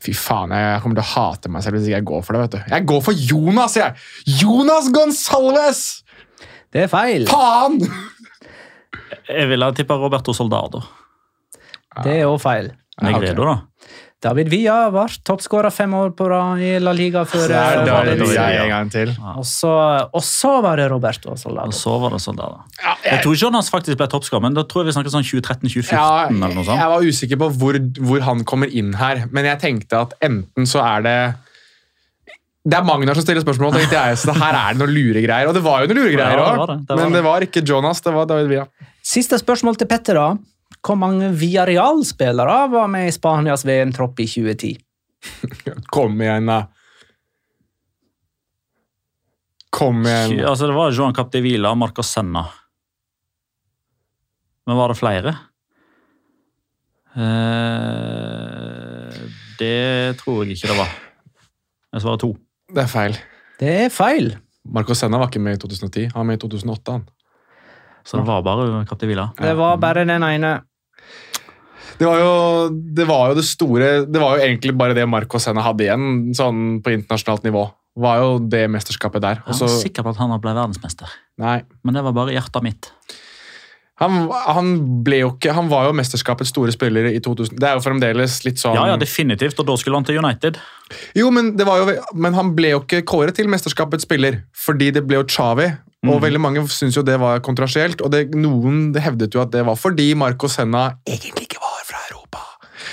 Fy 0.01 0.15
faen, 0.17 0.53
jeg 0.55 0.81
kommer 0.85 0.97
til 1.01 1.05
å 1.05 1.11
hate 1.15 1.51
meg 1.53 1.65
selv 1.65 1.77
hvis 1.77 1.89
ikke 1.91 1.99
jeg 1.99 2.09
går 2.09 2.23
for 2.25 2.37
det. 2.37 2.45
vet 2.45 2.55
du. 2.55 2.61
Jeg 2.77 2.87
går 2.93 3.03
for 3.05 3.25
Jonas, 3.33 3.75
jeg! 3.77 3.99
Jonas 4.41 4.89
Gonsalves! 4.95 5.83
Det 6.71 6.85
er 6.87 6.91
feil. 6.93 7.27
Faen! 7.31 7.81
Jeg 9.31 9.49
ville 9.51 9.67
ha 9.67 9.75
tippa 9.75 9.97
Roberto 9.99 10.35
Soldado. 10.35 10.83
Det 12.05 12.21
er 12.21 12.29
òg 12.31 12.39
feil. 12.43 12.71
Negredo, 13.03 13.47
da. 13.49 13.59
David 14.21 14.51
Villa 14.53 14.91
var 14.93 15.15
toppskårer 15.25 15.73
fem 15.73 15.95
år 15.97 16.11
på 16.13 16.27
rad 16.29 16.61
i 16.61 16.75
La 16.83 16.93
Liga 16.93 17.23
før 17.25 17.47
Det 17.49 17.57
er 17.57 17.79
det 17.79 17.87
David 17.89 18.21
Villa 18.21 18.45
en 18.53 18.69
gang 18.75 18.91
til. 18.93 19.13
Og 19.41 19.47
så, 19.49 19.71
og 20.13 20.25
så 20.27 20.51
var 20.61 20.77
det 20.77 20.91
Roberto 20.93 21.35
Soldado. 21.41 21.73
Og 21.73 21.79
så 21.79 21.95
var 22.03 22.13
det 22.15 22.21
Soldado. 22.21 22.61
Ja, 22.83 22.93
Jeg 23.01 23.15
jeg, 23.15 23.23
tror 23.25 23.39
Jonas 23.47 23.71
faktisk 23.73 23.97
ble 23.97 24.11
toppskårer, 24.13 24.45
men 24.45 24.59
da 24.59 24.67
tror 24.69 24.85
jeg 24.85 24.91
vi 24.91 24.97
snakker 24.99 25.15
sånn 25.17 25.25
2013-2014. 25.25 25.95
ja, 25.97 26.27
eller 26.29 26.53
noe 26.53 26.67
sånt. 26.69 26.77
jeg 26.83 26.93
var 26.93 27.09
usikker 27.09 27.41
på 27.41 27.49
hvor, 27.63 27.81
hvor 28.11 28.27
han 28.29 28.45
kommer 28.45 28.69
inn 28.69 28.93
her, 29.01 29.25
men 29.33 29.49
jeg 29.49 29.63
tenkte 29.65 30.05
at 30.05 30.13
enten 30.29 30.69
så 30.69 30.85
er 30.85 31.07
det 31.09 31.17
det 32.71 32.77
er 32.79 32.85
Magnar 32.87 33.19
som 33.19 33.25
stiller 33.25 33.43
spørsmål, 33.45 33.73
tenkte 33.77 33.99
jeg, 33.99 34.19
så 34.23 34.35
her 34.37 34.55
er 34.59 34.77
det 34.77 34.81
noen 34.85 34.93
luregreier. 34.95 35.49
Og 35.51 35.57
det 35.57 35.63
var 35.65 35.83
jo 35.85 35.91
noen 35.91 36.01
luregreier 36.05 36.39
Ja, 36.39 36.47
òg, 36.55 36.61
var 36.61 36.97
men 37.01 37.11
det. 37.11 37.19
det 37.19 37.23
var 37.27 37.47
ikke 37.47 37.63
Jonas, 37.67 38.01
det 38.05 38.13
var 38.15 38.29
David 38.31 38.51
Villa. 38.53 38.67
Siste 39.11 39.39
spørsmål 39.41 39.79
til 39.81 39.89
Petter. 39.91 40.15
da. 40.21 40.29
Hvor 40.87 40.97
mange 40.97 41.29
Villarreal-spillere 41.37 42.59
var 42.73 42.87
med 42.89 43.09
i 43.11 43.13
Spanias 43.13 43.65
VM-tropp 43.69 44.21
i 44.23 44.27
2010? 44.31 44.71
Kom 45.93 46.21
igjen, 46.25 46.47
da. 46.49 46.61
Kom 49.77 50.01
igjen. 50.07 50.39
Altså, 50.49 50.67
det 50.71 50.75
var 50.79 50.95
Joan 50.97 51.15
Capdevila 51.15 51.71
og 51.75 51.79
Marcos 51.83 52.09
Senna. 52.15 52.47
Men 54.67 54.79
var 54.79 54.93
det 54.95 54.99
flere? 55.01 55.35
Eh, 57.61 59.15
det 59.59 60.17
tror 60.21 60.45
jeg 60.45 60.57
ikke 60.57 60.71
det 60.73 60.79
var. 60.79 60.93
Jeg 61.95 62.05
svarer 62.05 62.21
to. 62.23 62.31
Det 62.75 62.83
er 62.85 62.91
feil. 62.91 63.17
Det 63.61 63.73
er 63.87 63.91
feil. 63.93 64.33
Marco 64.71 64.95
Senna 64.95 65.19
var 65.21 65.31
ikke 65.31 65.43
med 65.43 65.57
i 65.59 65.61
2010. 65.63 66.11
Han 66.15 66.21
var 66.21 66.29
med 66.31 66.39
i 66.39 66.43
2008. 66.47 66.93
han. 66.93 67.07
Så 68.05 68.17
det 68.17 68.27
var 68.27 68.43
bare 68.43 68.85
Capdevila. 68.89 69.31
Det 69.37 69.55
var 69.59 69.77
bare 69.81 70.05
den 70.09 70.23
ene. 70.25 70.53
Det 72.01 72.07
var, 72.09 72.17
jo, 72.17 72.69
det 72.97 73.05
var 73.05 73.29
jo 73.29 73.35
det 73.37 73.45
store 73.45 73.89
Det 74.09 74.21
var 74.23 74.39
jo 74.39 74.45
egentlig 74.47 74.73
bare 74.79 74.95
det 74.97 75.05
Marco 75.09 75.37
Senna 75.43 75.61
hadde 75.67 75.85
igjen 75.85 76.31
sånn 76.37 76.81
på 76.81 76.95
internasjonalt 76.95 77.45
nivå. 77.45 77.67
Var 78.01 78.23
jo 78.23 78.39
det 78.49 78.63
mesterskapet 78.73 79.21
der. 79.21 79.43
Også, 79.45 79.67
Jeg 79.67 79.69
så- 79.69 79.75
var 79.75 79.83
sikker 79.83 80.03
på 80.07 80.11
at 80.15 80.17
han 80.23 80.41
ble 80.41 80.55
verdensmester, 80.55 81.09
nei, 81.39 81.63
men 81.85 81.95
det 81.95 82.03
var 82.07 82.13
bare 82.17 82.33
hjertet 82.33 82.63
mitt. 82.63 82.91
Han, 84.01 84.31
han 84.33 84.71
ble 85.05 85.19
jo 85.21 85.31
ikke 85.35 85.53
Han 85.53 85.69
var 85.69 85.85
jo 85.89 85.93
mesterskapets 85.99 86.49
store 86.55 86.73
spiller 86.73 87.11
i 87.13 87.21
2000. 87.21 87.59
Det 87.61 87.69
er 87.69 87.77
jo 87.77 87.85
fremdeles 87.85 88.39
litt 88.47 88.61
sånn 88.63 88.75
Ja, 88.79 88.87
ja, 88.89 88.97
definitivt, 89.01 89.61
og 89.61 89.69
da 89.69 89.77
skulle 89.77 90.01
han 90.01 90.09
til 90.09 90.19
United. 90.23 90.57
Jo, 91.15 91.29
men, 91.31 91.53
det 91.57 91.67
var 91.69 91.83
jo, 91.83 91.95
men 92.15 92.35
han 92.35 92.55
ble 92.57 92.73
jo 92.73 92.81
ikke 92.83 93.05
kåret 93.07 93.37
til 93.37 93.51
mesterskapets 93.53 94.09
spiller, 94.09 94.41
fordi 94.57 94.91
det 94.97 95.05
ble 95.07 95.21
jo 95.21 95.29
Chavi. 95.29 95.69
Og 96.01 96.15
Mhm. 96.17 96.23
veldig 96.25 96.41
mange 96.41 96.61
syntes 96.73 96.97
jo 96.97 97.03
det 97.05 97.19
var 97.21 97.43
kontroversielt, 97.45 98.01
og 98.01 98.11
det, 98.11 98.31
noen 98.35 98.95
hevdet 98.97 99.35
jo 99.37 99.43
at 99.43 99.51
det 99.53 99.67
var 99.67 99.77
fordi 99.77 100.15
Marco 100.17 100.49
Senna 100.49 100.95
egentlig 101.07 101.45
ikke. 101.51 101.60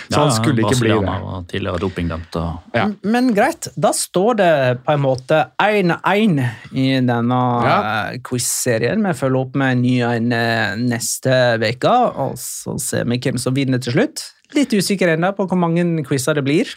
Så 0.07 0.15
Ja, 0.15 0.23
han 0.23 0.31
skulle 0.31 0.63
ikke 0.63 0.79
bli 0.79 0.93
det. 1.03 1.15
Tidligere 1.51 1.81
dopingdømt. 1.83 2.35
Og... 2.39 2.71
Ja. 2.77 2.85
Men 3.03 3.33
greit, 3.35 3.67
da 3.75 3.91
står 3.95 4.37
det 4.39 4.51
på 4.85 4.95
en 4.95 5.03
måte 5.03 5.41
1-1 5.59 6.39
i 6.71 6.87
denne 7.03 7.39
Ja. 7.67 7.77
eh, 8.13 8.19
quiz-serien. 8.23 9.03
Vi 9.03 9.13
følger 9.19 9.41
opp 9.41 9.55
med 9.59 9.75
en 9.75 9.81
ny 9.83 9.95
en 10.07 10.31
eh, 10.31 10.75
neste 10.79 11.59
uke, 11.59 11.93
og 12.15 12.37
så 12.39 12.77
ser 12.79 13.05
vi 13.05 13.19
hvem 13.19 13.37
som 13.41 13.55
vinner 13.57 13.83
til 13.83 13.97
slutt. 13.97 14.23
Litt 14.55 14.71
usikker 14.71 15.11
ennå 15.17 15.33
på 15.35 15.47
hvor 15.47 15.59
mange 15.59 15.83
quizer 16.07 16.39
det 16.39 16.45
blir. 16.47 16.71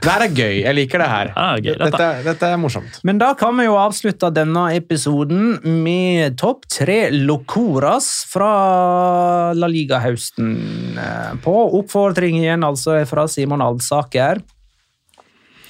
Det 0.00 0.10
her 0.10 0.24
er 0.24 0.32
gøy. 0.34 0.54
Jeg 0.64 0.74
liker 0.78 1.02
det 1.04 1.08
her. 1.10 1.30
Ja, 1.36 1.48
gøy, 1.60 1.74
dette. 1.78 1.90
dette, 1.92 2.22
dette 2.26 2.48
er 2.54 2.58
morsomt. 2.60 2.96
Men 3.06 3.20
da 3.20 3.32
kan 3.38 3.56
vi 3.58 3.66
jo 3.68 3.76
avslutte 3.78 4.30
denne 4.34 4.64
episoden 4.74 5.58
med 5.84 6.38
topp 6.40 6.64
tre 6.72 7.10
locoras 7.14 8.08
fra 8.30 8.48
La 9.54 9.68
Liga-høsten. 9.70 10.50
eh, 10.98 11.30
På 11.44 11.54
oppfordring 11.80 12.40
igjen 12.40 12.64
altså 12.66 13.00
fra 13.06 13.28
Simon 13.30 13.62
Alsaker. 13.62 14.42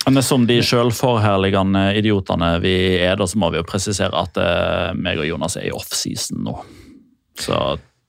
Men 0.07 0.23
som 0.23 0.45
de 0.47 0.59
sjølforherligende 0.61 1.95
idiotene 1.97 2.59
vi 2.61 2.75
er, 3.01 3.17
da, 3.17 3.25
så 3.27 3.39
må 3.41 3.49
vi 3.55 3.61
jo 3.63 3.67
presisere 3.69 4.13
at 4.21 4.37
eh, 4.41 4.91
meg 5.01 5.21
og 5.23 5.29
Jonas 5.31 5.57
er 5.57 5.71
i 5.71 5.75
offseason 5.75 6.43
nå. 6.45 6.59
Så 7.41 7.57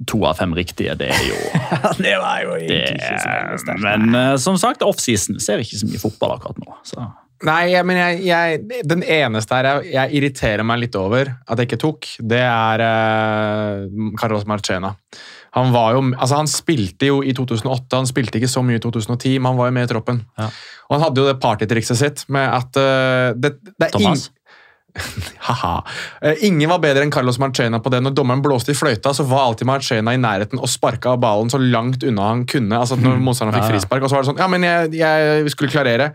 to 0.10 0.22
av 0.28 0.40
fem 0.40 0.56
riktige, 0.58 0.96
det 1.00 1.12
er 1.16 1.22
jo 1.30 1.38
det 2.04 2.16
var 2.20 2.42
jo 2.44 2.56
det, 2.60 2.66
egentlig 2.68 3.12
ikke 3.12 3.22
så 3.22 3.36
veldig 3.36 3.62
sterkt. 3.64 3.86
Men 3.86 4.18
uh, 4.18 4.34
som 4.42 4.58
sagt, 4.60 4.84
offseason 4.86 5.40
ser 5.44 5.64
ikke 5.64 5.80
så 5.80 5.88
mye 5.90 6.02
fotball 6.02 6.36
akkurat 6.36 6.60
nå. 6.64 6.76
Så. 6.88 7.06
Nei, 7.46 7.76
men 7.84 8.00
jeg, 8.00 8.20
jeg, 8.30 8.84
den 8.88 9.04
eneste 9.04 9.58
her 9.58 9.68
jeg, 9.70 9.94
jeg 9.94 10.20
irriterer 10.20 10.68
meg 10.68 10.86
litt 10.86 10.96
over 11.00 11.34
at 11.36 11.60
jeg 11.60 11.70
ikke 11.70 11.82
tok, 11.84 12.10
det 12.24 12.44
er 12.44 12.84
uh, 12.86 14.12
Carlos 14.20 14.48
Marchena. 14.50 14.96
Han, 15.56 15.72
var 15.72 15.96
jo, 15.96 16.02
altså 16.12 16.42
han 16.42 16.50
spilte 16.52 17.08
jo 17.08 17.22
i 17.24 17.32
2008, 17.36 17.88
han 17.96 18.08
spilte 18.10 18.42
ikke 18.42 18.52
så 18.52 18.64
mye 18.66 18.80
i 18.80 18.84
2010, 18.84 19.38
men 19.40 19.54
han 19.54 19.60
var 19.60 19.70
jo 19.70 19.76
med 19.78 19.88
i 19.88 19.92
troppen. 19.92 20.24
Ja. 20.40 20.50
Og 20.90 20.98
han 20.98 21.06
hadde 21.06 21.22
jo 21.24 21.28
det 21.30 21.38
partytrikset 21.44 22.00
sitt 22.02 22.26
med 22.36 22.50
at 22.52 22.80
uh, 22.80 23.32
det, 23.40 23.56
det 23.72 23.88
er 23.88 23.94
Thomas? 23.96 24.28
ing- 24.28 24.42
Haha. 25.48 25.84
Eh, 26.24 26.44
Ingen 26.48 26.70
var 26.72 26.80
bedre 26.84 27.04
enn 27.04 27.12
Carlos 27.12 27.38
Marchena 27.42 27.80
på 27.84 27.92
det. 27.92 28.00
Når 28.06 28.14
dommeren 28.16 28.42
blåste 28.46 28.72
i 28.72 28.78
fløyta, 28.78 29.12
så 29.16 29.26
var 29.28 29.50
alltid 29.50 29.68
Marchena 29.68 30.14
i 30.16 30.20
nærheten 30.22 30.62
og 30.62 30.70
sparka 30.72 31.12
av 31.14 31.20
ballen 31.24 31.52
så 31.52 31.60
langt 31.60 32.04
unna 32.08 32.30
han 32.32 32.46
kunne. 32.50 32.80
altså 32.80 32.96
når 33.00 33.20
motstanderen 33.24 33.60
fikk 33.60 33.76
frispark, 33.76 34.06
og 34.08 34.10
så 34.12 34.16
var 34.18 34.24
det 34.26 34.30
sånn 34.32 34.40
Ja, 34.42 34.48
men 34.52 34.64
jeg, 34.68 34.94
jeg 35.02 35.52
skulle 35.54 35.72
klarere. 35.74 36.12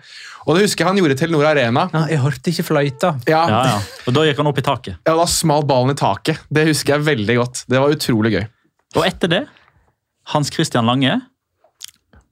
Og 0.49 0.57
det 0.57 0.65
husker 0.65 0.85
jeg 0.87 0.89
han 0.89 1.01
gjorde 1.03 1.19
til 1.21 1.31
Nord 1.35 1.45
Arena. 1.51 1.85
Ja, 1.93 2.05
jeg 2.15 2.23
hørte 2.25 2.51
ikke 2.55 2.65
fløyta. 2.71 3.13
Ja, 3.29 3.43
Ja, 3.53 3.61
ja. 3.75 3.79
Og 4.09 4.17
da 4.17 4.25
gikk 4.25 4.41
han 4.41 4.49
opp 4.49 4.59
i 4.63 4.65
taket. 4.65 4.97
ja, 5.05 5.17
Da 5.21 5.27
smalt 5.29 5.69
ballen 5.69 5.93
i 5.93 5.99
taket. 6.01 6.41
Det 6.49 6.65
husker 6.73 6.97
jeg 6.97 7.05
veldig 7.11 7.37
godt. 7.43 7.65
Det 7.69 7.79
var 7.85 7.93
utrolig 7.93 8.33
gøy. 8.39 8.47
Og 8.97 9.05
etter 9.07 9.29
det, 9.31 9.43
Hans 10.33 10.49
Christian 10.51 10.89
Lange 10.89 11.21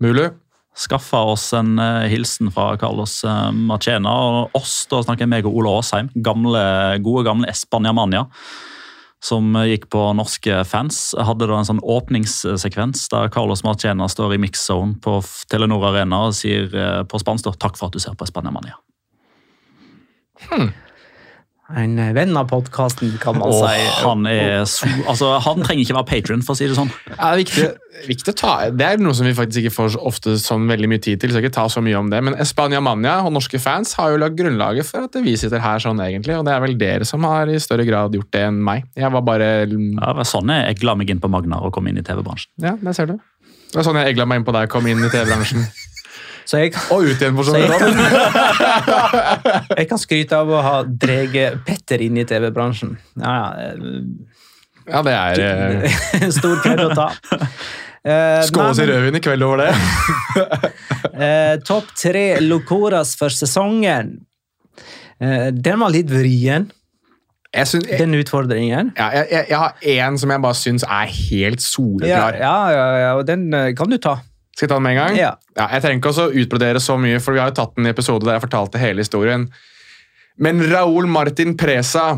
Mulu? 0.01 0.31
Skaffa 0.79 1.25
oss 1.35 1.51
en 1.57 1.79
eh, 1.83 2.07
hilsen 2.13 2.53
fra 2.55 2.73
Carlos 2.81 3.21
Machena. 3.27 3.79
Marchena. 3.79 4.11
Og 4.11 4.51
oss, 4.59 4.87
da 4.91 5.03
snakker 5.03 5.27
jeg 5.27 5.33
meg 5.33 5.47
og 5.47 5.57
Ole 5.59 5.77
Aasheim, 5.79 6.11
gamle, 6.15 6.99
gode 7.05 7.25
gamle 7.27 7.49
Espania 7.51 7.93
Mania, 7.93 8.27
som 9.25 9.55
eh, 9.57 9.75
gikk 9.75 9.89
på 9.91 10.05
norske 10.15 10.65
fans, 10.69 11.15
hadde 11.19 11.49
da 11.49 11.59
en 11.59 11.69
sånn 11.69 11.83
åpningssekvens 11.83 13.09
der 13.13 13.31
Carlos 13.35 13.65
Marchena 13.67 14.09
står 14.09 14.37
i 14.37 14.43
mix-zone 14.43 14.99
på 15.05 15.19
Telenor 15.51 15.91
Arena 15.91 16.27
og 16.29 16.37
sier 16.39 16.69
eh, 16.75 17.03
på 17.09 17.19
spansk 17.23 17.51
'takk 17.57 17.79
for 17.79 17.89
at 17.89 17.97
du 17.97 18.03
ser 18.03 18.15
på 18.15 18.29
Espania 18.29 18.55
Mania'. 18.55 18.79
En 21.69 21.99
eh, 22.01 22.15
venn 22.17 22.33
av 22.41 22.47
podkasten, 22.49 23.11
kan 23.21 23.37
man 23.37 23.51
Og 23.53 23.59
si. 23.61 23.89
han 24.01 24.25
er 24.31 24.63
altså, 24.63 25.35
han 25.45 25.61
trenger 25.61 25.85
ikke 25.85 25.97
være 25.99 26.09
patron, 26.09 26.45
for 26.47 26.55
å 26.55 26.59
si 26.59 26.69
det 26.71 26.79
sånn. 26.79 26.89
Ja, 27.11 27.19
det, 27.19 27.29
er 27.29 27.41
viktig, 27.43 27.67
viktig 28.09 28.33
å 28.33 28.37
ta, 28.41 28.53
det 28.73 28.87
er 28.87 29.03
noe 29.03 29.13
som 29.17 29.29
vi 29.29 29.35
faktisk 29.37 29.67
ikke 29.67 29.75
får 29.75 29.99
ofte 30.09 30.39
sånn 30.41 30.65
veldig 30.71 30.89
mye 30.89 31.03
tid 31.05 31.21
til, 31.21 31.35
så 31.35 31.43
jeg 31.43 31.51
ikke 31.51 31.59
ta 31.59 31.67
så 31.69 31.83
mye 31.85 31.99
om 32.01 32.09
det. 32.09 32.23
Men 32.25 32.39
Espania 32.41 32.81
Mania 32.81 33.19
og 33.27 33.35
norske 33.37 33.61
fans 33.61 33.93
har 34.01 34.15
jo 34.15 34.23
lagt 34.23 34.39
grunnlaget 34.41 34.89
for 34.89 35.11
at 35.11 35.21
vi 35.25 35.37
sitter 35.41 35.61
her 35.61 35.85
sånn, 35.85 36.01
egentlig. 36.07 36.39
Og 36.41 36.47
det 36.49 36.55
er 36.55 36.65
vel 36.65 36.79
dere 36.81 37.09
som 37.09 37.27
har 37.29 37.53
i 37.53 37.61
større 37.61 37.85
grad 37.89 38.17
gjort 38.17 38.33
det 38.33 38.47
enn 38.49 38.63
meg. 38.65 38.89
Jeg 38.97 39.13
var 39.13 39.27
bare 39.29 39.51
Ja, 39.67 39.69
det 39.69 40.15
var 40.23 40.31
sånn 40.33 40.55
jeg 40.55 40.73
egla 40.73 40.97
meg 40.97 41.13
inn 41.13 41.21
på 41.21 41.29
Magnar 41.33 41.69
og 41.69 41.75
kom 41.77 41.93
inn 41.93 42.01
i 42.01 42.07
TV-bransjen. 42.07 42.55
Ja, 42.65 42.79
det 42.81 42.97
ser 42.97 43.13
du. 43.13 43.19
Det 43.69 43.77
var 43.77 43.85
sånn 43.85 44.01
jeg 44.01 44.15
egla 44.15 44.25
meg 44.25 44.41
inn 44.41 44.49
på 44.49 44.57
deg 44.57 44.71
og 44.71 44.73
kom 44.73 44.89
inn 44.89 45.05
i 45.05 45.13
TV-bransjen. 45.13 45.69
Så 46.49 46.63
jeg, 46.63 46.73
Og 46.95 47.05
ut 47.05 47.21
igjen, 47.21 47.35
for 47.37 47.45
så 47.45 47.53
vidt. 47.59 47.69
jeg, 49.77 49.89
kan 49.91 50.01
skryte 50.01 50.39
av 50.39 50.49
å 50.49 50.63
ha 50.65 50.77
dreget 50.89 51.59
Petter 51.67 52.01
inn 52.07 52.17
i 52.17 52.25
TV-bransjen. 52.29 52.95
Ja, 53.21 53.35
ja. 53.61 53.75
Ja, 54.89 55.03
det 55.05 55.13
er 55.13 55.43
eh, 55.45 55.99
eh, 56.17 56.31
Stor 56.39 56.63
kred 56.65 56.81
å 56.81 56.89
ta. 56.97 57.11
Uh, 58.01 58.41
Skål 58.49 58.71
oss 58.71 58.81
i 58.81 58.87
rødvin 58.89 59.19
i 59.19 59.21
kveld 59.21 59.45
over 59.45 59.67
det. 59.67 59.75
uh, 61.13 61.55
Topp 61.69 61.93
tre 61.99 62.25
Locoras 62.41 63.13
for 63.21 63.35
sesongen. 63.35 64.15
Uh, 65.21 65.51
den 65.53 65.83
var 65.83 65.93
litt 65.93 66.09
vrien, 66.09 66.71
syns- 67.53 67.89
jeg, 67.91 67.99
den 68.01 68.17
utfordringen. 68.17 68.95
ja, 68.97 69.11
jeg, 69.19 69.29
jeg, 69.35 69.47
jeg 69.51 69.59
har 69.59 69.77
én 69.99 70.19
som 70.21 70.33
jeg 70.33 70.45
bare 70.47 70.59
syns 70.63 70.87
er 70.89 71.13
helt 71.13 71.65
soleklar. 71.65 72.41
ja, 72.41 72.57
ja, 72.73 72.89
ja, 73.03 73.13
og 73.19 73.27
den 73.29 73.49
eh, 73.53 73.73
kan 73.77 73.91
du 73.93 73.99
ta. 74.01 74.19
Skal 74.59 74.67
jeg 74.67 74.73
ta 74.73 74.77
den 74.81 74.87
med 74.89 74.97
en 74.97 74.99
gang? 74.99 75.15
Ja. 75.15 75.35
jeg 75.55 75.83
trenger 75.85 76.01
ikke 76.01 76.11
å 76.11 76.31
utbrodere 76.43 76.81
så 76.83 76.97
mye, 76.99 77.21
for 77.23 77.37
vi 77.37 77.39
har 77.39 77.53
jo 77.53 77.61
tatt 77.61 77.77
en 77.79 77.87
episode 77.87 78.27
der 78.27 78.35
jeg 78.35 78.49
fortalte 78.49 78.81
hele 78.83 79.05
historien. 79.05 79.45
Men 80.43 80.59
Raúl 80.67 81.07
Martin 81.07 81.55
Presa 81.59 82.17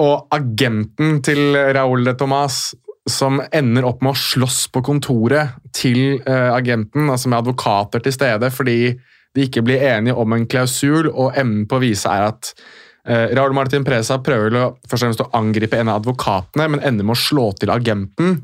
og 0.00 0.32
agenten 0.32 1.20
til 1.20 1.52
Raúl 1.76 2.06
de 2.08 2.14
Tomas, 2.16 2.70
som 3.04 3.42
ender 3.52 3.84
opp 3.84 4.00
med 4.00 4.14
å 4.14 4.20
slåss 4.22 4.70
på 4.72 4.80
kontoret 4.86 5.58
til 5.76 6.22
uh, 6.24 6.54
agenten, 6.54 7.10
altså 7.12 7.28
med 7.28 7.42
advokater 7.42 8.00
til 8.00 8.16
stede, 8.16 8.48
fordi 8.54 8.94
de 9.36 9.44
ikke 9.44 9.64
blir 9.66 9.84
enige 9.84 10.16
om 10.16 10.32
en 10.32 10.48
klausul, 10.48 11.10
og 11.10 11.36
enden 11.36 11.66
på 11.68 11.82
viset 11.82 12.08
er 12.08 12.28
at 12.30 12.52
uh, 12.56 13.28
Raúl 13.36 13.52
Martin 13.58 13.84
Presa 13.84 14.16
prøver 14.24 14.56
å, 14.56 14.66
først 14.86 14.96
og 14.96 15.04
fremst 15.04 15.24
å 15.26 15.30
angripe 15.36 15.76
en 15.76 15.92
av 15.92 16.00
advokatene, 16.00 16.70
men 16.72 16.80
ender 16.80 17.04
med 17.04 17.18
å 17.18 17.24
slå 17.28 17.50
til 17.60 17.74
agenten. 17.74 18.38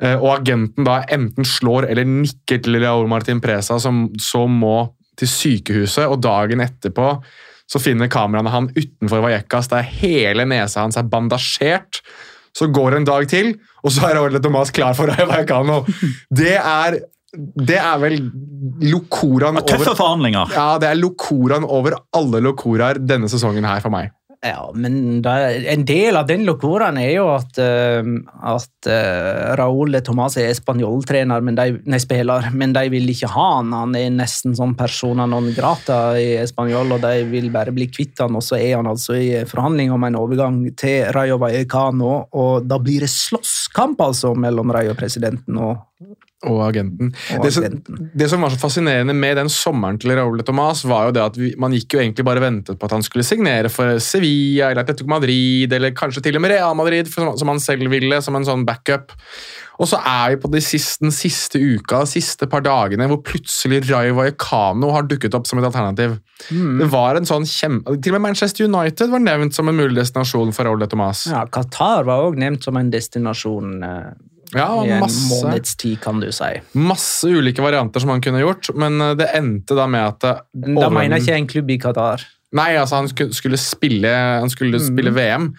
Eh, 0.00 0.16
og 0.16 0.38
agenten 0.38 0.86
da 0.86 1.02
enten 1.12 1.46
slår 1.46 1.90
eller 1.90 2.08
nikker 2.08 2.62
til 2.64 2.80
Raúl 2.80 3.08
Martin 3.10 3.42
Presa, 3.42 3.78
som 3.82 4.06
så 4.20 4.46
må 4.48 4.88
til 5.20 5.28
sykehuset, 5.28 6.06
og 6.08 6.22
dagen 6.24 6.62
etterpå 6.64 7.12
så 7.70 7.78
finner 7.78 8.10
kameraene 8.10 8.50
han 8.50 8.66
utenfor 8.74 9.22
Vallecas, 9.22 9.68
der 9.70 9.86
hele 10.00 10.46
nesa 10.48 10.82
hans 10.82 10.98
er 10.98 11.06
bandasjert. 11.06 12.00
Så 12.56 12.66
går 12.74 12.90
det 12.90 12.98
en 12.98 13.06
dag 13.06 13.28
til, 13.30 13.52
og 13.84 13.92
så 13.94 14.08
er 14.08 14.18
Ole 14.18 14.40
Tomas 14.42 14.72
klar 14.74 14.96
for 14.98 15.12
Rayo 15.12 15.28
Vallecano. 15.30 15.84
Det 16.40 16.56
er, 16.56 16.96
det 17.30 17.76
er 17.78 18.00
vel 18.02 18.16
locoraen 18.90 19.60
Tøffe 19.62 19.94
forhandlinger. 19.94 20.50
ja, 20.56 20.78
det 20.82 20.88
er 20.88 20.98
lokoraen 20.98 21.62
over 21.62 21.94
alle 22.16 22.40
lokoraer 22.42 22.98
denne 22.98 23.30
sesongen 23.30 23.68
her 23.68 23.78
for 23.84 23.94
meg. 23.94 24.10
Ja, 24.40 24.70
men 24.72 25.20
det, 25.20 25.32
en 25.68 25.82
del 25.84 26.16
av 26.16 26.24
den 26.30 26.46
locoraen 26.48 26.96
er 26.96 27.10
jo 27.12 27.26
at, 27.28 27.58
uh, 27.60 28.06
at 28.48 28.88
uh, 28.88 29.50
Raúl 29.60 29.98
Tomàs 30.00 30.38
er 30.40 30.54
spanjoltrener, 30.56 31.44
men 31.44 31.58
de, 31.58 31.74
nei, 31.84 32.00
spiller, 32.00 32.48
men 32.56 32.72
de 32.72 32.86
vil 32.88 33.12
ikke 33.12 33.28
ha 33.34 33.48
han. 33.58 33.74
Han 33.76 33.98
er 34.00 34.08
nesten 34.14 34.56
sånn 34.56 34.72
persona 34.78 35.26
non 35.28 35.50
grata 35.52 36.16
i 36.16 36.38
Spanjol, 36.48 36.96
og 36.96 37.04
de 37.04 37.28
vil 37.28 37.50
bare 37.52 37.74
bli 37.76 37.90
kvitt 37.92 38.24
han, 38.24 38.38
og 38.40 38.46
så 38.46 38.56
er 38.56 38.78
han 38.78 38.88
altså 38.88 39.18
i 39.20 39.28
forhandling 39.50 39.92
om 39.92 40.08
en 40.08 40.16
overgang 40.22 40.62
til 40.72 41.10
Rayo 41.12 41.36
Vallecano, 41.42 42.14
og 42.32 42.64
da 42.64 42.80
blir 42.80 43.04
det 43.04 43.12
slåsskamp 43.12 44.00
altså 44.00 44.32
mellom 44.32 44.72
Rayo-presidenten 44.72 45.60
og, 45.60 45.84
Og 46.48 46.60
agenten. 46.64 47.10
og 47.36 47.42
Det 47.44 47.52
som, 47.52 47.64
agenten. 47.66 48.10
det 48.16 48.28
som 48.32 48.40
var 48.40 48.52
så 48.54 48.60
fascinerende 48.62 49.12
med 49.12 49.36
den 49.36 49.50
sommeren 49.52 49.98
til 50.00 50.14
Raúl 50.16 50.40
de 50.40 50.46
Tomàs, 50.48 50.86
var 50.88 51.10
jo 51.10 51.16
det 51.16 51.24
at 51.26 51.36
vi, 51.36 51.50
man 51.60 51.74
gikk 51.76 51.98
jo 51.98 52.00
egentlig 52.00 52.24
bare 52.24 52.40
ventet 52.40 52.80
på 52.80 52.88
at 52.88 52.94
han 52.96 53.04
skulle 53.04 53.26
signere 53.28 53.68
for 53.68 54.00
Sevilla 54.00 54.70
eller 54.70 54.86
Atletico 54.86 55.12
Madrid, 55.12 55.72
eller 55.76 55.92
kanskje 55.92 56.24
til 56.24 56.40
og 56.40 56.44
med 56.44 56.54
Real 56.54 56.76
Madrid, 56.78 57.10
for, 57.12 57.34
som 57.36 57.52
han 57.52 57.60
selv 57.60 57.92
ville, 57.92 58.22
som 58.24 58.38
en 58.38 58.48
sånn 58.48 58.64
backup. 58.68 59.12
Og 59.80 59.88
så 59.88 60.00
er 60.04 60.34
vi 60.34 60.40
på 60.42 60.48
de 60.52 60.60
siste, 60.64 61.00
den 61.04 61.12
siste 61.14 61.60
uka, 61.60 62.02
de 62.04 62.12
siste 62.12 62.48
par 62.52 62.64
dagene, 62.64 63.06
hvor 63.08 63.22
plutselig 63.24 63.82
Rai 63.88 64.10
Vallecano 64.12 64.90
har 64.92 65.06
dukket 65.08 65.36
opp 65.36 65.48
som 65.48 65.60
et 65.60 65.68
alternativ. 65.68 66.18
Det 66.48 66.88
var 66.92 67.16
en 67.16 67.28
sånn 67.28 67.48
kjempe... 67.48 67.96
Til 68.00 68.12
og 68.12 68.18
med 68.18 68.30
Manchester 68.30 68.68
United 68.68 69.12
var 69.12 69.24
nevnt 69.24 69.56
som 69.56 69.68
en 69.72 69.76
mulig 69.80 69.96
destinasjon 69.96 70.52
for 70.56 70.68
Raúl 70.68 70.84
de 70.84 70.88
Tomàs. 70.92 71.26
Ja, 71.32 71.46
Qatar 71.48 72.04
var 72.08 72.26
også 72.26 72.44
nevnt 72.44 72.68
som 72.68 72.76
en 72.80 72.92
destinasjon 72.92 73.80
uh, 73.80 74.12
Ja, 74.56 74.68
i 74.84 74.90
en 74.90 75.04
masse. 75.04 75.28
måneds 75.30 75.76
tid, 75.78 76.00
kan 76.02 76.20
du 76.22 76.30
si. 76.34 76.50
Masse 76.78 77.30
ulike 77.30 77.62
varianter 77.62 78.02
som 78.02 78.12
han 78.14 78.22
kunne 78.24 78.42
gjort, 78.42 78.72
men 78.74 79.00
eh, 79.00 79.14
det 79.18 79.30
endte 79.38 79.78
da 79.78 79.86
med 79.90 80.08
at 80.14 80.26
eh, 80.26 80.42
Da 80.54 80.88
over... 80.88 80.96
mener 80.98 81.18
jeg 81.18 81.28
ikke 81.28 81.38
en 81.38 81.50
klubb 81.54 81.70
i 81.70 81.78
Qatar. 81.82 82.26
Nei, 82.58 82.72
altså 82.74 82.98
han 82.98 83.08
skulle, 83.10 83.36
skulle 83.36 83.60
spille, 83.62 84.10
han 84.10 84.50
skulle 84.50 84.80
spille 84.82 85.12
VM. 85.14 85.52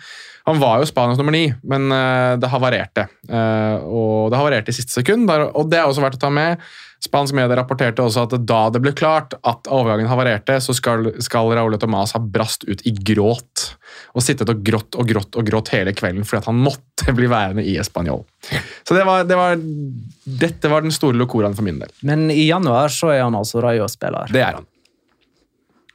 Han 0.50 0.60
var 0.60 0.82
jo 0.82 0.88
Spanias 0.90 1.20
nummer 1.22 1.32
ni, 1.36 1.46
men 1.64 1.92
eh, 1.94 2.36
det 2.42 2.50
havarerte. 2.52 3.08
Eh, 3.30 3.84
og 3.86 4.32
det 4.34 4.40
havarerte 4.40 4.74
i 4.74 4.76
siste 4.76 4.98
sekund, 5.00 5.30
og 5.30 5.70
det 5.72 5.80
er 5.80 5.88
også 5.88 6.04
verdt 6.04 6.18
å 6.20 6.26
ta 6.26 6.32
med. 6.34 6.64
Spansk 7.02 7.34
medie 7.38 7.58
rapporterte 7.58 8.04
også 8.04 8.28
at 8.28 8.36
da 8.46 8.62
det 8.74 8.82
ble 8.84 8.94
klart 8.98 9.34
at 9.48 9.70
overgangen 9.72 10.10
havarerte, 10.10 10.60
så 10.62 10.76
skal, 10.78 11.14
skal 11.24 11.50
Raúl 11.58 11.78
Tomàs 11.82 12.14
ha 12.18 12.22
brast 12.22 12.68
ut 12.68 12.84
i 12.86 12.94
gråt. 12.94 13.72
Og 14.12 14.24
sittet 14.26 14.50
og 14.52 14.64
grått 14.66 14.98
og 15.00 15.08
grått 15.08 15.38
og 15.40 15.48
grått 15.48 15.72
hele 15.72 15.94
kvelden 15.96 16.26
fordi 16.28 16.42
at 16.42 16.50
han 16.50 16.60
måtte 16.60 17.14
bli 17.16 17.30
værende 17.32 17.64
i 17.64 17.78
Español. 17.80 18.26
Så 18.84 18.98
det 18.98 19.06
var, 19.08 19.24
det 19.28 19.38
var, 19.40 19.56
dette 20.42 20.72
var 20.72 20.84
den 20.84 20.92
store 20.96 21.18
locoraen 21.20 21.56
for 21.56 21.68
min 21.68 21.80
del. 21.80 21.94
Men 22.08 22.28
i 22.34 22.44
januar 22.50 22.92
så 22.92 23.14
er 23.14 23.24
han 23.24 23.38
altså 23.40 23.64
Rayo-spiller. 23.64 24.34
Det 24.34 24.44
er 24.44 24.60
han. 24.60 24.68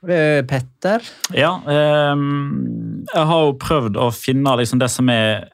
Eh, 0.07 0.41
Petter? 0.47 1.05
Ja, 1.35 1.59
ehm, 1.67 3.05
jeg 3.11 3.29
har 3.31 3.45
jo 3.47 3.55
prøvd 3.61 4.01
å 4.01 4.11
finne 4.15 4.57
liksom 4.61 4.81
det 4.81 4.91
som 4.93 5.09
er 5.13 5.49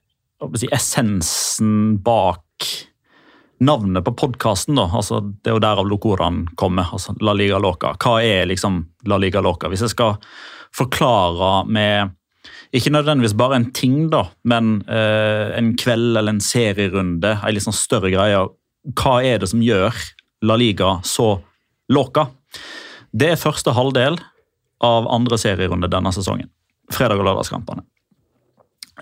si, 0.59 0.69
essensen 0.75 1.99
bak 2.05 2.69
navnet 3.63 4.05
på 4.05 4.15
podkasten. 4.19 4.79
Altså, 4.83 5.21
det 5.21 5.53
er 5.53 5.57
jo 5.57 5.63
derav 5.63 5.89
locoraen 5.89 6.45
kommer. 6.59 6.91
altså 6.93 7.15
La 7.21 7.35
Liga 7.37 7.59
Loca. 7.63 7.95
Hva 7.97 8.19
er 8.25 8.51
liksom 8.51 8.83
La 9.09 9.19
Liga 9.23 9.41
Loca? 9.41 9.71
Hvis 9.71 9.87
jeg 9.87 9.95
skal 9.95 10.19
forklare 10.75 11.63
med 11.71 12.13
ikke 12.73 12.93
nødvendigvis 12.95 13.37
bare 13.37 13.59
en 13.59 13.69
ting, 13.77 14.09
da, 14.13 14.25
men 14.49 14.79
eh, 14.89 15.53
en 15.59 15.75
kveld 15.77 16.17
eller 16.17 16.33
en 16.33 16.43
serierunde, 16.45 17.35
en 17.37 17.55
litt 17.55 17.67
sånn 17.67 17.77
større 17.77 18.13
greie. 18.15 18.41
Hva 18.97 19.19
er 19.29 19.43
det 19.43 19.51
som 19.53 19.63
gjør 19.63 19.93
La 20.49 20.57
Liga 20.59 20.95
så 21.07 21.35
låka? 21.93 22.31
Det 23.13 23.35
er 23.35 23.41
første 23.41 23.75
halvdel 23.77 24.17
av 24.83 25.09
andre 25.13 25.39
serierunde 25.39 25.91
denne 25.93 26.15
sesongen. 26.17 26.49
Fredag- 26.93 27.21
og 27.21 27.29
lørdagskampene. 27.29 27.85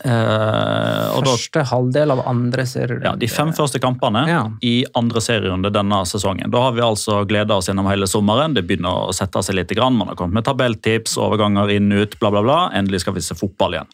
Eh, 0.04 1.06
og 1.14 1.24
da, 1.26 1.30
Første 1.34 1.62
halvdel 1.70 2.12
av 2.14 2.22
andre 2.30 2.64
serierunde. 2.68 3.04
ja, 3.04 3.14
de 3.20 3.28
fem 3.28 3.50
første 3.52 3.80
kampene 3.82 4.26
Ja. 4.28 4.42
i 4.62 4.84
andre 4.96 5.20
serierunde 5.20 5.70
denne 5.72 5.98
sesongen. 6.08 6.50
Da 6.50 6.62
har 6.62 6.72
vi 6.72 6.80
altså 6.80 7.26
gleda 7.28 7.56
oss 7.56 7.68
gjennom 7.68 7.86
hele 7.90 8.06
sommeren. 8.06 8.54
Det 8.54 8.66
begynner 8.66 9.08
å 9.10 9.14
sette 9.14 9.42
seg 9.44 9.54
litt. 9.56 9.68
Grann. 9.70 9.94
Man 9.94 10.08
har 10.08 10.16
kommet 10.16 10.34
med 10.34 10.44
tabelltips, 10.44 11.16
overganger 11.16 11.70
inn 11.70 11.92
ut, 11.92 12.18
bla, 12.18 12.30
bla, 12.30 12.42
bla. 12.42 12.70
Endelig 12.74 13.00
skal 13.04 13.14
vi 13.14 13.20
se 13.20 13.34
fotball 13.38 13.76
igjen. 13.76 13.86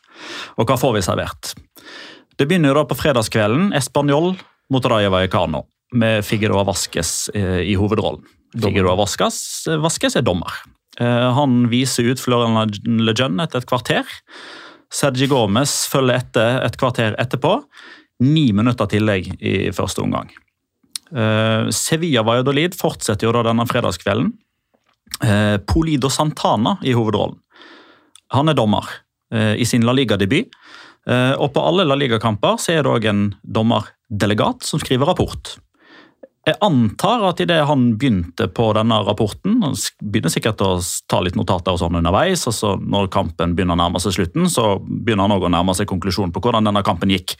Og 0.58 0.66
hva 0.66 0.78
får 0.78 0.94
vi 0.94 1.02
servert? 1.04 1.54
Det 2.38 2.46
begynner 2.48 2.74
da 2.74 2.84
på 2.84 2.96
fredagskvelden. 2.96 3.74
Espanol 3.76 4.36
mot 4.70 4.84
Raja 4.84 5.10
Vallecano 5.10 5.66
med 5.92 6.24
Figueroa 6.24 6.64
Vasques 6.64 7.28
eh, 7.34 7.60
i 7.68 7.74
hovedrollen. 7.76 8.22
Figueroa 8.56 8.96
Vasques, 8.96 9.66
Vasques 9.82 10.16
er 10.16 10.22
dommer. 10.22 10.50
Eh, 10.98 11.32
han 11.36 11.68
viser 11.68 12.08
ut 12.10 12.20
Florian 12.20 12.70
Lejeune 13.04 13.42
etter 13.44 13.58
et 13.60 13.66
kvarter. 13.68 14.04
Sergi 14.92 15.28
Gomez 15.30 15.84
følger 15.90 16.20
etter 16.20 16.60
et 16.66 16.76
kvarter 16.78 17.16
etterpå. 17.20 17.58
Ni 18.24 18.48
minutter 18.56 18.88
tillegg 18.90 19.28
i 19.40 19.70
første 19.76 20.02
omgang. 20.04 20.30
Uh, 21.12 21.68
Sevilla 21.74 22.24
Valladolid 22.26 22.74
fortsetter 22.78 23.28
jo 23.28 23.34
da 23.36 23.44
denne 23.46 23.66
fredagskvelden. 23.68 24.32
Uh, 25.22 25.58
Polido 25.68 26.10
Santana 26.10 26.76
i 26.82 26.96
hovedrollen. 26.96 27.38
Han 28.34 28.50
er 28.50 28.58
dommer 28.58 28.88
uh, 29.34 29.54
i 29.54 29.66
sin 29.68 29.86
La 29.86 29.94
Liga-debut. 29.96 30.50
Og 31.06 31.52
på 31.54 31.62
alle 31.62 31.84
La 31.86 31.94
Liga-kamper 31.94 32.58
er 32.72 32.80
det 32.82 32.90
òg 32.90 33.04
en 33.06 33.20
dommerdelegat 33.54 34.64
som 34.66 34.80
skriver 34.82 35.06
rapport. 35.06 35.52
Jeg 36.46 36.60
antar 36.62 37.24
at 37.26 37.40
idet 37.42 37.64
han 37.66 37.88
begynte 37.98 38.46
på 38.54 38.68
denne 38.76 39.00
rapporten, 39.02 39.56
han 39.66 39.74
begynner 39.98 40.30
sikkert 40.30 40.60
å 40.62 40.76
ta 41.10 41.18
litt 41.24 41.34
notater 41.34 41.74
og 41.74 41.80
sånn 41.80 41.98
underveis, 41.98 42.44
og 42.46 42.54
så 42.54 42.74
når 42.78 43.08
kampen 43.10 43.56
begynner 43.58 43.74
å 43.74 43.80
nærme 43.80 44.02
seg 44.02 44.14
slutten, 44.14 44.46
så 44.46 44.76
begynner 44.78 45.26
han 45.26 45.34
også 45.34 45.48
å 45.48 45.54
nærme 45.56 45.74
seg 45.74 45.90
konklusjonen 45.90 46.30
på 46.30 46.44
hvordan 46.44 46.70
denne 46.70 46.84
kampen 46.86 47.10
gikk. 47.10 47.34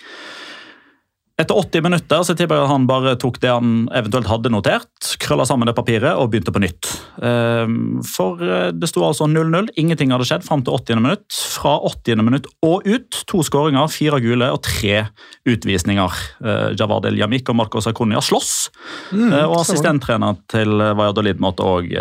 Etter 1.37 1.53
80 1.53 1.83
minutter 1.85 2.23
så 2.25 2.33
tipper 2.33 2.57
jeg 2.57 2.69
han 2.71 2.87
bare 2.89 3.13
tok 3.21 3.37
det 3.43 3.51
han 3.53 3.73
eventuelt 3.93 4.29
hadde 4.31 4.49
notert, 4.49 4.89
krølla 5.21 5.45
sammen 5.45 5.69
det 5.69 5.75
papiret 5.77 6.17
og 6.17 6.31
begynte 6.33 6.55
på 6.55 6.63
nytt. 6.65 6.89
Ehm, 7.21 7.99
For 8.09 8.41
eh, 8.41 8.71
det 8.73 8.89
sto 8.89 9.05
altså 9.05 9.29
0-0. 9.29 9.69
Ingenting 9.77 10.15
hadde 10.15 10.25
skjedd 10.25 10.47
fram 10.47 10.65
til 10.65 10.73
80. 10.73 11.03
minutt. 11.05 11.41
Fra 11.53 11.75
80. 11.91 12.25
minutt 12.25 12.49
og 12.65 12.89
ut. 12.89 13.21
To 13.29 13.43
skåringer, 13.45 13.93
fire 13.93 14.23
gule 14.25 14.49
og 14.49 14.63
tre 14.65 15.05
utvisninger. 15.45 16.17
Eh, 16.41 16.71
Javad 16.81 17.11
El 17.11 17.21
Yamik 17.21 17.53
og 17.53 17.61
Marcos 17.61 17.91
Acuña 17.93 18.25
slåss. 18.25 18.71
Mm, 19.13 19.37
og 19.45 19.61
assistenttrener 19.61 20.41
til 20.49 20.73
Valladolid 20.73 21.43
måtte 21.43 21.65
òg 21.67 21.93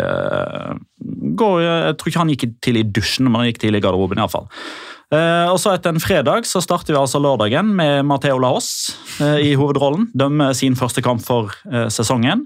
gå 1.36 1.48
Jeg 1.60 1.96
tror 1.98 2.08
ikke 2.08 2.22
han 2.22 2.32
gikk 2.32 2.44
til 2.64 2.80
i 2.80 2.88
dusjen, 2.88 3.28
men 3.28 3.42
han 3.42 3.50
gikk 3.50 3.60
til 3.66 3.76
i 3.76 3.84
garderoben 3.84 4.16
iallfall. 4.16 4.48
Uh, 5.06 5.46
og 5.52 5.60
så 5.62 5.76
Etter 5.76 5.92
en 5.94 6.02
fredag 6.02 6.48
så 6.50 6.58
starter 6.64 6.90
vi 6.90 6.98
altså 6.98 7.20
lørdagen 7.22 7.68
med 7.78 8.02
Mateo 8.08 8.40
Laos 8.42 8.68
eh, 9.22 9.52
i 9.52 9.54
hovedrollen. 9.54 10.08
Dømmer 10.18 10.50
sin 10.58 10.74
første 10.78 11.02
kamp 11.04 11.22
for 11.22 11.52
eh, 11.70 11.86
sesongen. 11.94 12.42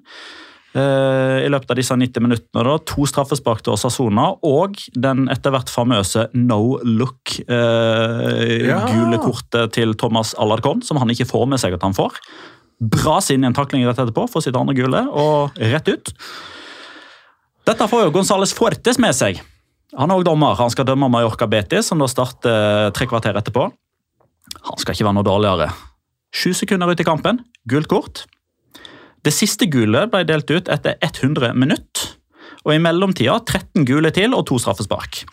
Eh, 0.77 1.39
I 1.47 1.49
løpet 1.51 1.73
av 1.73 1.79
disse 1.81 1.97
90 1.99 2.23
minuttene 2.23 2.63
da, 2.69 2.77
to 2.87 3.03
straffespark 3.09 3.65
til 3.67 3.73
Osasona 3.75 4.29
og 4.47 4.77
den 4.95 5.25
etter 5.33 5.51
hvert 5.51 5.73
famøse 5.73 6.29
no 6.37 6.77
look 6.87 7.33
eh, 7.43 8.69
Ja. 8.69 8.85
gule 8.93 9.19
kortet 9.25 9.73
til 9.75 9.97
Thomas 9.99 10.31
Alarcon, 10.39 10.85
som 10.87 11.01
han 11.03 11.11
ikke 11.11 11.27
får 11.33 11.49
med 11.51 11.59
seg 11.65 11.75
at 11.75 11.83
han 11.89 11.97
får. 11.97 12.21
Bras 12.81 13.33
inn 13.35 13.43
i 13.43 13.49
en 13.49 13.57
takling 13.57 13.83
rett 13.89 13.99
etterpå 13.99 14.29
for 14.31 14.45
sitt 14.45 14.55
andre 14.57 14.77
gule, 14.79 15.03
og 15.11 15.57
rett 15.59 15.89
ut. 15.91 16.13
Dette 17.67 17.89
får 17.91 18.07
jo 18.07 18.15
Gonzales 18.15 18.55
Fuertes 18.57 19.01
med 19.03 19.17
seg. 19.17 19.41
Han 19.99 20.11
er 20.11 20.21
også 20.21 20.29
dommer. 20.31 20.59
Han 20.61 20.71
skal 20.73 20.87
dømme 20.87 21.09
Mallorca 21.11 21.49
Betis, 21.51 21.89
som 21.91 22.03
da 22.03 22.09
starter 22.11 22.93
tre 22.95 23.09
kvarter 23.11 23.39
etterpå. 23.41 23.67
Han 24.67 24.83
skal 24.83 24.95
ikke 24.95 25.07
være 25.07 25.19
noe 25.19 25.27
dårligere. 25.27 25.71
Sju 26.35 26.53
sekunder 26.55 26.91
ut 26.91 27.03
i 27.03 27.07
kampen, 27.07 27.43
gult 27.71 27.91
kort. 27.91 28.25
Det 29.27 29.33
siste 29.35 29.67
gule 29.71 30.07
ble 30.11 30.23
delt 30.29 30.51
ut 30.51 30.71
etter 30.73 30.97
100 31.03 31.53
minutt, 31.59 32.07
og 32.65 32.75
i 32.75 32.81
mellomtida 32.83 33.37
13 33.43 33.85
gule 33.89 34.13
til 34.15 34.37
og 34.37 34.47
to 34.49 34.61
straffespark. 34.63 35.25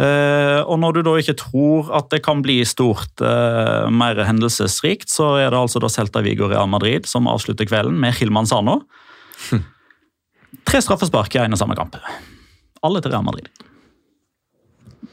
Uh, 0.00 0.64
og 0.70 0.78
når 0.82 0.96
du 0.96 1.02
da 1.06 1.14
ikke 1.20 1.36
tror 1.38 1.92
at 1.94 2.08
det 2.10 2.24
kan 2.24 2.42
bli 2.42 2.58
stort 2.66 3.22
uh, 3.22 3.86
mer 3.92 4.24
hendelsesrikt, 4.26 5.10
så 5.12 5.34
er 5.42 5.52
det 5.52 5.60
altså 5.60 5.82
da 5.84 5.92
Celta 5.92 6.24
Vigo 6.24 6.48
Real 6.50 6.70
Madrid 6.70 7.06
som 7.10 7.30
avslutter 7.30 7.68
kvelden 7.68 8.00
med 8.00 8.16
Hilman 8.18 8.48
Sano. 8.50 8.80
Hm. 9.50 9.66
Tre 10.68 10.80
straffespark 10.82 11.36
i 11.36 11.44
en 11.44 11.54
og 11.54 11.60
samme 11.60 11.76
kamp. 11.78 12.00
Alle 12.84 13.00
til 13.00 13.14
Real 13.14 13.24
Madrid. 13.24 13.48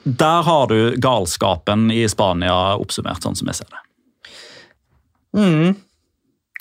Der 0.03 0.43
har 0.43 0.67
du 0.67 0.95
galskapen 0.97 1.91
i 1.93 2.03
Spania 2.09 2.75
oppsummert, 2.81 3.21
sånn 3.23 3.37
som 3.37 3.51
jeg 3.51 3.61
ser 3.61 3.71
det. 3.71 3.81
Mm. 5.37 5.75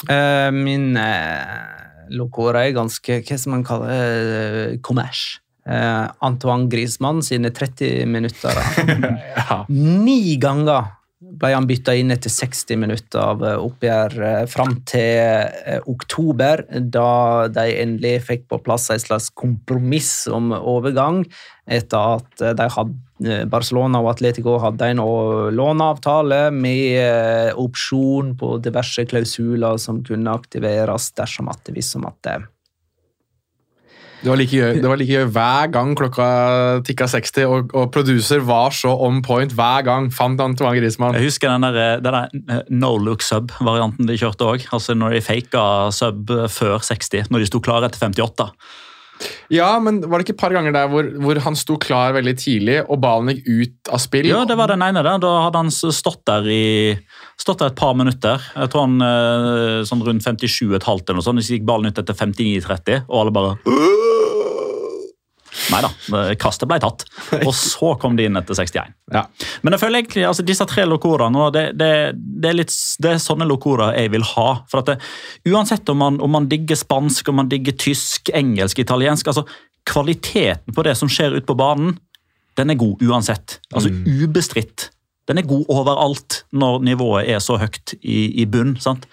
Uh, 0.07 0.49
min 0.55 0.95
uh, 0.97 2.07
locora 2.15 2.63
er 2.65 2.77
ganske 2.77 3.19
Hva 3.27 3.37
skal 3.37 3.53
man 3.57 3.65
kalle 3.67 3.89
det? 3.91 4.79
kommers. 4.87 5.41
Uh, 5.67 6.09
Antoine 6.25 6.71
Griezmann 6.73 7.21
sine 7.27 7.53
30 7.53 8.07
minutter. 8.09 8.63
Ja. 9.51 9.65
Ni 9.69 10.37
ganger 10.39 11.00
ble 11.39 11.53
han 11.55 11.67
bytta 11.69 11.95
inn 11.99 12.13
etter 12.15 12.33
60 12.33 12.81
minutter 12.81 13.21
av 13.23 13.45
eh, 13.47 13.57
oppgjør 13.61 14.17
eh, 14.27 14.43
fram 14.51 14.77
til 14.89 15.19
eh, 15.21 15.79
oktober, 15.91 16.65
da 16.81 17.49
de 17.53 17.67
endelig 17.83 18.17
fikk 18.29 18.49
på 18.51 18.61
plass 18.67 18.91
en 18.93 19.03
slags 19.03 19.31
kompromiss 19.39 20.13
om 20.31 20.53
overgang, 20.57 21.23
etter 21.71 22.19
at 22.19 22.45
de 22.59 22.69
hadde, 22.77 23.41
Barcelona 23.53 24.01
og 24.01 24.15
Atletico 24.15 24.57
hadde 24.63 24.95
en 24.95 25.03
låneavtale 25.55 26.47
med 26.57 27.53
opsjon 27.61 28.33
på 28.41 28.55
diverse 28.65 29.05
klausuler 29.11 29.77
som 29.79 30.01
kunne 30.07 30.33
aktiveres 30.33 31.11
dersom 31.21 31.53
at 31.53 31.61
det 31.69 31.77
visste 31.77 32.01
om 32.01 32.09
at 32.09 32.17
det 32.25 32.39
Det 34.21 34.29
var 34.29 34.37
like 34.37 34.53
gøy, 34.53 34.81
det 34.83 34.89
var 34.91 35.01
like 35.01 35.17
gøy 35.17 35.31
hver 35.33 35.71
gang 35.73 35.95
klokka 35.97 36.27
tikka 36.85 37.09
60, 37.09 37.47
og, 37.49 37.71
og 37.73 37.89
producer 37.95 38.43
var 38.45 38.75
så 38.77 38.93
on 39.07 39.23
point 39.25 39.55
hver 39.57 39.87
gang. 39.87 40.11
Fant 40.13 40.41
Antoine 40.45 40.77
Griezmann. 40.77 41.17
Jeg 41.17 41.31
husker 41.31 41.55
den 41.55 41.65
der, 41.65 42.03
den 42.05 42.19
der 42.19 42.59
eh, 42.59 42.69
no 42.69 42.93
look 43.01 43.25
sub-varianten 43.25 44.11
de 44.11 44.19
kjørte 44.21 44.45
òg. 44.45 44.69
Altså 44.77 44.97
når 44.99 45.17
de 45.17 45.25
faka 45.25 45.65
sub 45.97 46.31
før 46.53 46.79
60, 46.85 47.33
når 47.33 47.45
de 47.45 47.51
sto 47.51 47.65
klare 47.65 47.89
etter 47.89 48.05
58. 48.11 48.51
Ja, 49.53 49.75
men 49.83 50.01
var 50.07 50.21
det 50.21 50.29
ikke 50.29 50.37
et 50.39 50.43
par 50.43 50.55
ganger 50.55 50.75
der 50.75 50.89
hvor, 50.91 51.07
hvor 51.21 51.41
han 51.45 51.57
sto 51.59 51.77
klar 51.81 52.15
veldig 52.17 52.35
tidlig, 52.41 52.79
og 52.87 53.01
ballen 53.03 53.33
gikk 53.35 53.49
ut 53.49 53.93
av 53.93 54.03
spill? 54.03 54.29
Ja, 54.31 54.45
det 54.49 54.57
var 54.61 54.71
den 54.73 54.85
ene 54.87 55.03
der. 55.05 55.21
Da 55.23 55.33
hadde 55.47 55.65
han 55.65 55.73
stått 55.75 56.23
der 56.31 56.47
i 56.49 56.63
stått 57.41 57.63
der 57.63 57.73
et 57.73 57.79
par 57.81 57.97
minutter. 57.99 58.43
Jeg 58.55 58.73
tror 58.73 58.87
han 58.87 59.05
eh, 59.05 59.81
sånn 59.89 60.05
rundt 60.07 60.27
57,5 60.27 60.71
eller 60.71 61.19
noe 61.19 61.27
sånt. 61.27 61.45
Så 61.45 61.57
gikk 61.57 61.67
ballen 61.69 61.91
ut 61.91 62.01
etter 62.01 62.17
59,30, 62.17 63.05
og 63.09 63.25
alle 63.25 63.37
bare 63.37 63.57
Nei 65.71 65.81
da, 65.83 65.91
kastet 66.41 66.69
ble 66.71 66.79
tatt. 66.83 67.05
Og 67.47 67.53
så 67.57 67.95
kom 68.01 68.17
de 68.19 68.29
inn 68.29 68.39
etter 68.39 68.57
61. 68.57 68.93
Ja. 69.15 69.25
Men 69.63 69.75
jeg 69.75 69.83
føler 69.83 70.01
egentlig, 70.01 70.27
altså 70.29 70.45
disse 70.47 70.67
tre 70.71 70.85
lokoraene, 70.89 71.49
det, 71.55 71.65
det, 71.79 71.91
det, 72.15 72.53
er 72.53 72.59
litt, 72.61 72.77
det 73.03 73.15
er 73.15 73.23
sånne 73.23 73.49
lokorer 73.51 73.97
jeg 73.99 74.13
vil 74.15 74.27
ha. 74.35 74.49
For 74.71 74.83
at 74.83 74.93
det, 74.93 75.01
Uansett 75.51 75.89
om 75.91 76.01
man, 76.03 76.21
om 76.23 76.33
man 76.35 76.47
digger 76.51 76.79
spansk, 76.79 77.33
om 77.33 77.41
man 77.43 77.51
digger 77.51 77.77
tysk, 77.81 78.33
engelsk, 78.37 78.83
italiensk 78.83 79.33
altså 79.33 79.47
Kvaliteten 79.91 80.75
på 80.77 80.83
det 80.85 80.93
som 80.99 81.09
skjer 81.11 81.39
ute 81.39 81.47
på 81.49 81.57
banen, 81.57 81.95
den 82.61 82.71
er 82.71 82.77
god 82.79 83.01
uansett. 83.01 83.57
Altså 83.73 83.89
ubestridt. 83.89 84.91
Den 85.31 85.41
er 85.41 85.47
god 85.49 85.71
overalt 85.73 86.43
når 86.53 86.83
nivået 86.85 87.31
er 87.33 87.41
så 87.43 87.57
høyt 87.61 87.95
i, 88.03 88.43
i 88.43 88.45
bunn. 88.51 88.75
sant? 88.83 89.07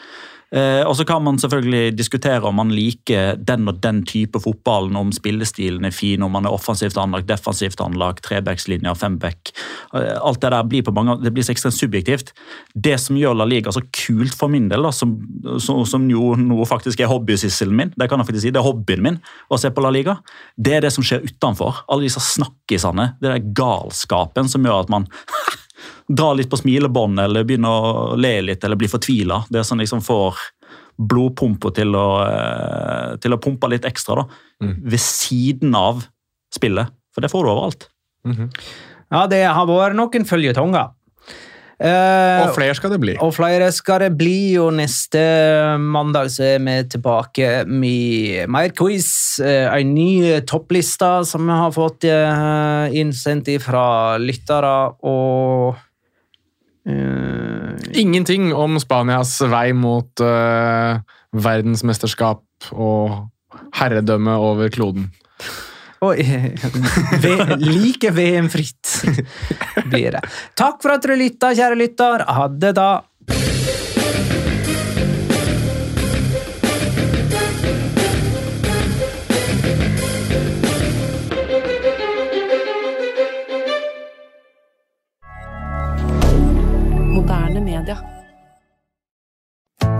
Eh, 0.56 0.82
og 0.88 0.96
så 0.96 1.04
kan 1.04 1.24
man 1.26 1.40
selvfølgelig 1.42 1.98
diskutere 1.98 2.40
om 2.48 2.56
man 2.56 2.70
liker 2.72 3.36
den 3.36 3.68
og 3.68 3.82
den 3.84 4.04
type 4.08 4.40
fotballen, 4.40 4.96
om 4.96 5.12
spillestilen 5.12 5.86
er 5.86 5.96
fin, 5.96 6.24
om 6.24 6.32
man 6.32 6.48
er 6.48 6.56
offensivt 6.56 6.98
anlagt, 7.02 7.28
defensivt 7.28 7.82
anlagt, 7.84 8.24
trebackslinja, 8.24 8.96
femback. 8.96 9.52
Eh, 9.94 10.16
alt 10.16 10.42
det 10.42 10.54
der 10.56 10.70
blir 10.70 10.86
på 10.88 10.96
mange, 10.96 11.18
det 11.24 11.34
blir 11.36 11.44
så 11.44 11.52
ekstremt 11.52 11.76
subjektivt. 11.76 12.32
Det 12.74 12.96
som 13.02 13.20
gjør 13.20 13.36
La 13.36 13.48
Liga 13.50 13.74
så 13.76 13.84
kult 13.92 14.38
for 14.40 14.52
min 14.54 14.70
del, 14.72 14.88
da, 14.88 14.94
som, 14.96 15.18
som, 15.60 16.08
jo 16.08 16.34
nå 16.40 16.64
faktisk 16.70 17.04
er 17.04 17.12
hobbysysselen 17.12 17.76
min, 17.76 17.94
det 17.98 18.08
kan 18.08 18.24
jeg 18.24 18.32
faktisk 18.32 18.48
si, 18.48 18.56
det 18.56 18.64
er 18.64 18.70
hobbyen 18.70 19.04
min 19.04 19.22
å 19.52 19.60
se 19.60 19.72
på 19.74 19.84
La 19.84 19.92
Liga, 19.92 20.20
det 20.56 20.78
er 20.78 20.88
det 20.88 20.96
som 20.96 21.04
skjer 21.04 21.28
utenfor. 21.28 21.84
Alle 21.92 22.08
disse 22.08 22.24
snakkisene, 22.24 23.18
det 23.20 23.34
er 23.34 23.48
galskapen 23.58 24.48
som 24.48 24.64
gjør 24.64 24.86
at 24.86 24.94
man 24.96 25.12
dra 26.08 26.34
litt 26.34 26.50
på 26.50 26.60
smilebånd 26.60 27.20
eller 27.20 27.48
begynne 27.48 27.70
å 27.70 28.16
le 28.20 28.36
litt 28.42 28.64
eller 28.64 28.80
bli 28.80 28.90
fortvila. 28.92 29.44
Det 29.50 29.64
som 29.68 29.80
liksom 29.80 30.02
får 30.06 30.40
blodpumpa 30.98 31.72
til, 31.78 31.94
eh, 31.96 33.18
til 33.22 33.34
å 33.34 33.42
pumpe 33.42 33.70
litt 33.70 33.86
ekstra 33.86 34.16
da, 34.22 34.28
ved 34.82 35.00
siden 35.00 35.76
av 35.76 36.06
spillet. 36.54 36.90
For 37.14 37.22
det 37.22 37.32
får 37.32 37.44
du 37.44 37.52
overalt. 37.52 37.88
Ja, 39.12 39.26
det 39.28 39.46
har 39.46 39.66
vært 39.70 39.96
noen 39.96 40.26
følgetonger. 40.28 40.92
Eh, 41.78 42.42
Og 42.42 42.56
flere 42.56 42.74
skal 42.74 42.90
det 42.90 43.00
bli. 43.04 43.14
Og 43.22 43.34
flere 43.36 43.72
skal 43.72 44.00
det 44.02 44.18
bli, 44.18 44.58
og 44.58 44.74
neste 44.74 45.22
mandag 45.78 46.32
så 46.34 46.56
er 46.56 46.64
vi 46.66 46.78
tilbake 46.90 47.66
med 47.70 48.48
mer 48.50 48.70
quiz. 48.74 49.40
eh, 49.40 49.70
En 49.78 49.94
ny 49.94 50.40
toppliste 50.42 51.26
som 51.26 51.46
vi 51.46 51.54
har 51.54 51.72
fått 51.72 52.04
eh, 52.04 52.98
innsendt 52.98 53.50
fra 53.62 54.18
lyttere, 54.18 54.94
og 55.04 55.76
Eh, 56.88 58.00
Ingenting 58.00 58.54
om 58.56 58.78
Spanias 58.80 59.42
vei 59.52 59.74
mot 59.76 60.22
eh, 60.24 61.00
verdensmesterskap 61.36 62.70
og 62.72 63.28
herredømme 63.76 64.38
over 64.40 64.72
kloden. 64.72 65.10
Like 67.58 68.12
VM-fritt 68.14 69.02
blir 69.90 70.12
det. 70.12 70.22
Takk 70.58 70.82
for 70.84 70.94
at 70.94 71.06
dere 71.06 71.18
lytta, 71.20 71.54
kjære 71.58 71.80
lytter. 71.80 72.26
Ha 72.28 72.48
det 72.54 72.74
da. 72.78 72.90